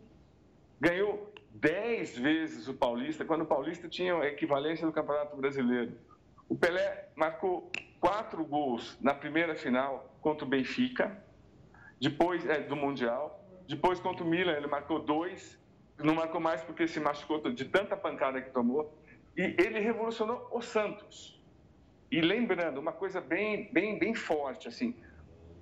ganhou 0.81 1.31
dez 1.51 2.17
vezes 2.17 2.69
o 2.69 2.75
Paulista, 2.75 3.23
quando 3.23 3.43
o 3.43 3.47
Paulista 3.47 3.87
tinha 3.87 4.15
a 4.17 4.27
equivalência 4.27 4.87
do 4.87 4.93
Campeonato 4.95 5.37
Brasileiro. 5.37 5.93
O 6.49 6.57
Pelé 6.57 7.11
marcou 7.15 7.71
quatro 8.01 8.45
gols 8.45 8.99
na 9.01 9.15
primeira 9.15 9.55
final 9.55 10.17
contra 10.21 10.45
o 10.45 10.49
Benfica, 10.49 11.23
depois 12.01 12.47
é, 12.47 12.61
do 12.61 12.77
Mundial. 12.77 13.45
Depois 13.67 14.01
contra 14.01 14.25
o 14.25 14.27
Milan 14.27 14.53
ele 14.53 14.67
marcou 14.67 14.99
dois, 14.99 15.59
não 15.99 16.15
marcou 16.15 16.41
mais 16.41 16.63
porque 16.63 16.89
se 16.89 16.99
machucou 17.01 17.39
de 17.53 17.65
tanta 17.67 17.97
pancada 17.97 18.41
que 18.41 18.51
tomou. 18.51 18.97
E 19.37 19.55
ele 19.59 19.79
revolucionou 19.79 20.49
o 20.51 20.61
Santos. 20.61 21.39
E 22.11 22.21
lembrando, 22.21 22.81
uma 22.81 22.93
coisa 22.93 23.21
bem, 23.21 23.71
bem, 23.73 23.99
bem 23.99 24.15
forte, 24.15 24.67
assim, 24.67 24.97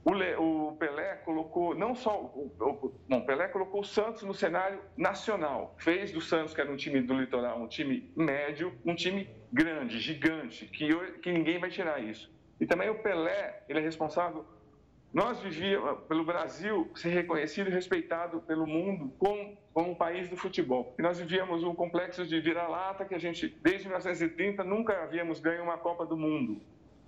o, 0.06 0.14
Le, 0.14 0.36
o 0.36 0.76
Pelé 0.78 1.16
colocou, 1.16 1.74
não 1.74 1.94
só, 1.94 2.18
o, 2.18 2.52
o, 2.58 2.94
não, 3.08 3.26
Pelé 3.26 3.48
colocou 3.48 3.80
o 3.80 3.84
Santos 3.84 4.22
no 4.22 4.32
cenário 4.32 4.80
nacional, 4.96 5.74
fez 5.78 6.12
do 6.12 6.20
Santos, 6.20 6.54
que 6.54 6.60
era 6.60 6.72
um 6.72 6.76
time 6.76 7.00
do 7.02 7.12
litoral, 7.12 7.60
um 7.60 7.68
time 7.68 8.10
médio, 8.16 8.72
um 8.84 8.94
time 8.94 9.28
grande, 9.52 9.98
gigante, 9.98 10.66
que, 10.66 10.88
que 11.20 11.32
ninguém 11.32 11.58
vai 11.58 11.70
tirar 11.70 12.02
isso. 12.02 12.32
E 12.60 12.66
também 12.66 12.88
o 12.88 13.02
Pelé, 13.02 13.64
ele 13.68 13.80
é 13.80 13.82
responsável 13.82 14.46
nós 15.16 15.40
vivíamos, 15.40 16.00
pelo 16.06 16.24
Brasil, 16.24 16.90
ser 16.94 17.08
reconhecido 17.08 17.68
e 17.68 17.72
respeitado 17.72 18.40
pelo 18.42 18.66
mundo 18.66 19.10
como, 19.18 19.56
como 19.72 19.92
um 19.92 19.94
país 19.94 20.28
do 20.28 20.36
futebol. 20.36 20.94
E 20.98 21.02
nós 21.02 21.18
vivíamos 21.18 21.64
um 21.64 21.74
complexo 21.74 22.26
de 22.26 22.38
vira-lata 22.38 23.02
que 23.06 23.14
a 23.14 23.18
gente, 23.18 23.48
desde 23.62 23.86
1930, 23.86 24.62
nunca 24.62 24.92
havíamos 25.02 25.40
ganho 25.40 25.62
uma 25.62 25.78
Copa 25.78 26.04
do 26.04 26.18
Mundo. 26.18 26.60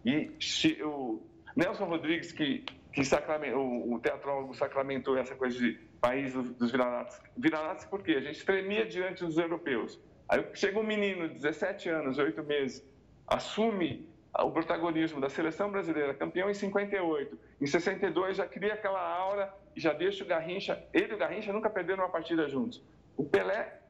E 0.06 0.30
o 0.82 1.20
Nelson 1.54 1.84
Rodrigues, 1.84 2.32
que, 2.32 2.64
que 2.92 3.02
o, 3.54 3.94
o 3.94 4.00
teatrólogo 4.00 4.54
sacramentou 4.54 5.16
essa 5.16 5.34
coisa 5.34 5.58
de 5.58 5.72
país 6.00 6.32
dos 6.32 6.70
vira-latas. 6.70 7.20
Vira-latas 7.36 7.84
por 7.84 8.02
quê? 8.02 8.12
A 8.12 8.20
gente 8.20 8.44
tremia 8.44 8.86
diante 8.86 9.24
dos 9.24 9.38
europeus. 9.38 10.00
Aí 10.28 10.44
chega 10.54 10.78
um 10.78 10.82
menino 10.82 11.28
de 11.28 11.34
17 11.34 11.88
anos, 11.88 12.18
8 12.18 12.42
meses, 12.42 12.84
assume 13.26 14.08
o 14.36 14.50
protagonismo 14.50 15.20
da 15.20 15.28
seleção 15.28 15.70
brasileira, 15.70 16.14
campeão 16.14 16.50
em 16.50 16.54
58. 16.54 17.38
Em 17.60 17.66
62 17.66 18.36
já 18.36 18.46
cria 18.46 18.74
aquela 18.74 19.00
aura 19.00 19.52
e 19.74 19.80
já 19.80 19.92
deixa 19.92 20.22
o 20.22 20.26
Garrincha. 20.26 20.82
Ele 20.92 21.12
e 21.12 21.14
o 21.14 21.18
Garrincha 21.18 21.52
nunca 21.52 21.70
perderam 21.70 22.04
uma 22.04 22.10
partida 22.10 22.48
juntos. 22.48 22.82
O 23.16 23.24
Pelé 23.24 23.80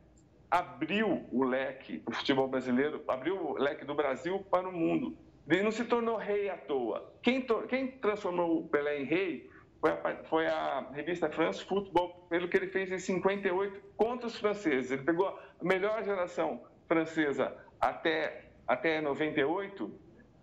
abriu 0.51 1.27
o 1.31 1.45
leque 1.45 1.99
do 1.99 2.13
futebol 2.13 2.49
brasileiro, 2.49 3.03
abriu 3.07 3.37
o 3.37 3.59
leque 3.59 3.85
do 3.85 3.95
Brasil 3.95 4.39
para 4.51 4.69
o 4.69 4.73
mundo. 4.73 5.17
Ele 5.49 5.63
não 5.63 5.71
se 5.71 5.85
tornou 5.85 6.17
rei 6.17 6.51
à 6.51 6.57
toa. 6.57 7.13
Quem, 7.23 7.47
quem 7.69 7.89
transformou 7.93 8.59
o 8.59 8.69
Pelé 8.69 9.01
em 9.01 9.05
rei 9.05 9.51
foi 9.81 9.91
a, 9.91 10.25
foi 10.25 10.47
a, 10.47 10.87
revista 10.93 11.31
France 11.31 11.65
Football, 11.65 12.27
pelo 12.29 12.49
que 12.49 12.57
ele 12.57 12.69
fez 12.69 12.93
em 12.93 12.99
58 12.99 13.81
contra 13.97 14.27
os 14.27 14.37
franceses. 14.37 14.91
Ele 14.91 15.03
pegou 15.03 15.27
a 15.27 15.39
melhor 15.63 16.03
geração 16.05 16.63
francesa 16.87 17.57
até, 17.81 18.51
até 18.67 19.01
98 19.01 19.91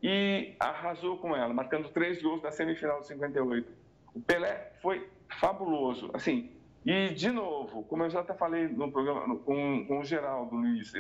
e 0.02 0.56
arrasou 0.60 1.18
com 1.18 1.36
ela, 1.36 1.54
marcando 1.54 1.90
três 1.90 2.22
gols 2.22 2.42
na 2.42 2.52
semifinal 2.52 3.02
de 3.02 3.08
58. 3.08 3.72
O 4.14 4.22
Pelé 4.22 4.74
foi 4.82 5.08
fabuloso, 5.40 6.10
assim. 6.14 6.52
E, 6.86 7.10
de 7.10 7.32
novo, 7.32 7.84
como 7.84 8.04
eu 8.04 8.10
já 8.10 8.22
até 8.22 8.34
falei 8.34 8.68
no 8.68 8.92
programa 8.92 9.38
com, 9.40 9.86
com 9.88 10.00
o 10.00 10.04
Geraldo 10.04 10.56
Luiz, 10.56 10.94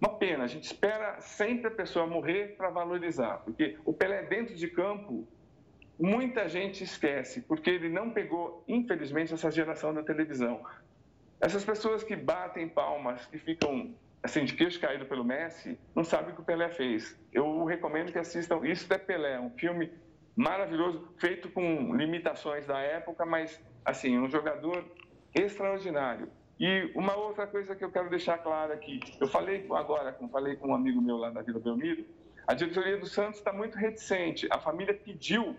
uma 0.00 0.16
pena, 0.16 0.44
a 0.44 0.46
gente 0.46 0.64
espera 0.64 1.20
sempre 1.20 1.66
a 1.66 1.70
pessoa 1.70 2.06
morrer 2.06 2.56
para 2.56 2.70
valorizar, 2.70 3.38
porque 3.44 3.78
o 3.84 3.92
Pelé 3.92 4.22
dentro 4.22 4.54
de 4.54 4.68
campo, 4.68 5.28
muita 5.98 6.48
gente 6.48 6.82
esquece, 6.82 7.42
porque 7.42 7.68
ele 7.68 7.90
não 7.90 8.10
pegou, 8.10 8.64
infelizmente, 8.66 9.34
essa 9.34 9.50
geração 9.50 9.92
da 9.92 10.02
televisão. 10.02 10.64
Essas 11.38 11.64
pessoas 11.64 12.02
que 12.02 12.16
batem 12.16 12.68
palmas, 12.68 13.26
que 13.26 13.38
ficam 13.38 13.94
assim, 14.22 14.44
de 14.44 14.54
queixo 14.54 14.80
caído 14.80 15.06
pelo 15.06 15.24
Messi, 15.24 15.78
não 15.94 16.04
sabe 16.04 16.30
o 16.30 16.34
que 16.34 16.40
o 16.40 16.44
Pelé 16.44 16.68
fez. 16.70 17.18
Eu 17.32 17.64
recomendo 17.64 18.12
que 18.12 18.18
assistam 18.18 18.60
Isso 18.64 18.92
é 18.92 18.98
Pelé, 18.98 19.38
um 19.40 19.50
filme 19.50 19.90
maravilhoso, 20.36 21.08
feito 21.18 21.50
com 21.50 21.94
limitações 21.94 22.66
da 22.66 22.78
época, 22.78 23.26
mas, 23.26 23.60
assim, 23.84 24.18
um 24.18 24.30
jogador 24.30 24.84
extraordinário. 25.34 26.30
E 26.60 26.92
uma 26.94 27.16
outra 27.16 27.46
coisa 27.46 27.74
que 27.74 27.82
eu 27.82 27.90
quero 27.90 28.10
deixar 28.10 28.36
clara 28.36 28.74
aqui, 28.74 29.00
eu 29.18 29.26
falei 29.26 29.66
agora, 29.70 30.12
como 30.12 30.28
falei 30.28 30.56
com 30.56 30.68
um 30.68 30.74
amigo 30.74 31.00
meu 31.00 31.16
lá 31.16 31.30
da 31.30 31.40
Vila 31.40 31.58
Belmiro, 31.58 32.04
a 32.46 32.52
diretoria 32.52 32.98
do 32.98 33.06
Santos 33.06 33.38
está 33.38 33.50
muito 33.50 33.78
reticente. 33.78 34.46
A 34.50 34.58
família 34.58 34.92
pediu 34.92 35.56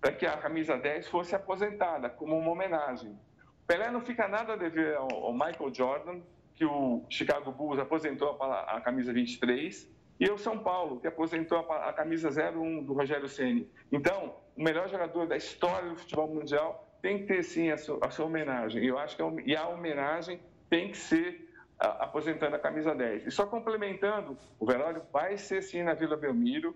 para 0.00 0.12
que 0.12 0.24
a 0.24 0.36
camisa 0.36 0.76
10 0.76 1.08
fosse 1.08 1.34
aposentada, 1.34 2.08
como 2.08 2.38
uma 2.38 2.52
homenagem. 2.52 3.18
Pelé 3.66 3.90
não 3.90 4.00
fica 4.00 4.28
nada 4.28 4.52
a 4.52 4.56
dever 4.56 4.94
ao 4.96 5.32
Michael 5.32 5.74
Jordan, 5.74 6.20
que 6.54 6.64
o 6.64 7.02
Chicago 7.08 7.50
Bulls 7.50 7.80
aposentou 7.80 8.40
a, 8.40 8.80
camisa 8.80 9.12
23, 9.12 9.90
e 10.20 10.30
o 10.30 10.38
São 10.38 10.56
Paulo, 10.56 11.00
que 11.00 11.08
aposentou 11.08 11.58
a, 11.68 11.88
a 11.88 11.92
camisa 11.92 12.28
01 12.28 12.84
do 12.84 12.92
Rogério 12.92 13.28
Ceni. 13.28 13.68
Então, 13.90 14.36
o 14.56 14.62
melhor 14.62 14.88
jogador 14.88 15.26
da 15.26 15.36
história 15.36 15.88
do 15.88 15.96
futebol 15.96 16.28
mundial 16.28 16.86
tem 17.04 17.18
que 17.18 17.26
ter 17.26 17.42
sim 17.42 17.70
a 17.70 17.76
sua, 17.76 17.98
a 18.00 18.08
sua 18.08 18.24
homenagem. 18.24 18.82
Eu 18.82 18.98
acho 18.98 19.14
que 19.14 19.20
a, 19.20 19.30
e 19.44 19.54
a 19.54 19.68
homenagem 19.68 20.40
tem 20.70 20.90
que 20.90 20.96
ser 20.96 21.54
a, 21.78 22.04
aposentando 22.04 22.56
a 22.56 22.58
camisa 22.58 22.94
10. 22.94 23.26
E 23.26 23.30
só 23.30 23.44
complementando, 23.44 24.38
o 24.58 24.64
velório 24.64 25.02
vai 25.12 25.36
ser 25.36 25.60
sim 25.60 25.82
na 25.82 25.92
Vila 25.92 26.16
Belmiro. 26.16 26.74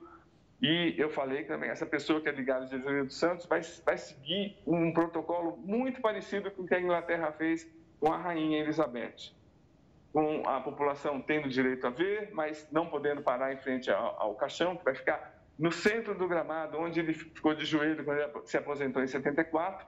E 0.61 0.95
eu 0.99 1.09
falei 1.09 1.45
também 1.45 1.71
essa 1.71 1.87
pessoa 1.87 2.21
que 2.21 2.29
é 2.29 2.33
ligada 2.33 2.65
ao 2.65 2.67
Jesus 2.67 3.07
dos 3.07 3.19
Santos 3.19 3.47
vai, 3.47 3.63
vai 3.87 3.97
seguir 3.97 4.59
um 4.67 4.93
protocolo 4.93 5.57
muito 5.65 5.99
parecido 6.03 6.51
com 6.51 6.61
o 6.61 6.67
que 6.67 6.75
a 6.75 6.81
Inglaterra 6.81 7.33
fez 7.33 7.67
com 7.99 8.13
a 8.13 8.19
rainha 8.19 8.59
Elizabeth 8.59 9.33
com 10.13 10.43
a 10.47 10.61
população 10.61 11.21
tendo 11.21 11.49
direito 11.49 11.87
a 11.87 11.91
ver, 11.91 12.31
mas 12.33 12.67
não 12.73 12.87
podendo 12.87 13.23
parar 13.23 13.53
em 13.53 13.59
frente 13.59 13.91
ao, 13.91 14.21
ao 14.21 14.35
caixão, 14.35 14.77
que 14.77 14.85
vai 14.85 14.95
ficar 14.95 15.39
no 15.59 15.71
centro 15.71 16.15
do 16.15 16.27
gramado, 16.27 16.79
onde 16.79 16.99
ele 16.99 17.13
ficou 17.13 17.55
de 17.55 17.65
joelho 17.65 18.05
quando 18.05 18.47
se 18.47 18.57
aposentou 18.57 19.03
em 19.03 19.07
74. 19.07 19.87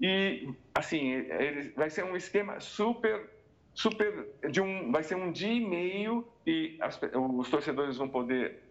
E, 0.00 0.48
assim, 0.74 1.10
ele, 1.10 1.70
vai 1.76 1.90
ser 1.90 2.04
um 2.04 2.16
esquema 2.16 2.58
super, 2.58 3.28
super, 3.74 4.28
de 4.50 4.60
um, 4.60 4.90
vai 4.90 5.02
ser 5.02 5.16
um 5.16 5.30
dia 5.30 5.52
e 5.52 5.60
meio 5.60 6.26
e 6.46 6.78
as, 6.80 6.98
os 7.14 7.50
torcedores 7.50 7.96
vão 7.96 8.08
poder 8.08 8.62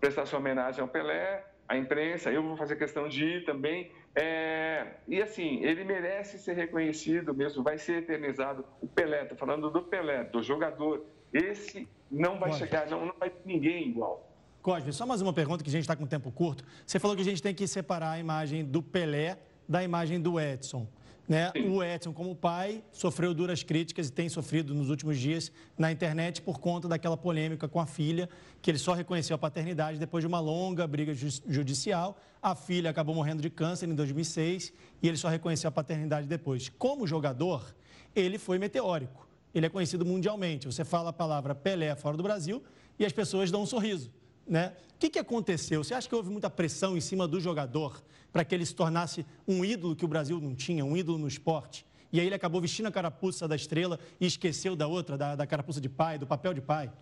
prestar 0.00 0.26
sua 0.26 0.38
homenagem 0.38 0.80
ao 0.80 0.88
Pelé, 0.88 1.46
a 1.68 1.76
imprensa, 1.76 2.30
eu 2.32 2.42
vou 2.42 2.56
fazer 2.56 2.76
questão 2.76 3.08
de 3.08 3.24
ir 3.24 3.44
também, 3.44 3.90
é, 4.14 4.88
e 5.08 5.22
assim, 5.22 5.64
ele 5.64 5.84
merece 5.84 6.38
ser 6.38 6.54
reconhecido 6.54 7.32
mesmo, 7.32 7.62
vai 7.62 7.78
ser 7.78 7.98
eternizado. 7.98 8.64
O 8.80 8.86
Pelé, 8.86 9.22
estou 9.22 9.38
falando 9.38 9.70
do 9.70 9.82
Pelé, 9.82 10.24
do 10.24 10.42
jogador. 10.42 11.04
Esse 11.32 11.88
não 12.10 12.38
vai 12.38 12.50
Cosme. 12.50 12.66
chegar, 12.66 12.86
não, 12.90 13.06
não 13.06 13.14
vai 13.18 13.30
ter 13.30 13.40
ninguém 13.46 13.88
igual. 13.88 14.28
Cosme, 14.60 14.92
só 14.92 15.06
mais 15.06 15.22
uma 15.22 15.32
pergunta 15.32 15.64
que 15.64 15.70
a 15.70 15.72
gente 15.72 15.82
está 15.82 15.96
com 15.96 16.06
tempo 16.06 16.30
curto. 16.30 16.62
Você 16.86 16.98
falou 16.98 17.16
que 17.16 17.22
a 17.22 17.24
gente 17.24 17.42
tem 17.42 17.54
que 17.54 17.66
separar 17.66 18.12
a 18.12 18.18
imagem 18.18 18.64
do 18.64 18.82
Pelé 18.82 19.38
da 19.68 19.82
imagem 19.82 20.20
do 20.20 20.38
Edson. 20.38 20.86
Né? 21.28 21.52
O 21.70 21.82
Edson, 21.82 22.12
como 22.12 22.34
pai, 22.34 22.82
sofreu 22.92 23.32
duras 23.32 23.62
críticas 23.62 24.08
e 24.08 24.12
tem 24.12 24.28
sofrido 24.28 24.74
nos 24.74 24.90
últimos 24.90 25.18
dias 25.18 25.52
na 25.78 25.90
internet 25.90 26.42
por 26.42 26.58
conta 26.58 26.88
daquela 26.88 27.16
polêmica 27.16 27.68
com 27.68 27.80
a 27.80 27.86
filha, 27.86 28.28
que 28.60 28.70
ele 28.70 28.78
só 28.78 28.92
reconheceu 28.92 29.34
a 29.36 29.38
paternidade 29.38 29.98
depois 29.98 30.22
de 30.22 30.28
uma 30.28 30.40
longa 30.40 30.86
briga 30.86 31.14
judicial. 31.14 32.18
A 32.42 32.54
filha 32.54 32.90
acabou 32.90 33.14
morrendo 33.14 33.40
de 33.40 33.48
câncer 33.48 33.88
em 33.88 33.94
2006 33.94 34.72
e 35.02 35.08
ele 35.08 35.16
só 35.16 35.28
reconheceu 35.28 35.68
a 35.68 35.72
paternidade 35.72 36.26
depois. 36.26 36.68
Como 36.68 37.06
jogador, 37.06 37.74
ele 38.14 38.36
foi 38.36 38.58
meteórico. 38.58 39.26
Ele 39.54 39.66
é 39.66 39.68
conhecido 39.68 40.04
mundialmente. 40.04 40.66
Você 40.66 40.84
fala 40.84 41.10
a 41.10 41.12
palavra 41.12 41.54
Pelé 41.54 41.94
fora 41.94 42.16
do 42.16 42.22
Brasil 42.22 42.62
e 42.98 43.04
as 43.04 43.12
pessoas 43.12 43.50
dão 43.50 43.62
um 43.62 43.66
sorriso. 43.66 44.10
né? 44.46 44.72
O 44.94 44.98
que, 44.98 45.08
que 45.08 45.18
aconteceu? 45.18 45.82
Você 45.82 45.94
acha 45.94 46.08
que 46.08 46.14
houve 46.14 46.30
muita 46.30 46.50
pressão 46.50 46.96
em 46.96 47.00
cima 47.00 47.26
do 47.26 47.40
jogador 47.40 48.02
para 48.32 48.44
que 48.44 48.54
ele 48.54 48.64
se 48.64 48.74
tornasse 48.74 49.26
um 49.46 49.64
ídolo 49.64 49.94
que 49.94 50.04
o 50.04 50.08
Brasil 50.08 50.40
não 50.40 50.54
tinha, 50.54 50.84
um 50.84 50.96
ídolo 50.96 51.18
no 51.18 51.28
esporte? 51.28 51.86
E 52.12 52.20
aí 52.20 52.26
ele 52.26 52.34
acabou 52.34 52.60
vestindo 52.60 52.86
a 52.86 52.92
carapuça 52.92 53.48
da 53.48 53.56
estrela 53.56 53.98
e 54.20 54.26
esqueceu 54.26 54.76
da 54.76 54.86
outra, 54.86 55.16
da, 55.16 55.34
da 55.34 55.46
carapuça 55.46 55.80
de 55.80 55.88
pai, 55.88 56.18
do 56.18 56.26
papel 56.26 56.52
de 56.52 56.60
pai? 56.60 56.92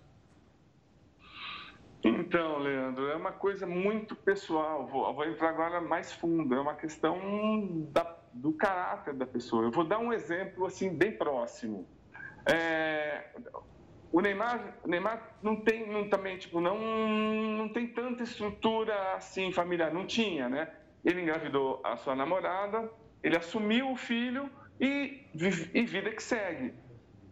Então, 2.02 2.58
Leandro, 2.58 3.08
é 3.08 3.16
uma 3.16 3.32
coisa 3.32 3.66
muito 3.66 4.16
pessoal. 4.16 4.86
Vou, 4.86 5.12
vou 5.12 5.24
entrar 5.26 5.50
agora 5.50 5.80
mais 5.80 6.12
fundo. 6.12 6.54
É 6.54 6.60
uma 6.60 6.74
questão 6.74 7.86
da, 7.92 8.16
do 8.32 8.52
caráter 8.52 9.14
da 9.14 9.26
pessoa. 9.26 9.64
Eu 9.64 9.70
vou 9.70 9.84
dar 9.84 9.98
um 9.98 10.12
exemplo 10.12 10.64
assim 10.64 10.94
bem 10.94 11.12
próximo. 11.12 11.86
É, 12.46 13.30
o 14.10 14.20
Neymar, 14.20 14.78
o 14.82 14.88
Neymar 14.88 15.36
não 15.42 15.56
tem, 15.56 15.90
não, 15.92 16.08
também 16.08 16.38
tipo 16.38 16.60
não, 16.60 16.78
não 16.78 17.68
tem 17.68 17.86
tanta 17.86 18.22
estrutura 18.22 19.14
assim 19.14 19.52
familiar. 19.52 19.92
Não 19.92 20.06
tinha, 20.06 20.48
né? 20.48 20.70
Ele 21.04 21.22
engravidou 21.22 21.80
a 21.84 21.96
sua 21.96 22.14
namorada, 22.14 22.90
ele 23.22 23.36
assumiu 23.36 23.90
o 23.90 23.96
filho 23.96 24.50
e, 24.80 25.24
e 25.74 25.84
vida 25.84 26.10
que 26.10 26.22
segue. 26.22 26.74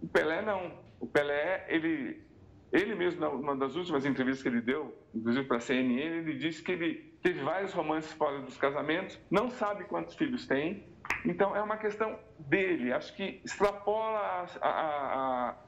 O 0.03 0.09
Pelé 0.09 0.43
não. 0.43 0.73
O 1.01 1.07
Pelé 1.07 1.67
ele 1.69 2.29
ele 2.73 2.95
mesmo, 2.95 3.21
numa 3.21 3.57
das 3.57 3.77
últimas 3.77 4.05
entrevistas 4.05 4.43
que 4.43 4.49
ele 4.49 4.61
deu, 4.61 4.95
inclusive 5.15 5.47
para 5.47 5.57
a 5.57 5.61
CNN, 5.61 6.19
ele 6.19 6.35
disse 6.35 6.63
que 6.63 6.73
ele 6.73 7.17
teve 7.23 7.41
vários 7.41 7.73
romances 7.73 8.13
fora 8.13 8.41
dos 8.41 8.57
casamentos, 8.59 9.19
não 9.31 9.51
sabe 9.51 9.85
quantos 9.85 10.15
filhos 10.15 10.47
tem. 10.47 10.85
Então, 11.25 11.57
é 11.57 11.63
uma 11.63 11.79
questão 11.79 12.19
dele. 12.39 12.93
Acho 12.93 13.15
que 13.17 13.41
extrapola 13.45 14.19
a, 14.19 14.47
a, 14.61 14.71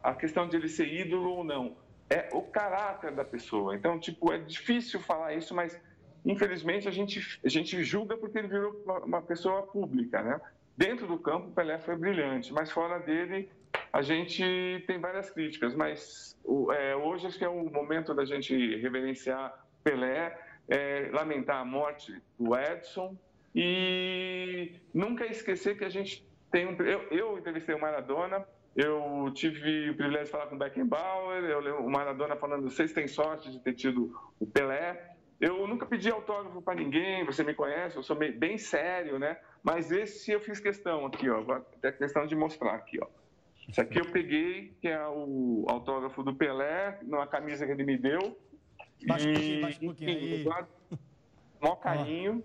a, 0.02 0.10
a 0.10 0.14
questão 0.14 0.46
de 0.46 0.56
ele 0.56 0.68
ser 0.68 0.86
ídolo 0.92 1.30
ou 1.30 1.44
não. 1.44 1.76
É 2.08 2.28
o 2.32 2.42
caráter 2.42 3.12
da 3.12 3.24
pessoa. 3.24 3.74
Então, 3.74 3.98
tipo, 3.98 4.32
é 4.32 4.38
difícil 4.38 5.00
falar 5.00 5.34
isso, 5.34 5.54
mas 5.54 5.80
infelizmente 6.24 6.88
a 6.88 6.90
gente, 6.90 7.40
a 7.44 7.48
gente 7.48 7.82
julga 7.82 8.16
porque 8.16 8.38
ele 8.38 8.48
virou 8.48 8.82
uma, 9.04 9.22
pessoa 9.22 9.62
pública, 9.62 10.22
né? 10.22 10.40
Dentro 10.76 11.06
do 11.06 11.18
campo, 11.18 11.50
Pelé 11.50 11.78
foi 11.78 11.96
brilhante, 11.96 12.52
mas 12.52 12.70
fora 12.70 12.98
dele, 12.98 13.50
a 13.92 14.02
gente 14.02 14.42
tem 14.86 14.98
várias 14.98 15.30
críticas, 15.30 15.74
mas 15.74 16.36
é, 16.74 16.96
hoje 16.96 17.26
acho 17.26 17.38
que 17.38 17.44
é 17.44 17.48
o 17.48 17.70
momento 17.70 18.14
da 18.14 18.24
gente 18.24 18.76
reverenciar 18.76 19.66
Pelé, 19.84 20.38
é, 20.68 21.10
lamentar 21.12 21.56
a 21.56 21.64
morte 21.64 22.20
do 22.38 22.56
Edson 22.56 23.16
e 23.54 24.72
nunca 24.94 25.26
esquecer 25.26 25.76
que 25.76 25.84
a 25.84 25.88
gente 25.88 26.24
tem 26.50 26.66
um. 26.66 26.76
Eu, 26.82 27.02
eu 27.10 27.38
entrevistei 27.38 27.74
o 27.74 27.80
Maradona, 27.80 28.46
eu 28.76 29.30
tive 29.34 29.90
o 29.90 29.94
privilégio 29.94 30.26
de 30.26 30.30
falar 30.30 30.46
com 30.46 30.54
o 30.54 30.58
Beckenbauer, 30.58 31.44
eu, 31.44 31.84
o 31.84 31.90
Maradona 31.90 32.36
falando: 32.36 32.70
vocês 32.70 32.92
têm 32.92 33.08
sorte 33.08 33.50
de 33.50 33.60
ter 33.60 33.74
tido 33.74 34.16
o 34.38 34.46
Pelé. 34.46 35.09
Eu 35.40 35.66
nunca 35.66 35.86
pedi 35.86 36.10
autógrafo 36.10 36.60
para 36.60 36.74
ninguém, 36.74 37.24
você 37.24 37.42
me 37.42 37.54
conhece, 37.54 37.96
eu 37.96 38.02
sou 38.02 38.14
bem 38.14 38.58
sério, 38.58 39.18
né? 39.18 39.38
Mas 39.62 39.90
esse 39.90 40.30
eu 40.30 40.40
fiz 40.40 40.60
questão 40.60 41.06
aqui, 41.06 41.30
ó, 41.30 41.40
até 41.50 41.90
questão 41.92 42.26
de 42.26 42.36
mostrar 42.36 42.74
aqui, 42.74 42.98
ó. 43.02 43.06
Isso 43.66 43.80
aqui 43.80 43.98
eu 43.98 44.04
peguei, 44.04 44.74
que 44.80 44.88
é 44.88 45.06
o 45.08 45.64
autógrafo 45.68 46.22
do 46.22 46.34
Pelé, 46.34 46.98
numa 47.02 47.26
camisa 47.26 47.64
que 47.64 47.72
ele 47.72 47.84
me 47.84 47.96
deu. 47.96 48.38
Baixa 49.06 49.28
e, 49.28 49.30
um 49.30 49.34
pouquinho, 49.36 49.62
baixa 49.62 49.78
um 49.80 49.86
pouquinho 49.86 50.10
aí. 50.10 50.46
Mó 51.60 51.76
carinho. 51.76 52.44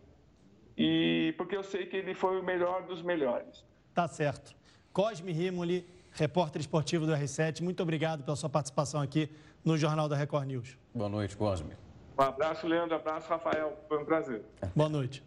E 0.77 1.33
porque 1.37 1.55
eu 1.55 1.63
sei 1.63 1.87
que 1.87 1.97
ele 1.97 2.13
foi 2.13 2.39
o 2.39 2.43
melhor 2.43 2.85
dos 2.85 3.01
melhores. 3.01 3.65
Tá 3.93 4.07
certo. 4.07 4.55
Cosme 4.93 5.31
Rimoli, 5.31 5.85
repórter 6.11 6.61
esportivo 6.61 7.05
do 7.05 7.13
R7, 7.13 7.61
muito 7.61 7.81
obrigado 7.81 8.23
pela 8.23 8.37
sua 8.37 8.49
participação 8.49 9.01
aqui 9.01 9.29
no 9.63 9.77
Jornal 9.77 10.07
da 10.07 10.15
Record 10.15 10.47
News. 10.47 10.77
Boa 10.93 11.09
noite, 11.09 11.35
Cosme. 11.35 11.73
Um 12.17 12.21
abraço, 12.21 12.67
Leandro. 12.67 12.95
Um 12.95 12.99
abraço, 12.99 13.29
Rafael. 13.29 13.77
Foi 13.87 14.01
um 14.01 14.05
prazer. 14.05 14.41
Boa 14.75 14.89
noite. 14.89 15.23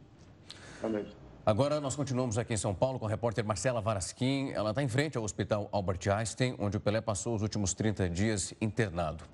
Boa 0.80 0.93
noite. 0.93 1.16
Agora 1.45 1.80
nós 1.80 1.97
continuamos 1.97 2.36
aqui 2.36 2.55
em 2.55 2.59
São 2.59 2.74
Paulo 2.74 2.99
com 2.99 3.07
a 3.07 3.09
repórter 3.09 3.45
Marcela 3.45 3.80
Varasquim. 3.80 4.51
Ela 4.53 4.70
está 4.70 4.82
em 4.82 4.89
frente 4.89 5.16
ao 5.16 5.24
Hospital 5.24 5.68
Albert 5.72 6.01
Einstein, 6.14 6.55
onde 6.59 6.76
o 6.76 6.80
Pelé 6.80 7.01
passou 7.01 7.34
os 7.34 7.43
últimos 7.43 7.72
30 7.72 8.09
dias 8.11 8.53
internado. 8.61 9.24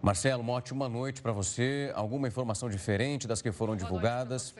Marcelo, 0.00 0.42
uma 0.42 0.52
ótima 0.52 0.88
noite 0.88 1.22
para 1.22 1.32
você. 1.32 1.90
Alguma 1.94 2.28
informação 2.28 2.68
diferente 2.68 3.26
das 3.26 3.40
que 3.40 3.50
foram 3.50 3.74
divulgadas? 3.74 4.54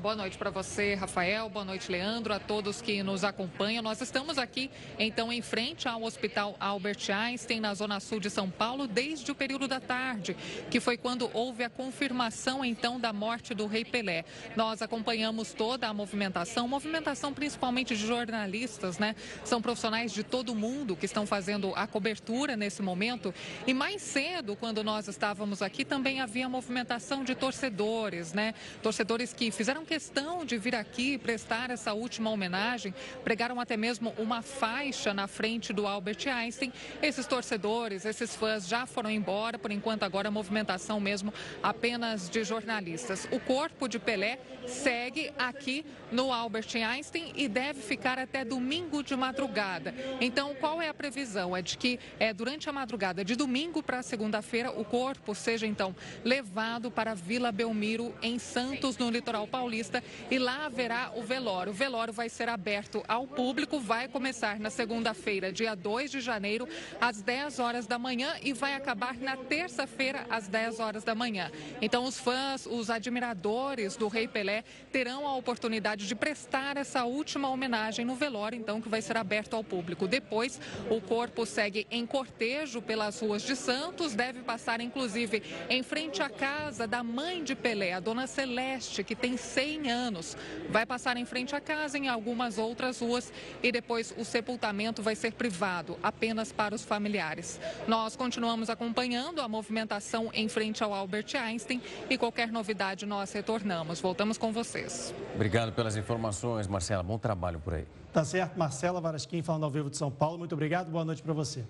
Boa 0.00 0.14
noite 0.14 0.38
para 0.38 0.48
você, 0.48 0.94
Rafael. 0.94 1.48
Boa 1.48 1.64
noite, 1.64 1.90
Leandro, 1.90 2.32
a 2.32 2.38
todos 2.38 2.80
que 2.80 3.02
nos 3.02 3.24
acompanham. 3.24 3.82
Nós 3.82 4.00
estamos 4.00 4.38
aqui, 4.38 4.70
então, 4.96 5.32
em 5.32 5.42
frente 5.42 5.88
ao 5.88 6.04
Hospital 6.04 6.54
Albert 6.60 7.10
Einstein, 7.10 7.58
na 7.58 7.74
Zona 7.74 7.98
Sul 7.98 8.20
de 8.20 8.30
São 8.30 8.48
Paulo, 8.48 8.86
desde 8.86 9.32
o 9.32 9.34
período 9.34 9.66
da 9.66 9.80
tarde, 9.80 10.36
que 10.70 10.78
foi 10.78 10.96
quando 10.96 11.28
houve 11.34 11.64
a 11.64 11.68
confirmação, 11.68 12.64
então, 12.64 13.00
da 13.00 13.12
morte 13.12 13.54
do 13.54 13.66
Rei 13.66 13.84
Pelé. 13.84 14.24
Nós 14.54 14.82
acompanhamos 14.82 15.52
toda 15.52 15.88
a 15.88 15.92
movimentação, 15.92 16.68
movimentação 16.68 17.34
principalmente 17.34 17.96
de 17.96 18.06
jornalistas, 18.06 19.00
né? 19.00 19.16
São 19.44 19.60
profissionais 19.60 20.12
de 20.12 20.22
todo 20.22 20.54
mundo 20.54 20.94
que 20.94 21.06
estão 21.06 21.26
fazendo 21.26 21.72
a 21.74 21.88
cobertura 21.88 22.56
nesse 22.56 22.82
momento. 22.82 23.34
E 23.66 23.74
mais 23.74 24.00
cedo, 24.00 24.54
quando 24.54 24.84
nós 24.84 25.08
estávamos 25.08 25.60
aqui, 25.60 25.84
também 25.84 26.20
havia 26.20 26.48
movimentação 26.48 27.24
de 27.24 27.34
torcedores, 27.34 28.32
né? 28.32 28.54
Torcedores 28.80 29.32
que 29.32 29.50
fizeram 29.50 29.87
questão 29.88 30.44
de 30.44 30.58
vir 30.58 30.74
aqui 30.74 31.16
prestar 31.16 31.70
essa 31.70 31.94
última 31.94 32.28
homenagem, 32.28 32.94
pregaram 33.24 33.58
até 33.58 33.74
mesmo 33.74 34.12
uma 34.18 34.42
faixa 34.42 35.14
na 35.14 35.26
frente 35.26 35.72
do 35.72 35.86
Albert 35.86 36.28
Einstein. 36.28 36.70
Esses 37.00 37.26
torcedores, 37.26 38.04
esses 38.04 38.36
fãs 38.36 38.68
já 38.68 38.84
foram 38.84 39.10
embora, 39.10 39.58
por 39.58 39.70
enquanto 39.70 40.02
agora 40.02 40.28
a 40.28 40.30
movimentação 40.30 41.00
mesmo 41.00 41.32
apenas 41.62 42.28
de 42.28 42.44
jornalistas. 42.44 43.26
O 43.32 43.40
corpo 43.40 43.88
de 43.88 43.98
Pelé 43.98 44.38
segue 44.66 45.32
aqui 45.38 45.86
no 46.12 46.30
Albert 46.30 46.68
Einstein 46.74 47.32
e 47.34 47.48
deve 47.48 47.80
ficar 47.80 48.18
até 48.18 48.44
domingo 48.44 49.02
de 49.02 49.16
madrugada. 49.16 49.94
Então, 50.20 50.54
qual 50.60 50.82
é 50.82 50.90
a 50.90 50.94
previsão? 50.94 51.56
É 51.56 51.62
de 51.62 51.78
que 51.78 51.98
é, 52.20 52.34
durante 52.34 52.68
a 52.68 52.72
madrugada 52.74 53.24
de 53.24 53.34
domingo 53.34 53.82
para 53.82 54.02
segunda-feira 54.02 54.70
o 54.70 54.84
corpo 54.84 55.34
seja 55.34 55.66
então 55.66 55.96
levado 56.22 56.90
para 56.90 57.14
Vila 57.14 57.50
Belmiro 57.50 58.14
em 58.20 58.38
Santos, 58.38 58.98
no 58.98 59.08
litoral 59.08 59.46
paulista 59.46 59.77
Paulista 59.78 60.02
e 60.30 60.38
lá 60.38 60.66
haverá 60.66 61.12
o 61.14 61.22
velório. 61.22 61.70
O 61.70 61.74
velório 61.74 62.12
vai 62.12 62.28
ser 62.28 62.48
aberto 62.48 63.04
ao 63.06 63.26
público, 63.26 63.78
vai 63.78 64.08
começar 64.08 64.58
na 64.58 64.70
segunda-feira, 64.70 65.52
dia 65.52 65.74
2 65.76 66.10
de 66.10 66.20
janeiro, 66.20 66.68
às 67.00 67.22
10 67.22 67.60
horas 67.60 67.86
da 67.86 67.98
manhã 67.98 68.34
e 68.42 68.52
vai 68.52 68.74
acabar 68.74 69.16
na 69.16 69.36
terça-feira, 69.36 70.26
às 70.28 70.48
10 70.48 70.80
horas 70.80 71.04
da 71.04 71.14
manhã. 71.14 71.50
Então, 71.80 72.04
os 72.04 72.18
fãs, 72.18 72.66
os 72.66 72.90
admiradores 72.90 73.96
do 73.96 74.08
Rei 74.08 74.26
Pelé 74.26 74.64
terão 74.90 75.26
a 75.26 75.36
oportunidade 75.36 76.06
de 76.08 76.14
prestar 76.14 76.76
essa 76.76 77.04
última 77.04 77.48
homenagem 77.48 78.04
no 78.04 78.16
velório, 78.16 78.58
então, 78.58 78.80
que 78.80 78.88
vai 78.88 79.00
ser 79.00 79.16
aberto 79.16 79.54
ao 79.54 79.62
público. 79.62 80.08
Depois, 80.08 80.60
o 80.90 81.00
corpo 81.00 81.46
segue 81.46 81.86
em 81.90 82.04
cortejo 82.04 82.82
pelas 82.82 83.20
ruas 83.20 83.42
de 83.42 83.54
Santos, 83.54 84.14
deve 84.14 84.40
passar, 84.42 84.80
inclusive, 84.80 85.42
em 85.68 85.82
frente 85.82 86.20
à 86.22 86.28
casa 86.28 86.86
da 86.86 87.02
mãe 87.04 87.44
de 87.44 87.54
Pelé, 87.54 87.92
a 87.92 88.00
dona 88.00 88.26
Celeste, 88.26 89.04
que 89.04 89.14
tem 89.14 89.36
seis 89.36 89.67
100 89.68 89.90
anos. 89.90 90.36
Vai 90.70 90.86
passar 90.86 91.16
em 91.18 91.24
frente 91.26 91.54
à 91.54 91.60
casa, 91.60 91.98
em 91.98 92.08
algumas 92.08 92.56
outras 92.56 93.00
ruas, 93.00 93.30
e 93.62 93.70
depois 93.70 94.14
o 94.16 94.24
sepultamento 94.24 95.02
vai 95.02 95.14
ser 95.14 95.32
privado, 95.32 95.98
apenas 96.02 96.50
para 96.50 96.74
os 96.74 96.82
familiares. 96.82 97.60
Nós 97.86 98.16
continuamos 98.16 98.70
acompanhando 98.70 99.42
a 99.42 99.48
movimentação 99.48 100.30
em 100.32 100.48
frente 100.48 100.82
ao 100.82 100.94
Albert 100.94 101.34
Einstein 101.34 101.82
e 102.08 102.16
qualquer 102.16 102.50
novidade 102.50 103.04
nós 103.04 103.30
retornamos. 103.32 104.00
Voltamos 104.00 104.38
com 104.38 104.52
vocês. 104.52 105.14
Obrigado 105.34 105.72
pelas 105.72 105.96
informações, 105.96 106.66
Marcela. 106.66 107.02
Bom 107.02 107.18
trabalho 107.18 107.60
por 107.60 107.74
aí. 107.74 107.86
Tá 108.12 108.24
certo, 108.24 108.58
Marcela 108.58 109.00
Varasquim 109.00 109.42
falando 109.42 109.64
ao 109.64 109.70
vivo 109.70 109.90
de 109.90 109.98
São 109.98 110.10
Paulo. 110.10 110.38
Muito 110.38 110.54
obrigado, 110.54 110.90
boa 110.90 111.04
noite 111.04 111.22
para 111.22 111.34
você. 111.34 111.62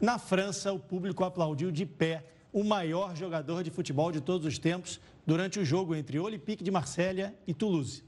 Na 0.00 0.18
França, 0.18 0.72
o 0.72 0.78
público 0.78 1.24
aplaudiu 1.24 1.72
de 1.72 1.84
pé 1.84 2.24
o 2.52 2.62
maior 2.62 3.14
jogador 3.16 3.62
de 3.62 3.70
futebol 3.70 4.12
de 4.12 4.20
todos 4.20 4.46
os 4.46 4.58
tempos 4.58 5.00
durante 5.26 5.58
o 5.58 5.64
jogo 5.64 5.94
entre 5.94 6.18
Olympique 6.18 6.62
de 6.62 6.70
Marselha 6.70 7.34
e 7.46 7.52
Toulouse. 7.52 8.04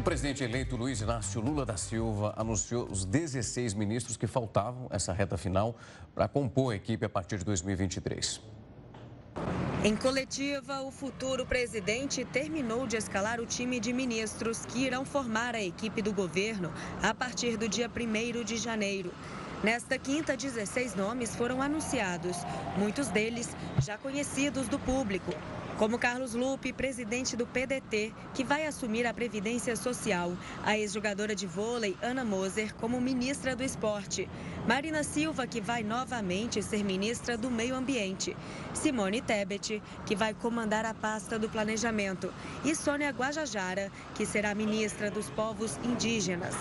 O 0.00 0.02
presidente 0.02 0.42
eleito 0.42 0.76
Luiz 0.76 1.02
Inácio 1.02 1.42
Lula 1.42 1.66
da 1.66 1.76
Silva 1.76 2.32
anunciou 2.34 2.90
os 2.90 3.04
16 3.04 3.74
ministros 3.74 4.16
que 4.16 4.26
faltavam 4.26 4.88
essa 4.90 5.12
reta 5.12 5.36
final 5.36 5.76
para 6.14 6.26
compor 6.26 6.72
a 6.72 6.76
equipe 6.76 7.04
a 7.04 7.08
partir 7.10 7.36
de 7.36 7.44
2023. 7.44 8.40
Em 9.84 9.94
coletiva, 9.94 10.80
o 10.80 10.90
futuro 10.90 11.44
presidente 11.44 12.24
terminou 12.24 12.86
de 12.86 12.96
escalar 12.96 13.40
o 13.40 13.46
time 13.46 13.78
de 13.78 13.92
ministros 13.92 14.64
que 14.64 14.86
irão 14.86 15.04
formar 15.04 15.54
a 15.54 15.62
equipe 15.62 16.00
do 16.00 16.14
governo 16.14 16.72
a 17.02 17.12
partir 17.12 17.58
do 17.58 17.68
dia 17.68 17.90
1 17.94 18.42
de 18.42 18.56
janeiro. 18.56 19.12
Nesta 19.62 19.98
quinta, 19.98 20.34
16 20.34 20.94
nomes 20.94 21.36
foram 21.36 21.60
anunciados, 21.60 22.38
muitos 22.78 23.08
deles 23.08 23.54
já 23.78 23.98
conhecidos 23.98 24.66
do 24.66 24.78
público, 24.78 25.34
como 25.80 25.98
Carlos 25.98 26.34
Lupe, 26.34 26.74
presidente 26.74 27.34
do 27.34 27.46
PDT, 27.46 28.12
que 28.34 28.44
vai 28.44 28.66
assumir 28.66 29.06
a 29.06 29.14
Previdência 29.14 29.74
Social, 29.74 30.36
a 30.62 30.76
ex-jogadora 30.76 31.34
de 31.34 31.46
vôlei 31.46 31.96
Ana 32.02 32.22
Moser 32.22 32.74
como 32.74 33.00
ministra 33.00 33.56
do 33.56 33.64
Esporte, 33.64 34.28
Marina 34.68 35.02
Silva, 35.02 35.46
que 35.46 35.58
vai 35.58 35.82
novamente 35.82 36.62
ser 36.62 36.84
ministra 36.84 37.34
do 37.34 37.50
Meio 37.50 37.74
Ambiente, 37.74 38.36
Simone 38.74 39.22
Tebet, 39.22 39.82
que 40.04 40.14
vai 40.14 40.34
comandar 40.34 40.84
a 40.84 40.92
pasta 40.92 41.38
do 41.38 41.48
Planejamento, 41.48 42.30
e 42.62 42.74
Sônia 42.74 43.08
Guajajara, 43.08 43.90
que 44.14 44.26
será 44.26 44.54
ministra 44.54 45.10
dos 45.10 45.30
Povos 45.30 45.78
Indígenas. 45.82 46.54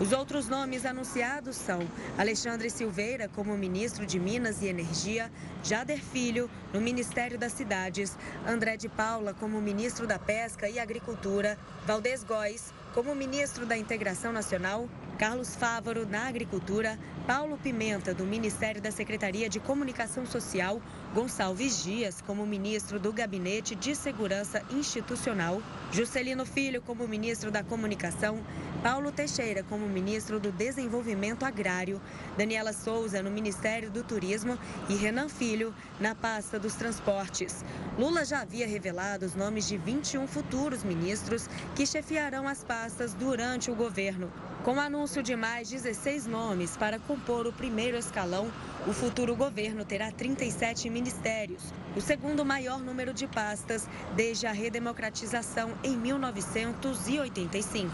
Os 0.00 0.12
outros 0.12 0.48
nomes 0.48 0.84
anunciados 0.84 1.54
são 1.54 1.78
Alexandre 2.18 2.68
Silveira 2.68 3.28
como 3.28 3.56
ministro 3.56 4.04
de 4.04 4.18
Minas 4.18 4.60
e 4.60 4.66
Energia, 4.66 5.30
Jader 5.62 6.02
Filho 6.02 6.50
no 6.72 6.80
Ministério 6.80 7.38
das 7.38 7.52
Cidades, 7.52 8.18
André 8.44 8.76
de 8.76 8.88
Paula 8.88 9.32
como 9.34 9.60
ministro 9.60 10.04
da 10.04 10.18
Pesca 10.18 10.68
e 10.68 10.80
Agricultura, 10.80 11.56
Valdez 11.86 12.24
Góes 12.24 12.74
como 12.92 13.14
ministro 13.14 13.66
da 13.66 13.76
Integração 13.76 14.32
Nacional, 14.32 14.88
Carlos 15.16 15.54
Fávaro 15.54 16.04
na 16.04 16.26
Agricultura, 16.26 16.98
Paulo 17.24 17.56
Pimenta 17.56 18.12
do 18.12 18.24
Ministério 18.24 18.82
da 18.82 18.90
Secretaria 18.90 19.48
de 19.48 19.60
Comunicação 19.60 20.26
Social, 20.26 20.82
Gonçalves 21.14 21.84
Dias 21.84 22.20
como 22.20 22.44
ministro 22.44 22.98
do 22.98 23.12
Gabinete 23.12 23.76
de 23.76 23.94
Segurança 23.94 24.60
Institucional, 24.68 25.62
Juscelino 25.92 26.44
Filho 26.44 26.82
como 26.82 27.06
ministro 27.06 27.52
da 27.52 27.62
Comunicação, 27.62 28.40
Paulo 28.82 29.12
Teixeira 29.12 29.62
como 29.62 29.88
ministro 29.88 30.40
do 30.40 30.50
Desenvolvimento 30.50 31.44
Agrário, 31.44 32.00
Daniela 32.36 32.72
Souza 32.72 33.22
no 33.22 33.30
Ministério 33.30 33.92
do 33.92 34.02
Turismo 34.02 34.58
e 34.88 34.96
Renan 34.96 35.28
Filho 35.28 35.72
na 36.00 36.16
pasta 36.16 36.58
dos 36.58 36.74
Transportes. 36.74 37.64
Lula 37.96 38.24
já 38.24 38.40
havia 38.40 38.66
revelado 38.66 39.24
os 39.24 39.36
nomes 39.36 39.68
de 39.68 39.78
21 39.78 40.26
futuros 40.26 40.82
ministros 40.82 41.48
que 41.76 41.86
chefiarão 41.86 42.48
as 42.48 42.64
pastas 42.64 43.14
durante 43.14 43.70
o 43.70 43.74
governo. 43.76 44.32
Com 44.64 44.76
o 44.76 44.80
anúncio 44.80 45.22
de 45.22 45.36
mais 45.36 45.68
16 45.68 46.26
nomes 46.26 46.74
para 46.76 46.98
compor 46.98 47.46
o 47.46 47.52
primeiro 47.52 47.98
escalão, 47.98 48.50
o 48.86 48.92
futuro 48.92 49.36
governo 49.36 49.84
terá 49.84 50.10
37 50.10 50.88
ministérios, 51.04 51.62
o 51.94 52.00
segundo 52.00 52.46
maior 52.46 52.80
número 52.80 53.12
de 53.12 53.26
pastas 53.26 53.86
desde 54.16 54.46
a 54.46 54.52
redemocratização 54.52 55.70
em 55.84 55.94
1985. 55.94 57.92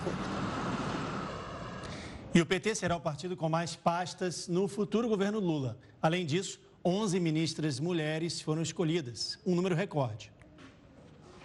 E 2.32 2.40
o 2.40 2.46
PT 2.46 2.76
será 2.76 2.94
o 2.94 3.00
partido 3.00 3.36
com 3.36 3.48
mais 3.48 3.74
pastas 3.74 4.46
no 4.46 4.68
futuro 4.68 5.08
governo 5.08 5.40
Lula. 5.40 5.76
Além 6.00 6.24
disso, 6.24 6.60
11 6.84 7.18
ministras 7.18 7.80
mulheres 7.80 8.40
foram 8.40 8.62
escolhidas, 8.62 9.40
um 9.44 9.56
número 9.56 9.74
recorde. 9.74 10.30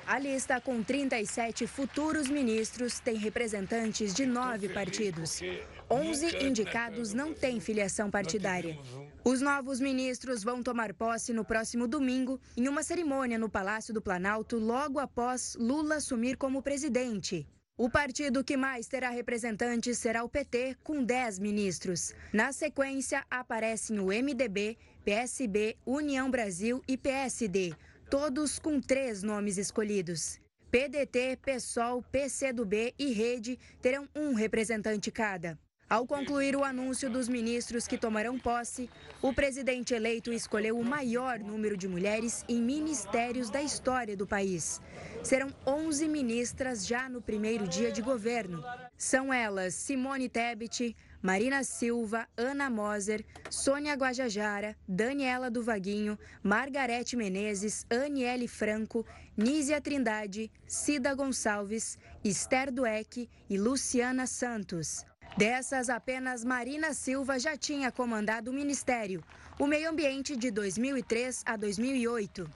A 0.08 0.20
lista 0.20 0.62
com 0.62 0.84
37 0.84 1.66
futuros 1.66 2.30
ministros 2.30 3.00
tem 3.00 3.16
representantes 3.16 4.14
de 4.14 4.24
nove 4.24 4.70
partidos. 4.70 5.42
11 5.90 6.46
indicados 6.46 7.12
não 7.12 7.34
têm 7.34 7.60
filiação 7.60 8.12
partidária. 8.12 8.78
Os 9.24 9.42
novos 9.42 9.80
ministros 9.80 10.44
vão 10.44 10.62
tomar 10.62 10.94
posse 10.94 11.34
no 11.34 11.44
próximo 11.44 11.88
domingo, 11.88 12.40
em 12.56 12.68
uma 12.68 12.84
cerimônia 12.84 13.40
no 13.40 13.50
Palácio 13.50 13.96
do 13.96 14.02
Planalto, 14.02 14.60
logo 14.60 15.00
após 15.00 15.56
Lula 15.60 15.96
assumir 15.96 16.38
como 16.38 16.62
presidente. 16.62 17.48
O 17.76 17.90
partido 17.90 18.44
que 18.44 18.56
mais 18.56 18.88
terá 18.88 19.10
representantes 19.10 19.98
será 19.98 20.24
o 20.24 20.30
PT, 20.30 20.78
com 20.84 21.04
10 21.04 21.40
ministros. 21.40 22.14
Na 22.32 22.52
sequência, 22.54 23.26
aparecem 23.30 24.00
o 24.00 24.10
MDB, 24.10 24.78
PSB, 25.04 25.76
União 25.84 26.30
Brasil 26.30 26.82
e 26.88 26.96
PSD 26.96 27.76
todos 28.18 28.58
com 28.58 28.80
três 28.80 29.22
nomes 29.24 29.58
escolhidos. 29.58 30.40
PDT, 30.72 31.38
PSOL, 31.44 32.02
PCdoB 32.02 32.94
e 32.98 33.12
Rede 33.12 33.60
terão 33.82 34.08
um 34.16 34.34
representante 34.34 35.12
cada. 35.12 35.60
Ao 35.90 36.08
concluir 36.08 36.56
o 36.56 36.64
anúncio 36.64 37.10
dos 37.10 37.28
ministros 37.28 37.86
que 37.86 37.98
tomarão 37.98 38.40
posse, 38.40 38.90
o 39.22 39.34
presidente 39.34 39.94
eleito 39.94 40.32
escolheu 40.32 40.80
o 40.80 40.86
maior 40.86 41.40
número 41.40 41.76
de 41.76 41.90
mulheres 41.90 42.46
em 42.48 42.62
ministérios 42.62 43.50
da 43.50 43.62
história 43.62 44.16
do 44.16 44.26
país. 44.26 44.82
Serão 45.22 45.50
11 45.68 46.08
ministras 46.08 46.88
já 46.88 47.10
no 47.10 47.22
primeiro 47.22 47.68
dia 47.68 47.92
de 47.92 48.02
governo. 48.02 48.64
São 48.98 49.34
elas 49.34 49.74
Simone 49.74 50.30
Tebet, 50.30 50.96
Marina 51.26 51.64
Silva, 51.64 52.28
Ana 52.38 52.70
Moser, 52.70 53.26
Sônia 53.50 53.96
Guajajara, 53.96 54.76
Daniela 54.88 55.50
do 55.50 55.64
Vaguinho, 55.64 56.20
Margarete 56.44 57.16
Menezes, 57.16 57.84
Aniele 57.90 58.48
Franco, 58.48 59.04
Nízia 59.36 59.82
Trindade, 59.82 60.52
Cida 60.68 61.16
Gonçalves, 61.16 61.98
Esther 62.24 62.72
Dueck 62.72 63.28
e 63.50 63.58
Luciana 63.58 64.28
Santos. 64.28 65.04
Dessas, 65.36 65.90
apenas 65.90 66.44
Marina 66.44 66.94
Silva 66.94 67.40
já 67.40 67.58
tinha 67.58 67.92
comandado 67.92 68.52
o 68.52 68.54
Ministério, 68.54 69.24
o 69.58 69.66
Meio 69.66 69.90
Ambiente 69.90 70.36
de 70.36 70.52
2003 70.52 71.42
a 71.44 71.58
2008. 71.58 72.48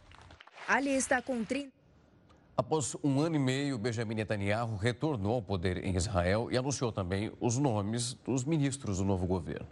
A 0.68 0.80
lista 0.80 1.24
com 1.24 1.44
30. 1.44 1.79
Após 2.60 2.94
um 3.02 3.22
ano 3.22 3.38
e 3.38 3.40
meio, 3.40 3.78
Benjamin 3.78 4.16
Netanyahu 4.16 4.76
retornou 4.76 5.36
ao 5.36 5.42
poder 5.42 5.78
em 5.78 5.96
Israel 5.96 6.50
e 6.52 6.58
anunciou 6.58 6.92
também 6.92 7.32
os 7.40 7.58
nomes 7.58 8.16
dos 8.16 8.44
ministros 8.44 8.98
do 8.98 9.06
novo 9.06 9.26
governo. 9.26 9.66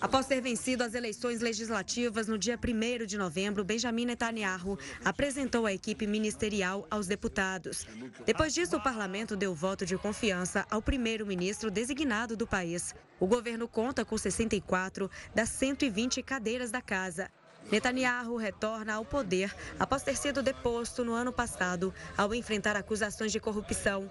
Após 0.00 0.26
ter 0.26 0.40
vencido 0.40 0.82
as 0.82 0.94
eleições 0.94 1.42
legislativas 1.42 2.28
no 2.28 2.38
dia 2.38 2.58
1 2.58 3.04
de 3.04 3.18
novembro, 3.18 3.62
Benjamin 3.62 4.06
Netanyahu 4.06 4.78
apresentou 5.04 5.66
a 5.66 5.72
equipe 5.74 6.06
ministerial 6.06 6.86
aos 6.90 7.06
deputados. 7.06 7.86
Depois 8.24 8.54
disso, 8.54 8.78
o 8.78 8.82
parlamento 8.82 9.36
deu 9.36 9.54
voto 9.54 9.84
de 9.84 9.98
confiança 9.98 10.64
ao 10.70 10.80
primeiro-ministro 10.80 11.70
designado 11.70 12.38
do 12.38 12.46
país. 12.46 12.94
O 13.20 13.26
governo 13.26 13.68
conta 13.68 14.02
com 14.02 14.16
64 14.16 15.10
das 15.34 15.50
120 15.50 16.22
cadeiras 16.22 16.70
da 16.70 16.80
casa. 16.80 17.28
Netanyahu 17.70 18.36
retorna 18.36 18.94
ao 18.94 19.04
poder 19.04 19.54
após 19.78 20.02
ter 20.02 20.16
sido 20.16 20.42
deposto 20.42 21.04
no 21.04 21.12
ano 21.12 21.32
passado 21.32 21.92
ao 22.16 22.34
enfrentar 22.34 22.76
acusações 22.76 23.32
de 23.32 23.40
corrupção. 23.40 24.10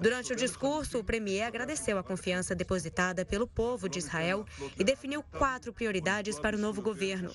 Durante 0.00 0.32
o 0.32 0.36
discurso, 0.36 0.98
o 0.98 1.04
premier 1.04 1.44
agradeceu 1.44 1.98
a 1.98 2.04
confiança 2.04 2.54
depositada 2.54 3.24
pelo 3.24 3.48
povo 3.48 3.88
de 3.88 3.98
Israel 3.98 4.46
e 4.78 4.84
definiu 4.84 5.22
quatro 5.22 5.72
prioridades 5.72 6.38
para 6.38 6.56
o 6.56 6.60
novo 6.60 6.80
governo. 6.80 7.32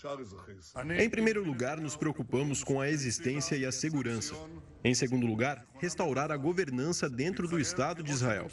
Em 0.97 1.09
primeiro 1.09 1.43
lugar, 1.43 1.79
nos 1.79 1.97
preocupamos 1.97 2.63
com 2.63 2.79
a 2.79 2.89
existência 2.89 3.55
e 3.55 3.65
a 3.65 3.71
segurança. 3.71 4.33
Em 4.83 4.93
segundo 4.93 5.25
lugar, 5.25 5.65
restaurar 5.79 6.31
a 6.31 6.37
governança 6.37 7.09
dentro 7.09 7.47
do 7.47 7.59
Estado 7.59 8.01
de 8.01 8.11
Israel. 8.11 8.47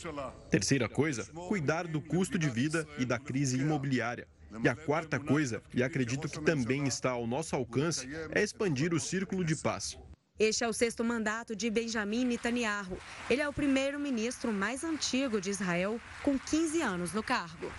Terceira 0.50 0.88
coisa, 0.88 1.24
cuidar 1.48 1.86
do 1.86 2.00
custo 2.00 2.38
de 2.38 2.48
vida 2.48 2.86
e 2.98 3.04
da 3.04 3.18
crise 3.18 3.60
imobiliária. 3.60 4.26
E 4.62 4.68
a 4.68 4.74
quarta 4.74 5.20
coisa, 5.20 5.62
e 5.72 5.82
acredito 5.82 6.28
que 6.28 6.40
também 6.40 6.86
está 6.86 7.10
ao 7.10 7.26
nosso 7.26 7.54
alcance, 7.54 8.08
é 8.32 8.42
expandir 8.42 8.92
o 8.92 8.98
círculo 8.98 9.44
de 9.44 9.54
paz. 9.54 9.96
Este 10.38 10.64
é 10.64 10.68
o 10.68 10.72
sexto 10.72 11.04
mandato 11.04 11.54
de 11.54 11.68
Benjamin 11.70 12.24
Netanyahu. 12.24 12.96
Ele 13.28 13.42
é 13.42 13.48
o 13.48 13.52
primeiro-ministro 13.52 14.52
mais 14.52 14.82
antigo 14.82 15.40
de 15.40 15.50
Israel, 15.50 16.00
com 16.22 16.38
15 16.38 16.80
anos 16.80 17.12
no 17.12 17.22
cargo. 17.22 17.70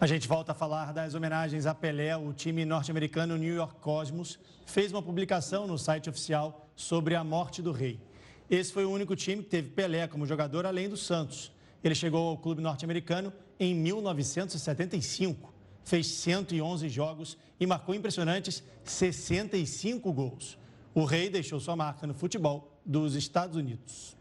A 0.00 0.06
gente 0.06 0.26
volta 0.26 0.50
a 0.50 0.54
falar 0.54 0.92
das 0.92 1.14
homenagens 1.14 1.64
a 1.64 1.72
Pelé. 1.72 2.16
O 2.16 2.32
time 2.32 2.64
norte-americano 2.64 3.36
New 3.36 3.54
York 3.54 3.76
Cosmos 3.80 4.38
fez 4.66 4.90
uma 4.90 5.00
publicação 5.00 5.66
no 5.66 5.78
site 5.78 6.10
oficial 6.10 6.68
sobre 6.74 7.14
a 7.14 7.22
morte 7.22 7.62
do 7.62 7.70
rei. 7.70 8.00
Esse 8.50 8.72
foi 8.72 8.84
o 8.84 8.90
único 8.90 9.14
time 9.14 9.44
que 9.44 9.48
teve 9.48 9.70
Pelé 9.70 10.08
como 10.08 10.26
jogador, 10.26 10.66
além 10.66 10.88
do 10.88 10.96
Santos. 10.96 11.52
Ele 11.82 11.94
chegou 11.94 12.28
ao 12.28 12.38
clube 12.38 12.62
norte-americano 12.62 13.32
em 13.58 13.74
1975, 13.74 15.52
fez 15.84 16.06
111 16.06 16.88
jogos 16.88 17.36
e 17.58 17.66
marcou 17.66 17.94
impressionantes 17.94 18.62
65 18.84 20.12
gols. 20.12 20.58
O 20.94 21.04
rei 21.04 21.30
deixou 21.30 21.58
sua 21.58 21.74
marca 21.74 22.06
no 22.06 22.14
futebol 22.14 22.78
dos 22.84 23.14
Estados 23.14 23.56
Unidos. 23.56 24.16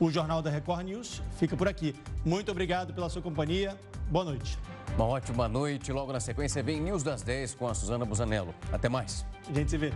O 0.00 0.10
Jornal 0.10 0.42
da 0.42 0.50
Record 0.50 0.84
News 0.86 1.22
fica 1.38 1.56
por 1.56 1.68
aqui. 1.68 1.94
Muito 2.24 2.50
obrigado 2.50 2.92
pela 2.92 3.08
sua 3.08 3.22
companhia. 3.22 3.78
Boa 4.10 4.24
noite. 4.24 4.58
Uma 4.96 5.06
ótima 5.06 5.48
noite. 5.48 5.92
Logo 5.92 6.12
na 6.12 6.18
sequência 6.18 6.62
vem 6.62 6.80
News 6.80 7.02
das 7.02 7.22
10 7.22 7.54
com 7.54 7.68
a 7.68 7.74
Suzana 7.74 8.04
Busanello. 8.04 8.54
Até 8.72 8.88
mais. 8.88 9.24
A 9.48 9.52
gente 9.52 9.70
se 9.70 9.78
vê. 9.78 9.92